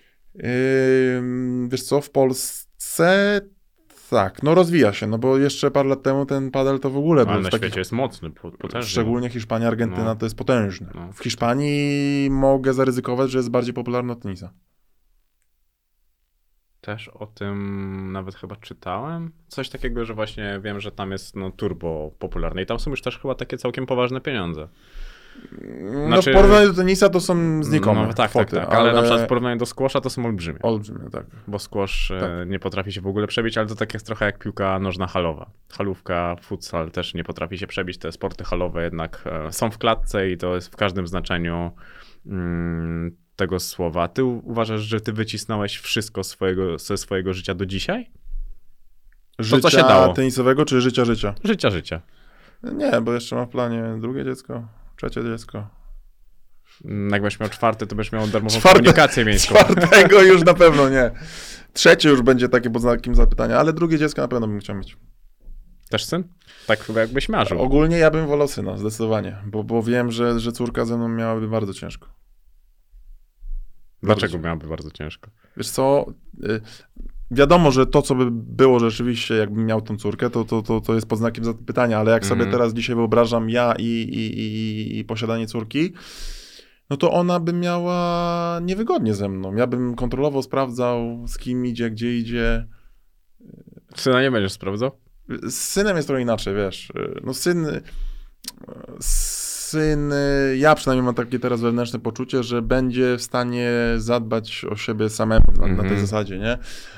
[1.18, 3.42] Ym, wiesz co, w Polsce
[4.10, 7.22] tak, no rozwija się, no bo jeszcze parę lat temu ten padel to w ogóle
[7.22, 8.90] Ale był na w takich, świecie jest mocny, po- potężny.
[8.90, 10.16] szczególnie Hiszpania, Argentyna No.
[10.16, 10.92] to jest potężne.
[10.96, 11.14] No.
[11.14, 14.54] W Hiszpanii mogę zaryzykować, że jest bardziej popularny od tenisa.
[16.90, 19.32] Też o tym nawet chyba czytałem.
[19.48, 23.02] Coś takiego, że właśnie wiem, że tam jest no, turbo popularne i tam są już
[23.02, 24.68] też chyba takie całkiem poważne pieniądze.
[26.08, 28.80] Znaczy- no w porównaniu do tenisa to są znikome No tak, kwoty, tak, tak.
[28.80, 30.60] Ale, na przykład w porównaniu do squasha to są olbrzymie.
[30.62, 31.26] Olbrzymie, tak.
[31.48, 32.50] Bo squash e, Tak.
[32.50, 35.50] nie potrafi się w ogóle przebić, ale to tak jest trochę jak piłka nożna halowa.
[35.72, 37.98] Halówka, futsal też nie potrafi się przebić.
[37.98, 41.72] Te sporty halowe jednak e, są w klatce i to jest w każdym znaczeniu
[42.26, 44.08] mm, tego słowa.
[44.08, 48.12] Ty uważasz, że ty wycisnąłeś wszystko swojego, ze swojego życia do dzisiaj?
[49.40, 50.14] Życia co się dało?
[50.14, 51.36] tenisowego czy życia życia?
[51.44, 52.02] Życia, życia.
[52.64, 55.68] Nie, bo jeszcze mam w planie drugie dziecko, trzecie dziecko.
[56.86, 59.56] Mm, Jakbyś miał czwarte, to byś miał darmową Czwarte- komunikację miejską.
[59.56, 61.12] Czwartego już na pewno nie.
[61.74, 64.98] Trzecie już będzie takie pod znakiem zapytania, ale drugie dziecko na pewno bym chciał mieć.
[65.90, 66.24] Też syn?
[66.68, 67.62] Tak chyba jakbyś marzył.
[67.62, 71.48] Ogólnie ja bym wolał syna, zdecydowanie, bo, bo wiem, że, że córka ze mną miałaby
[71.48, 72.08] bardzo ciężko.
[74.04, 75.30] Dlaczego miałoby bardzo ciężko?
[75.58, 76.06] Wiesz co,
[76.44, 76.62] y,
[77.32, 80.96] wiadomo, że to, co by było rzeczywiście, jakbym miał tą córkę, to, to, to, to
[80.96, 82.52] jest pod znakiem zapytania, ale jak sobie Mhm.
[82.52, 85.94] teraz dzisiaj wyobrażam ja i, i, i, i posiadanie córki,
[86.90, 89.56] no to ona by miała niewygodnie ze mną.
[89.56, 92.68] Ja bym kontrolował, sprawdzał, z kim idzie, gdzie idzie.
[93.96, 94.92] Syna nie będziesz sprawdzał?
[95.44, 96.92] Z synem jest trochę inaczej, wiesz.
[97.24, 97.68] No syn.
[99.70, 100.14] Syn.
[100.58, 105.46] Ja przynajmniej mam takie teraz wewnętrzne poczucie, że będzie w stanie zadbać o siebie samemu
[105.58, 106.00] na, na tej Mhm.
[106.02, 106.58] zasadzie, nie?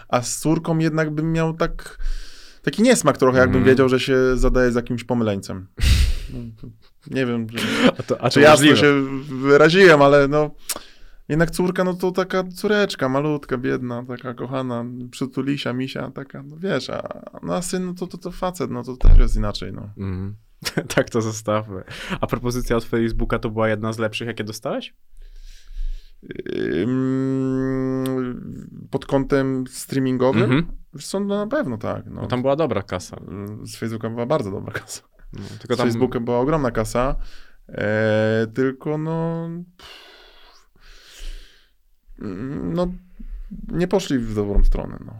[0.09, 1.97] A z córką jednak bym miał tak.
[2.63, 3.73] Taki niesmak trochę, jakbym Mhm.
[3.75, 5.67] wiedział, że się zadaje z jakimś pomyleńcem.
[7.11, 8.93] Nie wiem, że, A to, a czy jasno się
[9.41, 10.51] wyraziłem, ale no.
[11.29, 16.89] Jednak córka, no to taka córeczka, malutka, biedna, taka kochana, przytulisia, misia, taka, no wiesz,
[16.89, 19.81] a, no a syn, no to, to, to facet, no to też jest inaczej, no.
[19.97, 20.35] Mhm.
[20.95, 21.83] tak to zostawmy.
[22.21, 24.93] A propozycja od Facebooka to była jedna z lepszych, jakie dostałeś?
[28.91, 30.43] Pod kątem streamingowym?
[30.43, 30.67] Mhm.
[30.93, 32.05] Wiesz co, no na pewno tak.
[32.05, 32.21] No.
[32.21, 33.17] No tam była dobra kasa.
[33.63, 35.01] Z Facebooka była bardzo dobra kasa.
[35.33, 35.87] No, tylko Z tam...
[35.87, 37.15] Facebooka była ogromna kasa,
[37.69, 39.49] e, tylko no...
[42.73, 42.87] No,
[43.67, 45.13] nie poszli w dobrą stronę, no.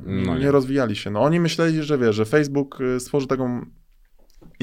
[0.00, 0.40] No nie.
[0.40, 0.50] nie.
[0.50, 1.10] rozwijali się.
[1.10, 3.66] No oni myśleli, że wiesz, że Facebook y, stworzy taką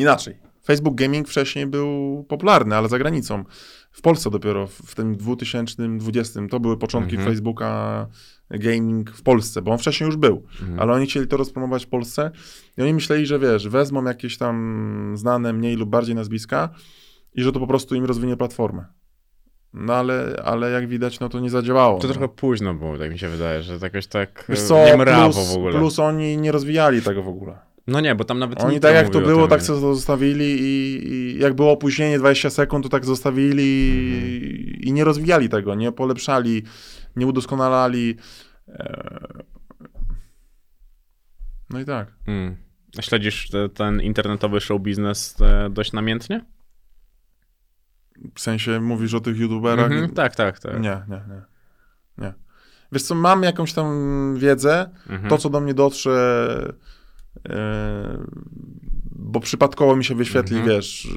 [0.02, 0.38] inaczej.
[0.66, 3.44] Facebook Gaming wcześniej był popularny, ale za granicą.
[3.92, 7.32] W Polsce dopiero w tym 2020 to były początki Mhm.
[7.34, 8.08] Facebooka
[8.52, 10.80] Gaming w Polsce, bo on wcześniej już był, Mhm.
[10.80, 12.32] ale oni chcieli to rozpromować w Polsce
[12.78, 16.70] i oni myśleli, że wiesz, wezmą jakieś tam znane mniej lub bardziej nazwiska
[17.34, 18.86] i że to po prostu im rozwinie platformę.
[19.74, 22.00] No ale, ale jak widać, no to nie zadziałało.
[22.00, 22.14] To no.
[22.14, 25.54] trochę późno było, tak mi się wydaje, że jakoś tak Wiesz co, nie mrawo plus,
[25.54, 25.80] w ogóle.
[25.80, 27.58] plus oni nie rozwijali tego w ogóle.
[27.88, 31.08] No nie, bo tam nawet Oni tak jak to było, tak sobie to zostawili i,
[31.14, 35.92] i jak było opóźnienie 20 sekund, to tak zostawili i, i nie rozwijali tego, nie
[35.92, 36.64] polepszali,
[37.16, 38.16] nie udoskonalali.
[38.68, 39.44] E,
[41.70, 42.14] No i tak.
[42.28, 42.58] Mm.
[43.02, 46.46] Śledzisz te, ten internetowy show biznes e, dość namiętnie?
[48.36, 49.92] W sensie mówisz o tych youtuberach?
[49.92, 50.74] Mhm, tak, tak, tak.
[50.74, 51.42] Nie, nie, nie,
[52.18, 52.34] nie.
[52.92, 55.30] Wiesz co, mam jakąś tam wiedzę, Mhm.
[55.30, 56.74] to co do mnie dotrze,
[59.12, 60.76] bo przypadkowo mi się wyświetli, Mhm.
[60.78, 61.08] wiesz,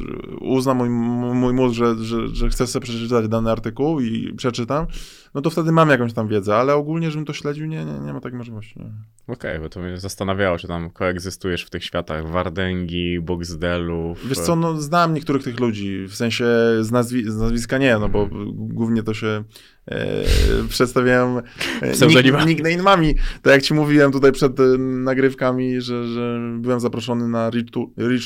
[0.41, 0.89] uzna mój,
[1.35, 4.87] mój mózg, że, że, że chcę sobie przeczytać dany artykuł i przeczytam,
[5.35, 8.13] no to wtedy mam jakąś tam wiedzę, ale ogólnie, żebym to śledził, nie, nie, nie
[8.13, 8.75] ma takiej możliwości.
[9.29, 14.29] Okej, bo to mnie zastanawiało, czy tam koegzystujesz w tych światach Wardęgi, Boxdelów.
[14.29, 16.45] Wiesz co, no znam niektórych tych ludzi, w sensie
[16.81, 19.45] z, nazwi z nazwiska nie, no bo głównie to się
[19.87, 20.25] e,
[20.69, 21.39] przedstawiałem
[21.83, 23.15] e, nick, nickname'ami.
[23.43, 27.93] Tak jak ci mówiłem tutaj przed e, nagrywkami, że, że byłem zaproszony na Rich, tu
[27.99, 28.23] Rich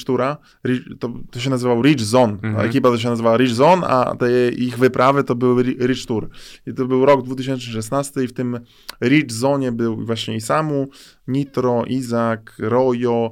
[0.66, 2.56] Rich, to, to się nazywał Rich Zone, Mhm.
[2.56, 6.06] a ekipa to się nazywała Rich Zone, a te ich wyprawy to były Ri- Rich
[6.06, 6.28] Tour.
[6.66, 8.60] I to był rok 2016 i w tym
[9.04, 10.88] Rich Zone był właśnie Isamu,
[11.28, 13.30] Nitro, Izak, Rojo,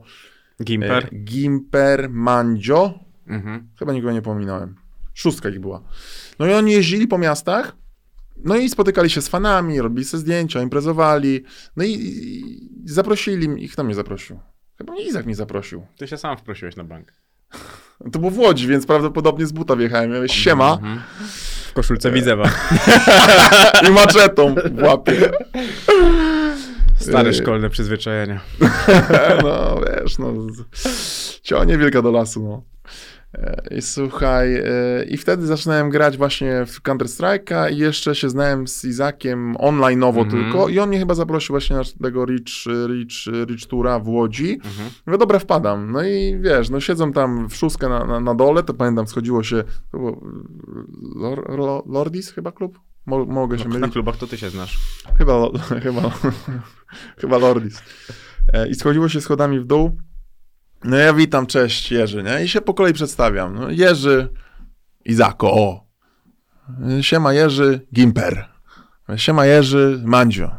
[0.64, 1.08] Gimper?
[1.12, 3.68] e, Gimper, Mandzio, Mhm.
[3.78, 4.74] Chyba nikogo nie pominąłem.
[5.14, 5.82] Szóstka ich była.
[6.38, 7.76] No i oni jeździli po miastach,
[8.36, 11.44] no i spotykali się z fanami, robili sobie zdjęcia, imprezowali,
[11.76, 14.40] no i, i zaprosili mnie, kto mnie zaprosił?
[14.78, 15.86] Chyba Izak mnie zaprosił.
[15.96, 17.12] Ty się sam wprosiłeś na bank.
[18.12, 20.10] To było w Łodzi, więc prawdopodobnie z buta wjechałem.
[20.10, 21.00] Ja mówię, siema Mhm.
[21.66, 22.50] W koszulce Widzewa.
[23.88, 25.30] i maczetą w łapie.
[26.98, 28.40] Stare szkolne przyzwyczajenia.
[29.42, 30.32] No wiesz, no
[31.42, 32.73] cionie wielka do lasu, no.
[33.70, 34.64] I słuchaj, e,
[35.08, 40.30] i wtedy zaczynałem grać właśnie w Counter-Strike'a i jeszcze się znałem z Izakiem online'owo Mhm.
[40.30, 42.46] tylko i on mnie chyba zaprosił właśnie na tego Rich,
[42.88, 44.52] Rich, Rich Toura w Łodzi.
[44.64, 44.90] Mhm.
[45.06, 45.92] Mówię, dobra, wpadam.
[45.92, 49.42] No i wiesz, no siedzą tam w szóstkę na, na, na dole, to pamiętam, schodziło
[49.42, 50.20] się, to było
[51.16, 52.80] Lor, Lor, Lordis chyba klub?
[53.06, 53.92] Mo, mogę się No, na mylić.
[53.92, 54.78] klubach to ty się znasz.
[55.18, 55.48] Chyba,
[55.82, 56.02] chyba,
[57.20, 57.82] chyba Lordis.
[58.52, 59.90] E, I schodziło się schodami w dół.
[60.84, 62.44] No ja witam, cześć Jerzy, nie?
[62.44, 63.54] I się po kolei przedstawiam.
[63.54, 64.28] No, Jerzy,
[65.04, 65.84] Izako, o.
[67.00, 68.44] Siema Jerzy, Gimper.
[69.16, 70.50] Siema Jerzy, Mandzio.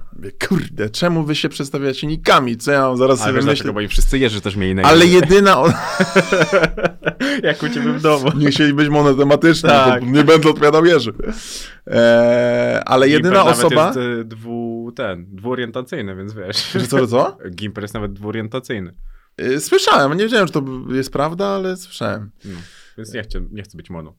[0.48, 2.58] Kurde, czemu wy się przedstawiacie nikami?
[2.58, 4.82] Co ja mam zaraz Ale sobie wiesz dlaczego, bo i wszyscy Jerzy też mieli na
[4.84, 5.14] Ale imię.
[5.16, 5.60] jedyna...
[5.60, 5.68] O...
[7.44, 8.32] Jak u ciebie w domu.
[8.38, 10.04] Nie chcieli być monotematyczni, Tak.
[10.06, 11.14] nie będę odpowiadał Jerzy.
[11.88, 13.86] E, ale jedyna Gimper nawet osoba...
[13.86, 16.72] jest y, dwu, ten, dwuorientacyjny, więc wiesz.
[16.72, 17.38] Że co, że co?
[17.56, 18.94] Gimper jest nawet dwuorientacyjny.
[19.42, 22.32] Y, Słyszałem, nie wiedziałem, czy to jest prawda, ale słyszałem.
[22.46, 22.60] No.
[22.98, 24.14] Więc nie chcę, nie chcę być mono.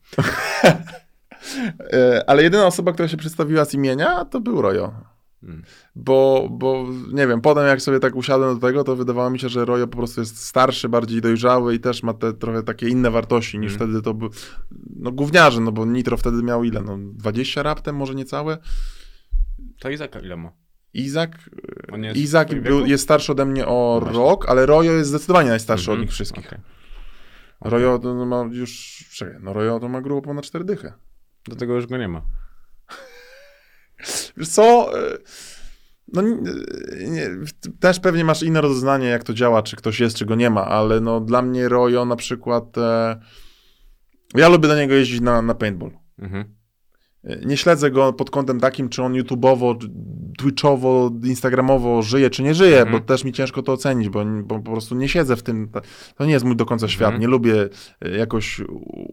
[1.93, 4.93] E, Ale jedyna osoba, która się przedstawiła z imienia, to był Rojo.
[5.43, 5.63] Mm.
[5.97, 9.49] Bo, bo nie wiem, potem jak sobie tak usiadłem do tego, to wydawało mi się,
[9.49, 13.11] że Rojo po prostu jest starszy, bardziej dojrzały i też ma te trochę takie inne
[13.11, 13.79] wartości niż Mm.
[13.89, 14.31] wtedy to był,
[14.97, 18.59] no gówniarze, no bo Nitro wtedy miał ile, no 20 raptem, może niecałe?
[19.81, 20.53] To Izaka ile ma?
[21.01, 21.51] Izak,
[22.03, 24.19] jest Izak był, jest starszy ode mnie o No właśnie.
[24.19, 26.47] rok, ale Rojo jest zdecydowanie najstarszy od Mhm, nich wszystkich.
[26.47, 26.59] okej.
[27.61, 30.93] Rojo to ma już, czekaj, no Rojo to ma grubo ponad 4 dychy.
[31.49, 32.23] Do tego już go nie ma.
[34.37, 35.19] Wiesz co, e,
[36.13, 36.37] no nie,
[37.11, 37.31] nie,
[37.81, 40.65] też pewnie masz inne rozeznanie, jak to działa, czy ktoś jest, czy go nie ma,
[40.65, 43.21] ale no dla mnie Rojo na przykład, e,
[44.35, 45.91] ja lubię do niego jeździć na, na paintball.
[46.19, 46.56] Mhm.
[47.47, 49.77] Nie śledzę go pod kątem takim, czy on YouTubeowo,
[50.39, 52.93] Twitchowo, Instagramowo żyje, czy nie żyje, Mhm.
[53.01, 55.69] bo też mi ciężko to ocenić, bo, bo po prostu nie siedzę w tym.
[56.17, 57.03] To nie jest mój do końca świat.
[57.07, 57.21] Mhm.
[57.21, 57.69] Nie lubię
[58.03, 58.61] e, jakoś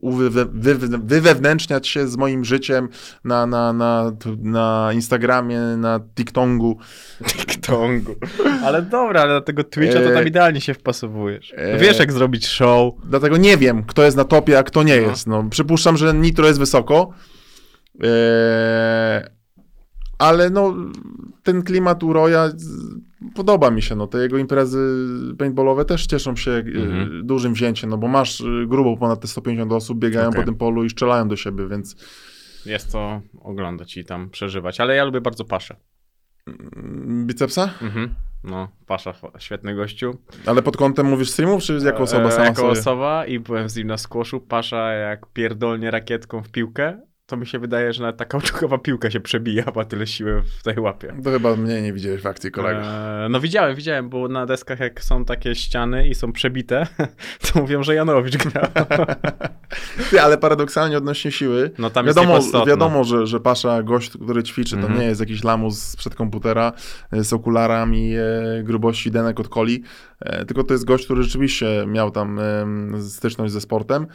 [0.02, 2.90] uwywe- wy, wywewnętrzniać się z moim życiem
[3.24, 4.12] na, na, na,
[4.42, 6.78] na Instagramie, na TikToku.
[7.28, 8.16] TikToku.
[8.64, 11.54] Ale dobra, ale na tego Twitcha to tam E, idealnie się wpasowujesz.
[11.58, 12.94] e, Wiesz jak zrobić show.
[13.06, 15.10] Dlatego nie wiem, kto jest na topie, a kto nie No.
[15.10, 15.28] jest.
[15.28, 17.10] No, przypuszczam, że Nitro jest wysoko.
[18.02, 19.24] Eee,
[20.20, 20.74] ale no,
[21.44, 22.96] ten klimat u Roya z-
[23.36, 23.96] podoba mi się.
[23.96, 24.80] No, te jego imprezy
[25.38, 27.28] paintballowe też cieszą się e, Mhm.
[27.28, 30.42] dużym wzięciem, no bo masz e, grubo ponad te 150 osób, biegają Okej.
[30.42, 31.96] po tym polu i strzelają do siebie, więc
[32.66, 34.80] Jest to oglądać i tam przeżywać.
[34.80, 35.76] Ale ja lubię bardzo Paszę.
[36.48, 37.70] mm, bicepsa?
[37.82, 38.16] Mhm.
[38.44, 40.18] No, Pasza, świetny gościu.
[40.46, 42.72] Ale pod kątem mówisz streamów, czy jako osoba E, sama Jako sobie?
[42.72, 44.40] osoba i byłem z nim na squashu.
[44.42, 49.12] Pasza jak pierdolnie rakietką w piłkę, to mi się wydaje, że nawet ta kauczukowa piłka
[49.12, 51.14] się przebija, ma tyle siły w tej łapie.
[51.24, 52.82] To chyba mnie nie widziałeś w akcji, kolego.
[52.82, 56.88] E, no widziałem, widziałem, bo na deskach jak są takie ściany i są przebite,
[57.54, 58.68] to mówią, że Janowicz gra.
[60.10, 64.44] Ty, ale paradoksalnie odnośnie siły, No tam wiadomo, jest wiadomo że, że Pasza, gość, który
[64.44, 65.00] ćwiczy, to Mhm.
[65.00, 66.74] nie jest jakiś lamus sprzed komputera
[67.12, 69.84] e, z okularami e, grubości denek od coli,
[70.48, 74.08] tylko to jest gość, który rzeczywiście miał tam e, styczność ze sportem.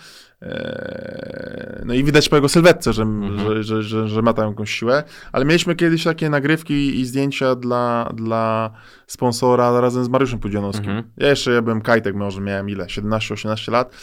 [0.43, 3.39] E, no i widać po jego sylwetce, że, Mhm.
[3.39, 5.03] że, że, że, że ma tam jakąś siłę,
[5.33, 8.71] ale mieliśmy kiedyś takie nagrywki i zdjęcia dla, dla
[9.07, 10.91] sponsora razem z Mariuszem Pudzianowskim.
[10.91, 11.11] Mhm.
[11.17, 13.95] Ja jeszcze ja byłem kajtek, może miałem ile, 17-18 lat.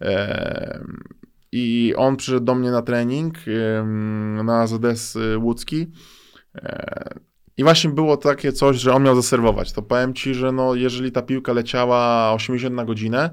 [0.00, 0.84] E,
[1.52, 3.34] I on przyszedł do mnie na trening
[4.44, 5.90] na ZS łódzki.
[7.56, 9.72] I właśnie było takie coś, że on miał zaserwować.
[9.72, 13.30] To powiem ci, że no, jeżeli ta piłka leciała 80 na godzinę,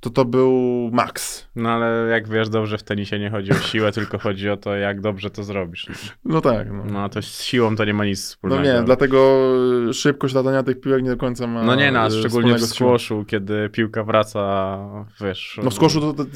[0.00, 0.52] to to był
[0.92, 1.48] maks.
[1.56, 4.74] No ale jak wiesz, dobrze w tenisie nie chodzi o siłę, tylko chodzi o to,
[4.76, 5.86] jak dobrze to zrobisz.
[6.24, 6.72] No tak.
[6.72, 8.62] No, No a to z siłą to nie ma nic no wspólnego.
[8.62, 9.48] nie, dlatego
[9.92, 11.62] szybkość latania tych piłek nie do końca ma.
[11.62, 14.78] No nie, no, e, szczególnie w squashu, kiedy piłka wraca,
[15.20, 15.60] wiesz...
[15.64, 16.30] No w skoszu to, to, to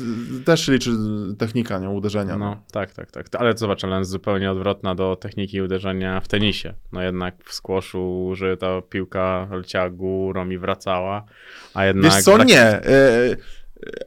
[0.45, 0.91] też liczy
[1.39, 2.39] technika, nie uderzenia.
[2.39, 3.27] No, tak, tak, tak.
[3.39, 6.75] Ale zobacz, ale jest zupełnie odwrotna do techniki uderzenia w tenisie.
[6.93, 11.25] No jednak w squashu, że ta piłka leciała górą i wracała,
[11.74, 12.12] a jednak...
[12.12, 12.61] Wiesz co, brak- nie.
[12.62, 12.82] E,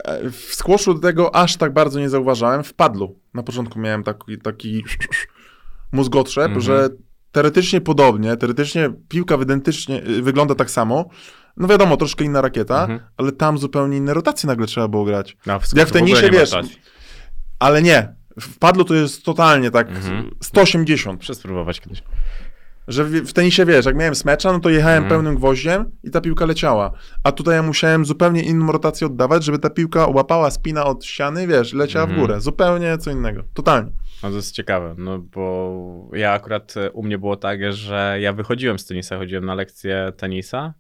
[0.05, 2.63] e, W skłoszu tego aż tak bardzo nie zauważałem.
[2.63, 3.19] W padlu.
[3.33, 4.83] Na początku miałem taki, taki
[5.91, 6.61] mózgotrzep, Mhm.
[6.61, 6.89] że
[7.31, 11.09] teoretycznie podobnie, teoretycznie piłka identycznie y, wygląda tak samo.
[11.57, 12.99] No wiadomo, troszkę inna rakieta, Mhm.
[13.17, 15.37] ale tam zupełnie inne rotacje nagle trzeba było grać.
[15.45, 16.79] No, w Jak w tenisie, wiesz, rotacji.
[17.59, 18.15] Ale nie.
[18.41, 20.31] W padlu to jest totalnie tak Mhm.
[20.43, 21.19] 180.
[21.19, 22.03] Muszę spróbować kiedyś.
[22.87, 25.09] Że w, w tenisie, wiesz, jak miałem smecza, no to jechałem Mhm.
[25.09, 26.91] pełnym gwoździem i ta piłka leciała.
[27.23, 31.47] A tutaj ja musiałem zupełnie inną rotację oddawać, żeby ta piłka łapała spina od ściany,
[31.47, 32.27] wiesz, leciała w Mhm.
[32.27, 32.41] górę.
[32.41, 33.43] Zupełnie co innego.
[33.53, 33.91] Totalnie.
[34.23, 38.33] No to jest ciekawe, no bo ja akurat e, u mnie było tak, że ja
[38.33, 40.73] wychodziłem z tenisa, chodziłem na lekcję tenisa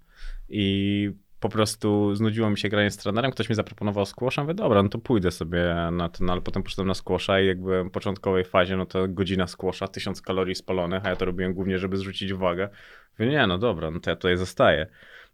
[0.49, 4.83] i po prostu znudziło mi się granie z trenerem, ktoś mi zaproponował squasha, mówię, dobra,
[4.83, 7.91] no to pójdę sobie na ten, ale potem poszedłem na squasha i jak byłem w
[7.91, 11.97] początkowej fazie, no to godzina squasha, tysiąc kalorii spalonych, a ja to robiłem głównie, żeby
[11.97, 12.69] zrzucić uwagę.
[13.19, 14.87] Mówię, nie, no dobra, no to ja tutaj zostaję.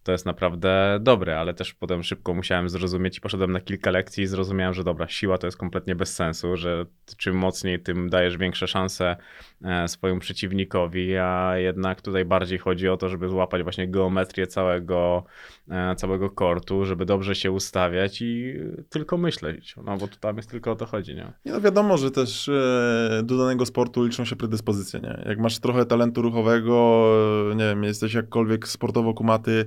[0.03, 4.23] To jest naprawdę dobre, ale też potem szybko musiałem zrozumieć i poszedłem na kilka lekcji
[4.23, 6.85] i zrozumiałem, że dobra, siła to jest kompletnie bez sensu, że
[7.17, 9.15] czym mocniej, tym dajesz większe szanse
[9.61, 15.23] e, swojemu przeciwnikowi, a jednak tutaj bardziej chodzi o to, żeby złapać właśnie geometrię całego,
[15.69, 18.53] e, całego kortu, żeby dobrze się ustawiać i
[18.89, 21.33] tylko myśleć, no bo tu tam jest tylko o to chodzi, nie?
[21.45, 25.23] Nie, no wiadomo, że też e, do danego sportu liczą się predyspozycje, nie?
[25.25, 27.07] Jak masz trochę talentu ruchowego,
[27.55, 29.65] nie wiem, jesteś jakkolwiek sportowo kumaty,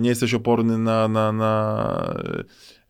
[0.00, 2.14] nie jesteś oporny na, na, na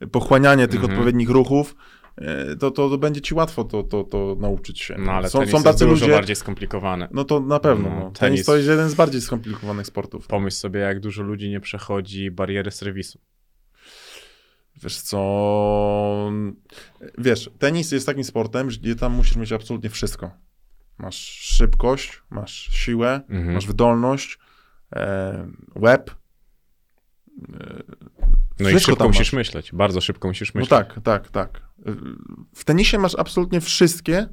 [0.01, 0.93] e, pochłanianie tych Mhm.
[0.93, 1.77] odpowiednich ruchów,
[2.17, 4.97] e, to, to, to będzie ci łatwo to, to, to nauczyć się.
[4.99, 7.09] No ale są, tenis są tacy jest dużo ludzie, bardziej skomplikowany.
[7.11, 7.89] no to na pewno.
[7.89, 10.27] No, No, tenis, tenis- to jest jeden z bardziej skomplikowanych sportów.
[10.27, 13.19] Pomyśl sobie, jak dużo ludzi nie przechodzi bariery serwisu.
[14.83, 16.31] Wiesz co,
[17.19, 20.31] wiesz, tenis jest takim sportem, gdzie tam musisz mieć absolutnie wszystko.
[20.99, 23.55] Masz szybkość, masz siłę, Mhm.
[23.55, 24.39] masz wydolność,
[24.97, 26.11] e, łeb.
[28.61, 30.71] No i szybko musisz myśleć, bardzo szybko musisz No myśleć.
[30.89, 31.63] tak, tak, tak.
[32.55, 34.29] W tenisie masz absolutnie wszystkie,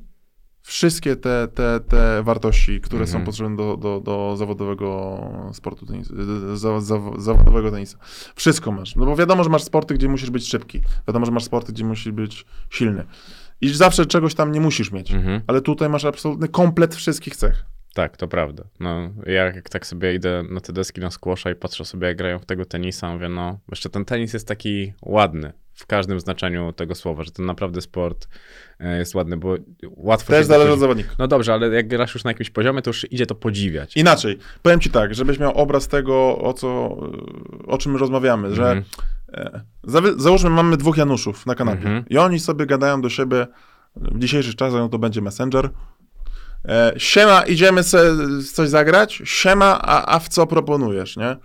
[0.61, 3.19] wszystkie te, te, te wartości, które Mhm.
[3.21, 5.19] są potrzebne do, do, do zawodowego
[5.53, 6.13] sportu tenisa,
[6.55, 7.97] za, za, zawodowego tenisa.
[8.35, 8.95] Wszystko masz.
[8.95, 10.81] No bo wiadomo, że masz sporty, gdzie musisz być szybki.
[11.07, 13.05] Wiadomo, że masz sporty, gdzie musisz być silny.
[13.61, 15.11] I zawsze czegoś tam nie musisz mieć.
[15.11, 15.41] Mhm.
[15.47, 17.65] Ale tutaj masz absolutny komplet wszystkich cech.
[17.95, 18.63] Tak, to prawda.
[18.79, 22.17] No, ja jak tak sobie idę na te deski na squasha i patrzę sobie, jak
[22.17, 26.71] grają w tego tenisa, mówię, no, jeszcze ten tenis jest taki ładny w każdym znaczeniu
[26.73, 28.27] tego słowa, że ten naprawdę sport
[28.79, 31.09] e, jest ładny, bo łatwo Też się zależy od zawodnika.
[31.19, 33.97] No dobrze, ale jak grasz już na jakimś poziomie, to już idzie to podziwiać.
[33.97, 36.97] Inaczej, powiem ci tak, żebyś miał obraz tego, o, co,
[37.67, 38.85] o czym my rozmawiamy, że Mhm.
[39.33, 39.61] e,
[40.17, 42.05] załóżmy, mamy dwóch Januszów na kanapie Mhm.
[42.09, 43.47] i oni sobie gadają do siebie,
[43.95, 45.69] w dzisiejszych czasach no to będzie Messenger,
[46.67, 47.81] e, siema, idziemy
[48.53, 51.37] coś zagrać, siema, a, a w co proponujesz, nie?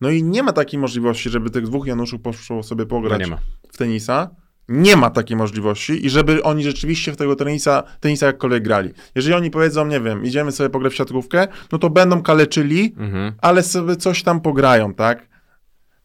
[0.00, 3.38] No i nie ma takiej możliwości, żeby tych dwóch Januszów poszło sobie No pograć ma.
[3.72, 4.30] w tenisa.
[4.68, 8.90] Nie ma takiej możliwości i żeby oni rzeczywiście w tego tenisa, tenisa jakkolwiek grali.
[9.14, 13.32] Jeżeli oni powiedzą, nie wiem, idziemy sobie pograć w siatkówkę, no to będą kaleczyli, Mhm.
[13.40, 15.28] ale sobie coś tam pograją, tak?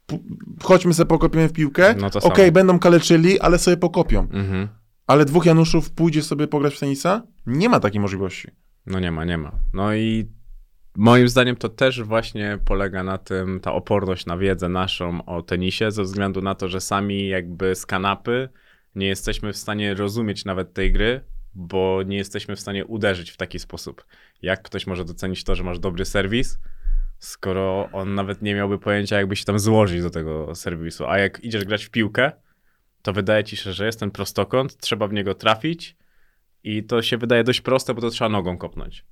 [0.05, 0.19] P-
[0.63, 2.51] chodźmy sobie pokopiemy w piłkę, No okej, samo.
[2.51, 4.19] będą kaleczyli, ale sobie pokopią.
[4.31, 4.67] Mhm.
[5.07, 7.21] Ale dwóch Januszów pójdzie sobie pograć w tenisa?
[7.45, 8.47] Nie ma takiej możliwości.
[8.85, 9.51] No nie ma, nie ma.
[9.73, 10.27] No i
[10.95, 15.91] moim zdaniem to też właśnie polega na tym, ta oporność na wiedzę naszą o tenisie,
[15.91, 18.49] ze względu na to, że sami jakby z kanapy
[18.95, 21.21] nie jesteśmy w stanie rozumieć nawet tej gry,
[21.55, 24.05] bo nie jesteśmy w stanie uderzyć w taki sposób.
[24.41, 26.59] Jak ktoś może docenić to, że masz dobry serwis,
[27.19, 31.07] skoro on nawet nie miałby pojęcia, jakby się tam złożyć do tego serwisu.
[31.07, 32.31] A jak idziesz grać w piłkę,
[33.01, 35.95] to wydaje ci się, że jest ten prostokąt, trzeba w niego trafić
[36.63, 39.05] i to się wydaje dość proste, bo to trzeba nogą kopnąć.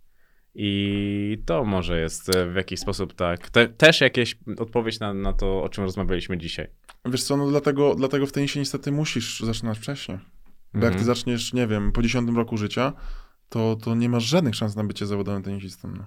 [0.56, 3.50] I to może jest e, w jakiś sposób tak.
[3.50, 6.68] Te, też jakieś odpowiedź na, na to, o czym rozmawialiśmy dzisiaj.
[7.06, 10.18] Wiesz co, no dlatego, dlatego w tenisie niestety musisz zaczynać wcześniej.
[10.74, 11.06] Bo jak ty Mhm.
[11.06, 12.94] zaczniesz, nie wiem, po 10 roku życia,
[13.50, 15.94] to, to nie masz żadnych szans na bycie zawodowym tenisistą.
[15.98, 16.06] No.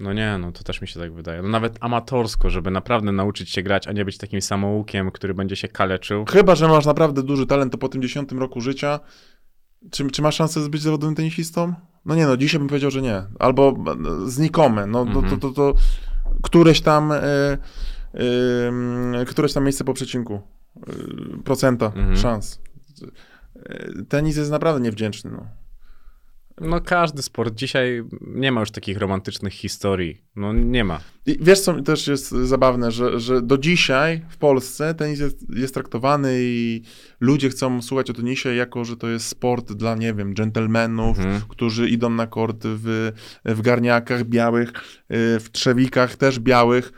[0.00, 1.42] No nie, no to też mi się tak wydaje.
[1.42, 5.56] No nawet amatorsko, żeby naprawdę nauczyć się grać, a nie być takim samoukiem, który będzie
[5.56, 6.24] się kaleczył.
[6.24, 9.00] Chyba, że masz naprawdę duży talent, to po tym 10 roku życia,
[9.90, 11.74] czy, czy masz szansę być zawodowym tenisistą?
[12.04, 13.22] No nie, no dzisiaj bym powiedział, że nie.
[13.38, 13.68] Albo
[14.26, 14.86] e, znikome.
[14.86, 15.40] No to, to, Mhm.
[15.40, 15.74] to, to
[16.42, 17.58] któreś tam, e, e,
[19.26, 20.40] któreś tam miejsce po przecinku.
[20.76, 22.16] E, procenta Mhm.
[22.16, 22.60] szans.
[24.08, 25.30] Tenis jest naprawdę niewdzięczny.
[25.30, 25.46] No.
[26.62, 27.54] No każdy sport.
[27.54, 30.22] Dzisiaj nie ma już takich romantycznych historii.
[30.36, 31.00] No nie ma.
[31.26, 35.74] I wiesz, co też jest zabawne, że, że do dzisiaj w Polsce tenis jest, jest
[35.74, 36.82] traktowany i
[37.20, 41.42] ludzie chcą słuchać o tenisie jako, że to jest sport dla, nie wiem, dżentelmenów, Mhm.
[41.48, 43.12] którzy idą na kort w,
[43.44, 46.92] w garniakach białych, y, w trzewikach też białych.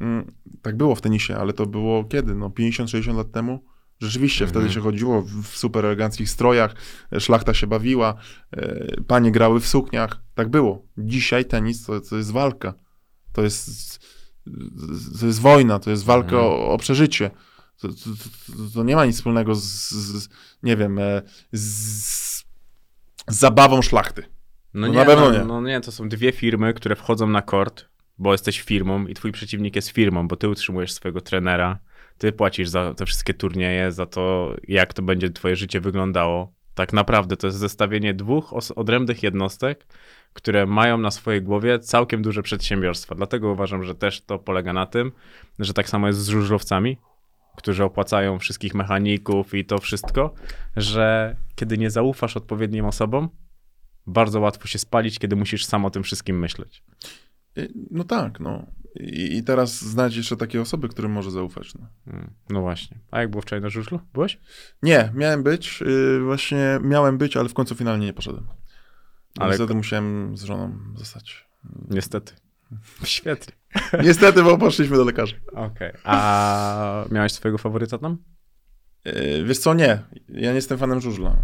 [0.00, 0.32] Mm,
[0.62, 2.34] Tak było w tenisie, ale to było kiedy?
[2.34, 3.64] No 50-60 lat temu?
[4.00, 4.60] Rzeczywiście, Mhm.
[4.60, 6.74] wtedy się chodziło w super eleganckich strojach,
[7.12, 8.14] e, szlachta się bawiła,
[8.52, 10.22] e, panie grały w sukniach.
[10.34, 10.86] Tak było.
[10.98, 12.74] Dzisiaj tenis to, to jest walka.
[13.32, 13.98] To jest,
[15.20, 16.44] to jest wojna, to jest walka Mhm.
[16.44, 17.30] o, o przeżycie.
[17.80, 17.94] To, to,
[18.74, 20.28] to, nie ma nic wspólnego z, z
[20.62, 22.44] nie wiem, e, z, z
[23.28, 24.22] zabawą szlachty.
[24.74, 25.44] No, No nie, na pewno no, nie.
[25.44, 27.84] no nie, to są dwie firmy, które wchodzą na kort,
[28.18, 31.78] bo jesteś firmą i twój przeciwnik jest firmą, bo ty utrzymujesz swojego trenera,
[32.18, 36.52] ty płacisz za te wszystkie turnieje, za to, jak to będzie twoje życie wyglądało.
[36.74, 39.86] Tak naprawdę to jest zestawienie dwóch odrębnych jednostek,
[40.32, 43.14] które mają na swojej głowie całkiem duże przedsiębiorstwa.
[43.14, 45.12] Dlatego uważam, że też to polega na tym,
[45.58, 46.98] że tak samo jest z żużlowcami,
[47.56, 50.34] którzy opłacają wszystkich mechaników i to wszystko,
[50.76, 53.28] że kiedy nie zaufasz odpowiednim osobom,
[54.06, 56.82] bardzo łatwo się spalić, kiedy musisz sam o tym wszystkim myśleć.
[57.58, 58.66] Y, No tak, no.
[59.00, 61.74] I, I teraz znać jeszcze takie osoby, którym może zaufać.
[61.74, 61.86] No.
[62.06, 62.98] Mm, No właśnie.
[63.10, 64.00] A jak było wczoraj na żużlu?
[64.14, 64.40] Byłeś?
[64.82, 68.44] Nie, miałem być, y, właśnie miałem być, ale w końcu finalnie nie poszedłem.
[68.48, 68.56] Ale-
[69.38, 71.46] Ale Niestety musiałem z żoną zostać.
[71.90, 72.32] Niestety.
[73.04, 73.54] Świetnie.
[74.02, 75.36] Niestety, bo poszliśmy do lekarza.
[75.52, 75.92] Okej.
[76.04, 78.18] A miałeś swojego faworyta tam?
[79.06, 80.02] Y, Wiesz co, nie.
[80.28, 81.36] Ja nie jestem fanem żużla.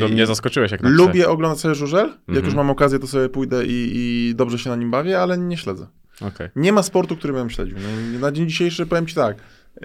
[0.00, 1.06] No mnie zaskoczyłeś jak napisałeś.
[1.08, 2.06] Lubię oglądać sobie żużel.
[2.08, 2.44] Jak Mhm.
[2.46, 5.56] już mam okazję, to sobie pójdę i, i dobrze się na nim bawię, ale nie
[5.56, 5.86] śledzę.
[6.20, 6.48] Okej.
[6.56, 7.76] Nie ma sportu, który bym śledził.
[8.12, 9.36] No, na dzień dzisiejszy powiem ci tak.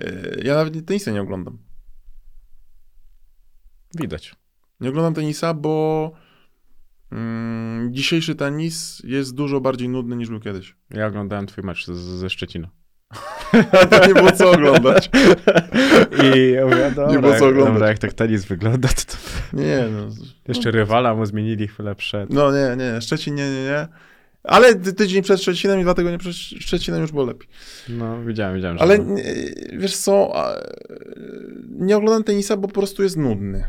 [0.02, 1.58] y, Ja nawet tenisa nie oglądam.
[4.00, 4.36] Widać.
[4.80, 6.12] Nie oglądam tenisa, bo
[7.12, 10.76] mm, dzisiejszy tenis jest dużo bardziej nudny niż był kiedyś.
[10.90, 12.70] Ja oglądałem twój mecz z, ze Szczecina.
[13.90, 15.10] To nie było co oglądać.
[16.24, 17.74] I ja mówię, dobra, było co oglądać.
[17.74, 19.18] Dobra, jak tak tenis wygląda, to, to
[19.62, 20.08] Nie, no.
[20.48, 22.30] Jeszcze rywala mu zmienili chwilę przed.
[22.30, 23.88] No nie, nie, Szczecin nie, nie, nie.
[24.44, 27.48] Ale ty- tydzień przed Szczecinem i dwa tygodnie przed Szczecinem już było lepiej.
[27.90, 28.78] No, widziałem, widziałem.
[28.80, 29.24] Ale nie,
[29.74, 30.34] wiesz co,
[31.70, 33.64] nie oglądam tenisa, bo po prostu jest nudny.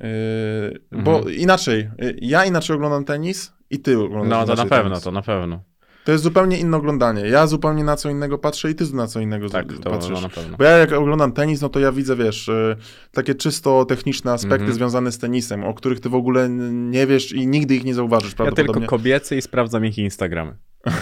[0.00, 1.34] Yy, Bo Mhm.
[1.34, 5.04] inaczej, yy, ja inaczej oglądam tenis i ty oglądasz No, to na inaczej pewno, tenis.
[5.04, 5.62] to na pewno.
[6.04, 7.20] To jest zupełnie inne oglądanie.
[7.28, 10.22] Ja zupełnie na co innego patrzę i ty na co innego Tak, to patrzysz.
[10.22, 10.56] na pewno.
[10.56, 12.76] Bo ja jak oglądam tenis, no to ja widzę, wiesz, y,
[13.12, 14.74] takie czysto techniczne aspekty Mhm.
[14.74, 18.34] związane z tenisem, o których ty w ogóle nie wiesz i nigdy ich nie zauważysz
[18.44, 20.56] Ja tylko kobiece i sprawdzam ich Instagramy.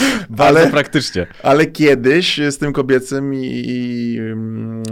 [0.30, 1.26] Bardzo Ale- praktycznie.
[1.42, 4.82] Ale kiedyś z tym kobiecym i, i mm,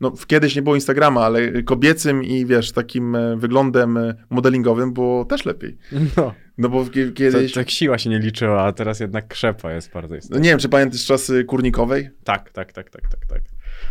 [0.00, 5.24] no kiedyś nie było Instagrama, ale kobiecym i wiesz, takim e, wyglądem e, modelingowym było
[5.24, 5.78] też lepiej.
[6.16, 9.92] No, No bo to, kiedyś, tak siła się nie liczyła, a teraz jednak krzepa jest
[9.92, 10.42] bardzo no istotna.
[10.42, 12.10] nie wiem, czy pamiętasz czasy Kurnikowej?
[12.24, 13.42] Tak, tak, tak, tak, tak, tak.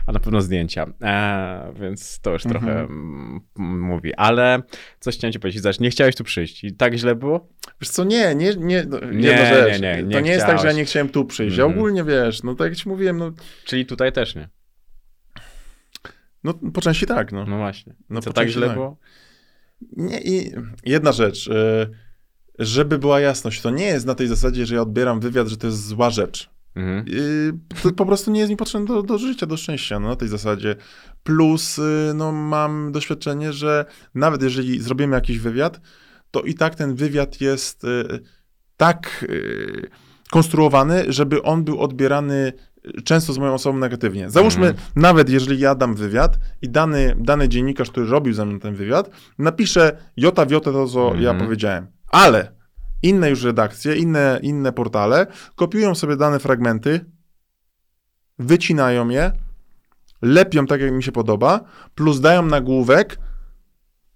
[0.06, 2.64] A na pewno zdjęcia, e, więc to już Mhm.
[2.66, 4.14] trochę mm, mówi.
[4.16, 4.61] Ale
[4.99, 7.48] coś chciałem ci powiedzieć, Zobacz, nie chciałeś tu przyjść i tak źle było?
[7.82, 10.53] Wiesz co, nie, nie, nie, no, Nie, nie, nie, nie to nie jest tak, że
[10.53, 10.76] ja chciałeś.
[10.78, 11.53] nie chciałem tu przyjść.
[11.60, 11.70] Mhm.
[11.72, 13.32] Ja ogólnie, wiesz, no tak jak ci mówiłem, no,
[13.66, 14.49] Czyli tutaj też nie.
[16.44, 17.45] no po części tak, no.
[17.45, 17.95] No właśnie.
[18.10, 18.76] No, Co tak źle tak.
[18.76, 18.98] było?
[19.98, 20.52] Nie, i
[20.86, 21.88] jedna rzecz, e,
[22.60, 25.68] żeby była jasność, to nie jest na tej zasadzie, że ja odbieram wywiad, że to
[25.68, 26.49] jest zła rzecz.
[26.76, 27.06] Mhm.
[27.84, 30.28] To po prostu nie jest mi potrzebne do, do życia, do szczęścia, no, na tej
[30.28, 30.76] zasadzie.
[31.24, 33.86] Plus, y, no, mam doświadczenie, że
[34.16, 35.82] nawet jeżeli zrobimy jakiś wywiad,
[36.32, 38.20] to i tak ten wywiad jest y,
[38.78, 39.90] tak y,
[40.32, 42.54] konstruowany, żeby on był odbierany
[43.04, 44.30] często z moją osobą negatywnie.
[44.30, 44.88] Załóżmy, Mhm.
[44.96, 49.10] nawet jeżeli ja dam wywiad i dany, dany dziennikarz, który robił ze mną ten wywiad,
[49.38, 51.40] napisze jota w jotę to, co ja Mhm.
[51.46, 51.88] powiedziałem.
[52.08, 52.59] Ale
[53.04, 57.06] inne już redakcje, inne, inne portale kopiują sobie dane fragmenty,
[58.40, 59.32] wycinają je,
[60.22, 61.60] lepią tak, jak mi się podoba,
[61.96, 63.18] plus dają nagłówek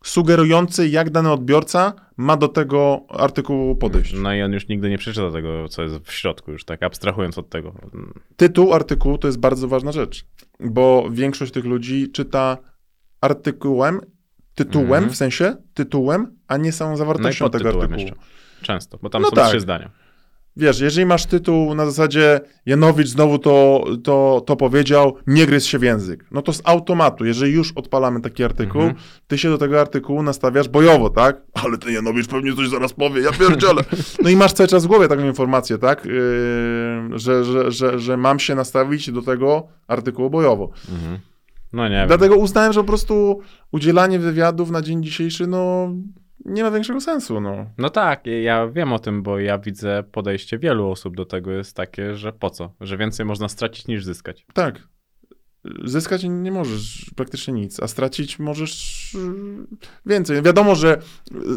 [0.03, 4.13] sugerujący, jak dany odbiorca ma do tego artykułu podejść.
[4.13, 7.37] No i on już nigdy nie przeczyta tego, co jest w środku, już tak abstrahując
[7.37, 7.73] od tego.
[8.35, 10.25] Tytuł artykułu to jest bardzo ważna rzecz,
[10.59, 12.57] bo większość tych ludzi czyta
[13.21, 13.99] artykułem,
[14.55, 15.09] tytułem, Mhm.
[15.09, 17.99] w sensie tytułem, a nie samą No zawartością pod tego artykułu.
[17.99, 18.15] jeszcze.
[18.63, 19.47] Często, bo tam No są tak.
[19.49, 19.89] trzy zdania.
[20.55, 25.79] Wiesz, jeżeli masz tytuł na zasadzie Janowicz znowu to, to, to powiedział, nie gryź się
[25.79, 28.99] w język, no to z automatu, jeżeli już odpalamy taki artykuł, Mhm.
[29.27, 31.41] ty się do tego artykułu nastawiasz bojowo, tak?
[31.53, 33.81] Ale ten Janowicz pewnie coś zaraz powie, ja pierdzielę.
[34.23, 36.05] No i masz cały czas w głowie taką informację, tak?
[36.05, 36.13] Yy,
[37.19, 40.69] że, że, że, że mam się nastawić do tego artykułu bojowo.
[40.91, 41.19] Mhm.
[41.73, 42.07] No nie wiem.
[42.07, 43.39] Dlatego uznałem, że po prostu
[43.71, 45.89] udzielanie wywiadów na dzień dzisiejszy, no
[46.45, 47.65] nie ma większego sensu, no.
[47.77, 51.75] No tak, ja wiem o tym, bo ja widzę podejście wielu osób do tego jest
[51.75, 52.73] takie, że po co?
[52.81, 54.45] Że więcej można stracić niż zyskać.
[54.53, 54.87] Tak.
[55.83, 59.17] Zyskać nie możesz praktycznie nic, a stracić możesz y,
[60.05, 60.41] więcej.
[60.41, 60.97] Wiadomo, że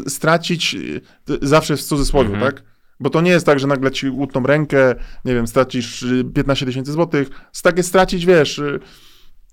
[0.06, 1.00] y, stracić y,
[1.42, 2.52] zawsze jest w cudzysłowie, Mhm.
[2.52, 2.62] tak?
[3.00, 4.94] Bo to nie jest tak, że nagle ci utną rękę,
[5.24, 7.28] nie wiem, stracisz y, 15 tysięcy złotych.
[7.52, 8.60] Z takie stracić, wiesz,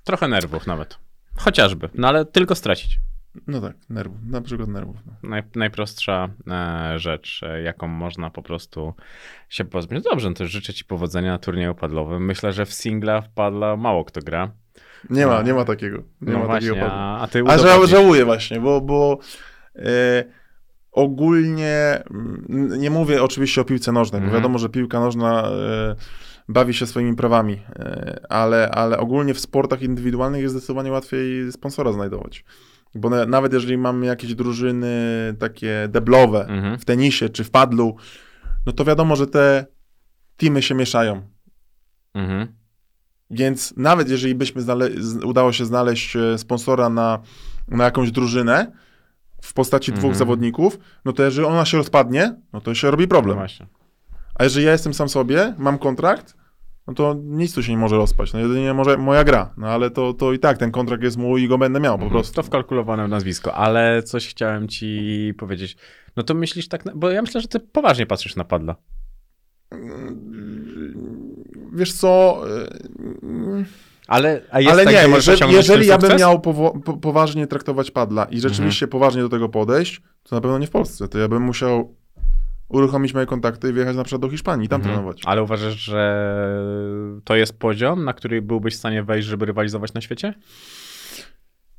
[0.03, 0.97] Trochę nerwów nawet.
[1.35, 2.99] Chociażby, no ale tylko stracić.
[3.47, 4.95] No tak, nerwów, na przykład nerwów.
[5.05, 5.29] No.
[5.29, 8.93] Naj, najprostsza e, rzecz, e, jaką można po prostu
[9.49, 10.03] się pozbyć.
[10.03, 12.25] No dobrze, no to życzę ci powodzenia na turnieju padlowym.
[12.25, 14.51] Myślę, że w singla w padla mało kto gra.
[15.09, 15.41] Nie ma, No.
[15.41, 15.97] nie ma takiego.
[16.21, 19.19] Nie no ma właśnie, takiego a, a ty A żałuję właśnie, bo, bo
[19.75, 20.23] e,
[20.91, 24.31] ogólnie, mm, nie mówię oczywiście o piłce nożnej, Mhm.
[24.31, 25.95] bo wiadomo, że piłka nożna e,
[26.47, 31.91] bawi się swoimi prawami, e, ale, ale ogólnie w sportach indywidualnych jest zdecydowanie łatwiej sponsora
[31.91, 32.45] znajdować.
[32.95, 34.95] Bo na, nawet jeżeli mamy jakieś drużyny
[35.39, 36.79] takie deblowe Mhm.
[36.79, 37.95] w tenisie czy w padlu,
[38.65, 39.65] no to wiadomo, że te
[40.37, 41.21] teamy się mieszają.
[42.13, 42.47] Mhm.
[43.29, 44.61] Więc nawet jeżeli byśmy
[45.25, 47.19] udało się znaleźć e, sponsora na,
[47.67, 48.71] na jakąś drużynę
[49.41, 50.15] w postaci dwóch Mhm.
[50.19, 53.37] zawodników, no to jeżeli ona się rozpadnie, no to się robi No problem.
[53.37, 53.67] właśnie.
[54.35, 56.35] A jeżeli ja jestem sam sobie, mam kontrakt,
[56.87, 58.33] no to nic tu się nie może rozpaść.
[58.33, 59.53] No jedynie może moja gra.
[59.57, 62.03] No ale to, to i tak ten kontrakt jest mój i go będę miał po
[62.03, 62.11] Mhm.
[62.11, 62.35] prostu.
[62.35, 65.77] To wkalkulowane w nazwisko, ale coś chciałem ci powiedzieć.
[66.15, 68.75] No to myślisz tak, bo ja myślę, że ty poważnie patrzysz na padla.
[71.73, 72.67] Wiesz co, e,
[74.07, 78.25] Ale, ale tak, nie, że jeżeli, jeżeli ja bym miał powo- po, poważnie traktować padla
[78.25, 81.07] i rzeczywiście poważnie do tego podejść, to na pewno nie w Polsce.
[81.07, 81.95] To ja bym musiał
[82.73, 84.95] uruchomić moje kontakty i wyjechać na przykład do Hiszpanii i tam Mhm.
[84.95, 85.21] trenować.
[85.25, 86.27] Ale uważasz, że
[87.23, 90.33] to jest poziom, na który byłbyś w stanie wejść, żeby rywalizować na świecie?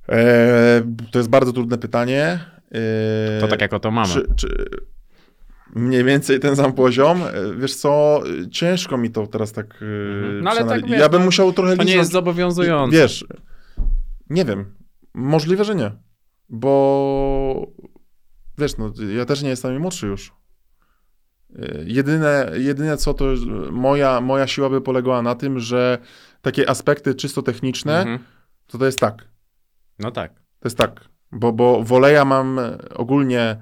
[0.08, 2.38] E, to jest bardzo trudne pytanie.
[2.72, 4.08] E, To tak jak oto mamy.
[4.14, 4.64] Czy, czy
[5.74, 7.22] mniej więcej ten sam poziom?
[7.22, 10.40] E, Wiesz co, ciężko mi to teraz tak e, Mhm.
[10.44, 12.96] No ale tak, wiesz, Ja bym no, musiał trochę To nie jest zobowiązujące.
[12.96, 13.24] Wiesz,
[14.30, 14.74] nie wiem.
[15.14, 15.90] Możliwe, że nie.
[16.48, 17.66] bo
[18.58, 20.32] wiesz, no, ja też nie jestem najmłodszy już.
[21.86, 23.24] Jedyne, jedyne co to
[23.70, 25.98] moja, moja siła by polegała na tym, że
[26.42, 28.18] takie aspekty czysto techniczne, Mhm.
[28.66, 29.28] to to jest tak.
[29.98, 30.34] No tak.
[30.34, 31.00] To jest tak.
[31.32, 32.60] Bo, bo woleja mam
[32.94, 33.56] ogólnie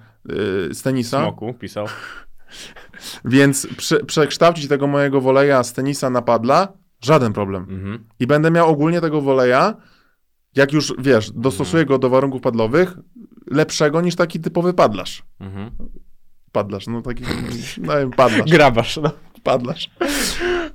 [0.71, 1.87] y, z tenisa, Smoku pisał.
[3.25, 6.69] więc prze, przekształcić tego mojego woleja z tenisa na padla,
[7.01, 7.63] żaden problem.
[7.63, 8.05] Mhm.
[8.21, 9.75] I będę miał ogólnie tego woleja,
[10.57, 12.95] jak już wiesz, dostosuję go do warunków padlowych,
[13.51, 15.23] lepszego niż taki typowy padlarz.
[15.41, 15.71] Mhm.
[16.53, 17.25] Padlarz, no taki,
[17.81, 19.11] no wiem, padlarz, Grabasz, no.
[19.43, 19.91] padlarz.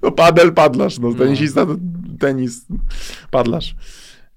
[0.01, 1.75] No padel, padlarz, no tenisista to
[2.19, 2.65] tenis,
[3.31, 3.75] padlarz.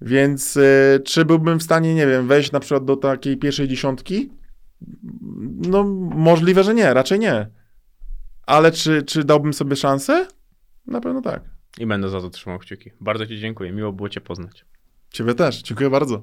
[0.00, 4.30] Więc y, czy byłbym w stanie, nie wiem, wejść na przykład do takiej pierwszej dziesiątki?
[5.68, 5.84] No
[6.14, 7.46] możliwe, że nie, raczej nie.
[8.46, 10.26] Ale czy, czy dałbym sobie szansę?
[10.86, 11.42] Na pewno tak.
[11.78, 12.90] I będę za to trzymał kciuki.
[13.00, 13.72] Bardzo Ci dziękuję.
[13.72, 14.64] Miło było Cię poznać.
[15.10, 15.62] Ciebie też.
[15.62, 16.22] Dziękuję bardzo.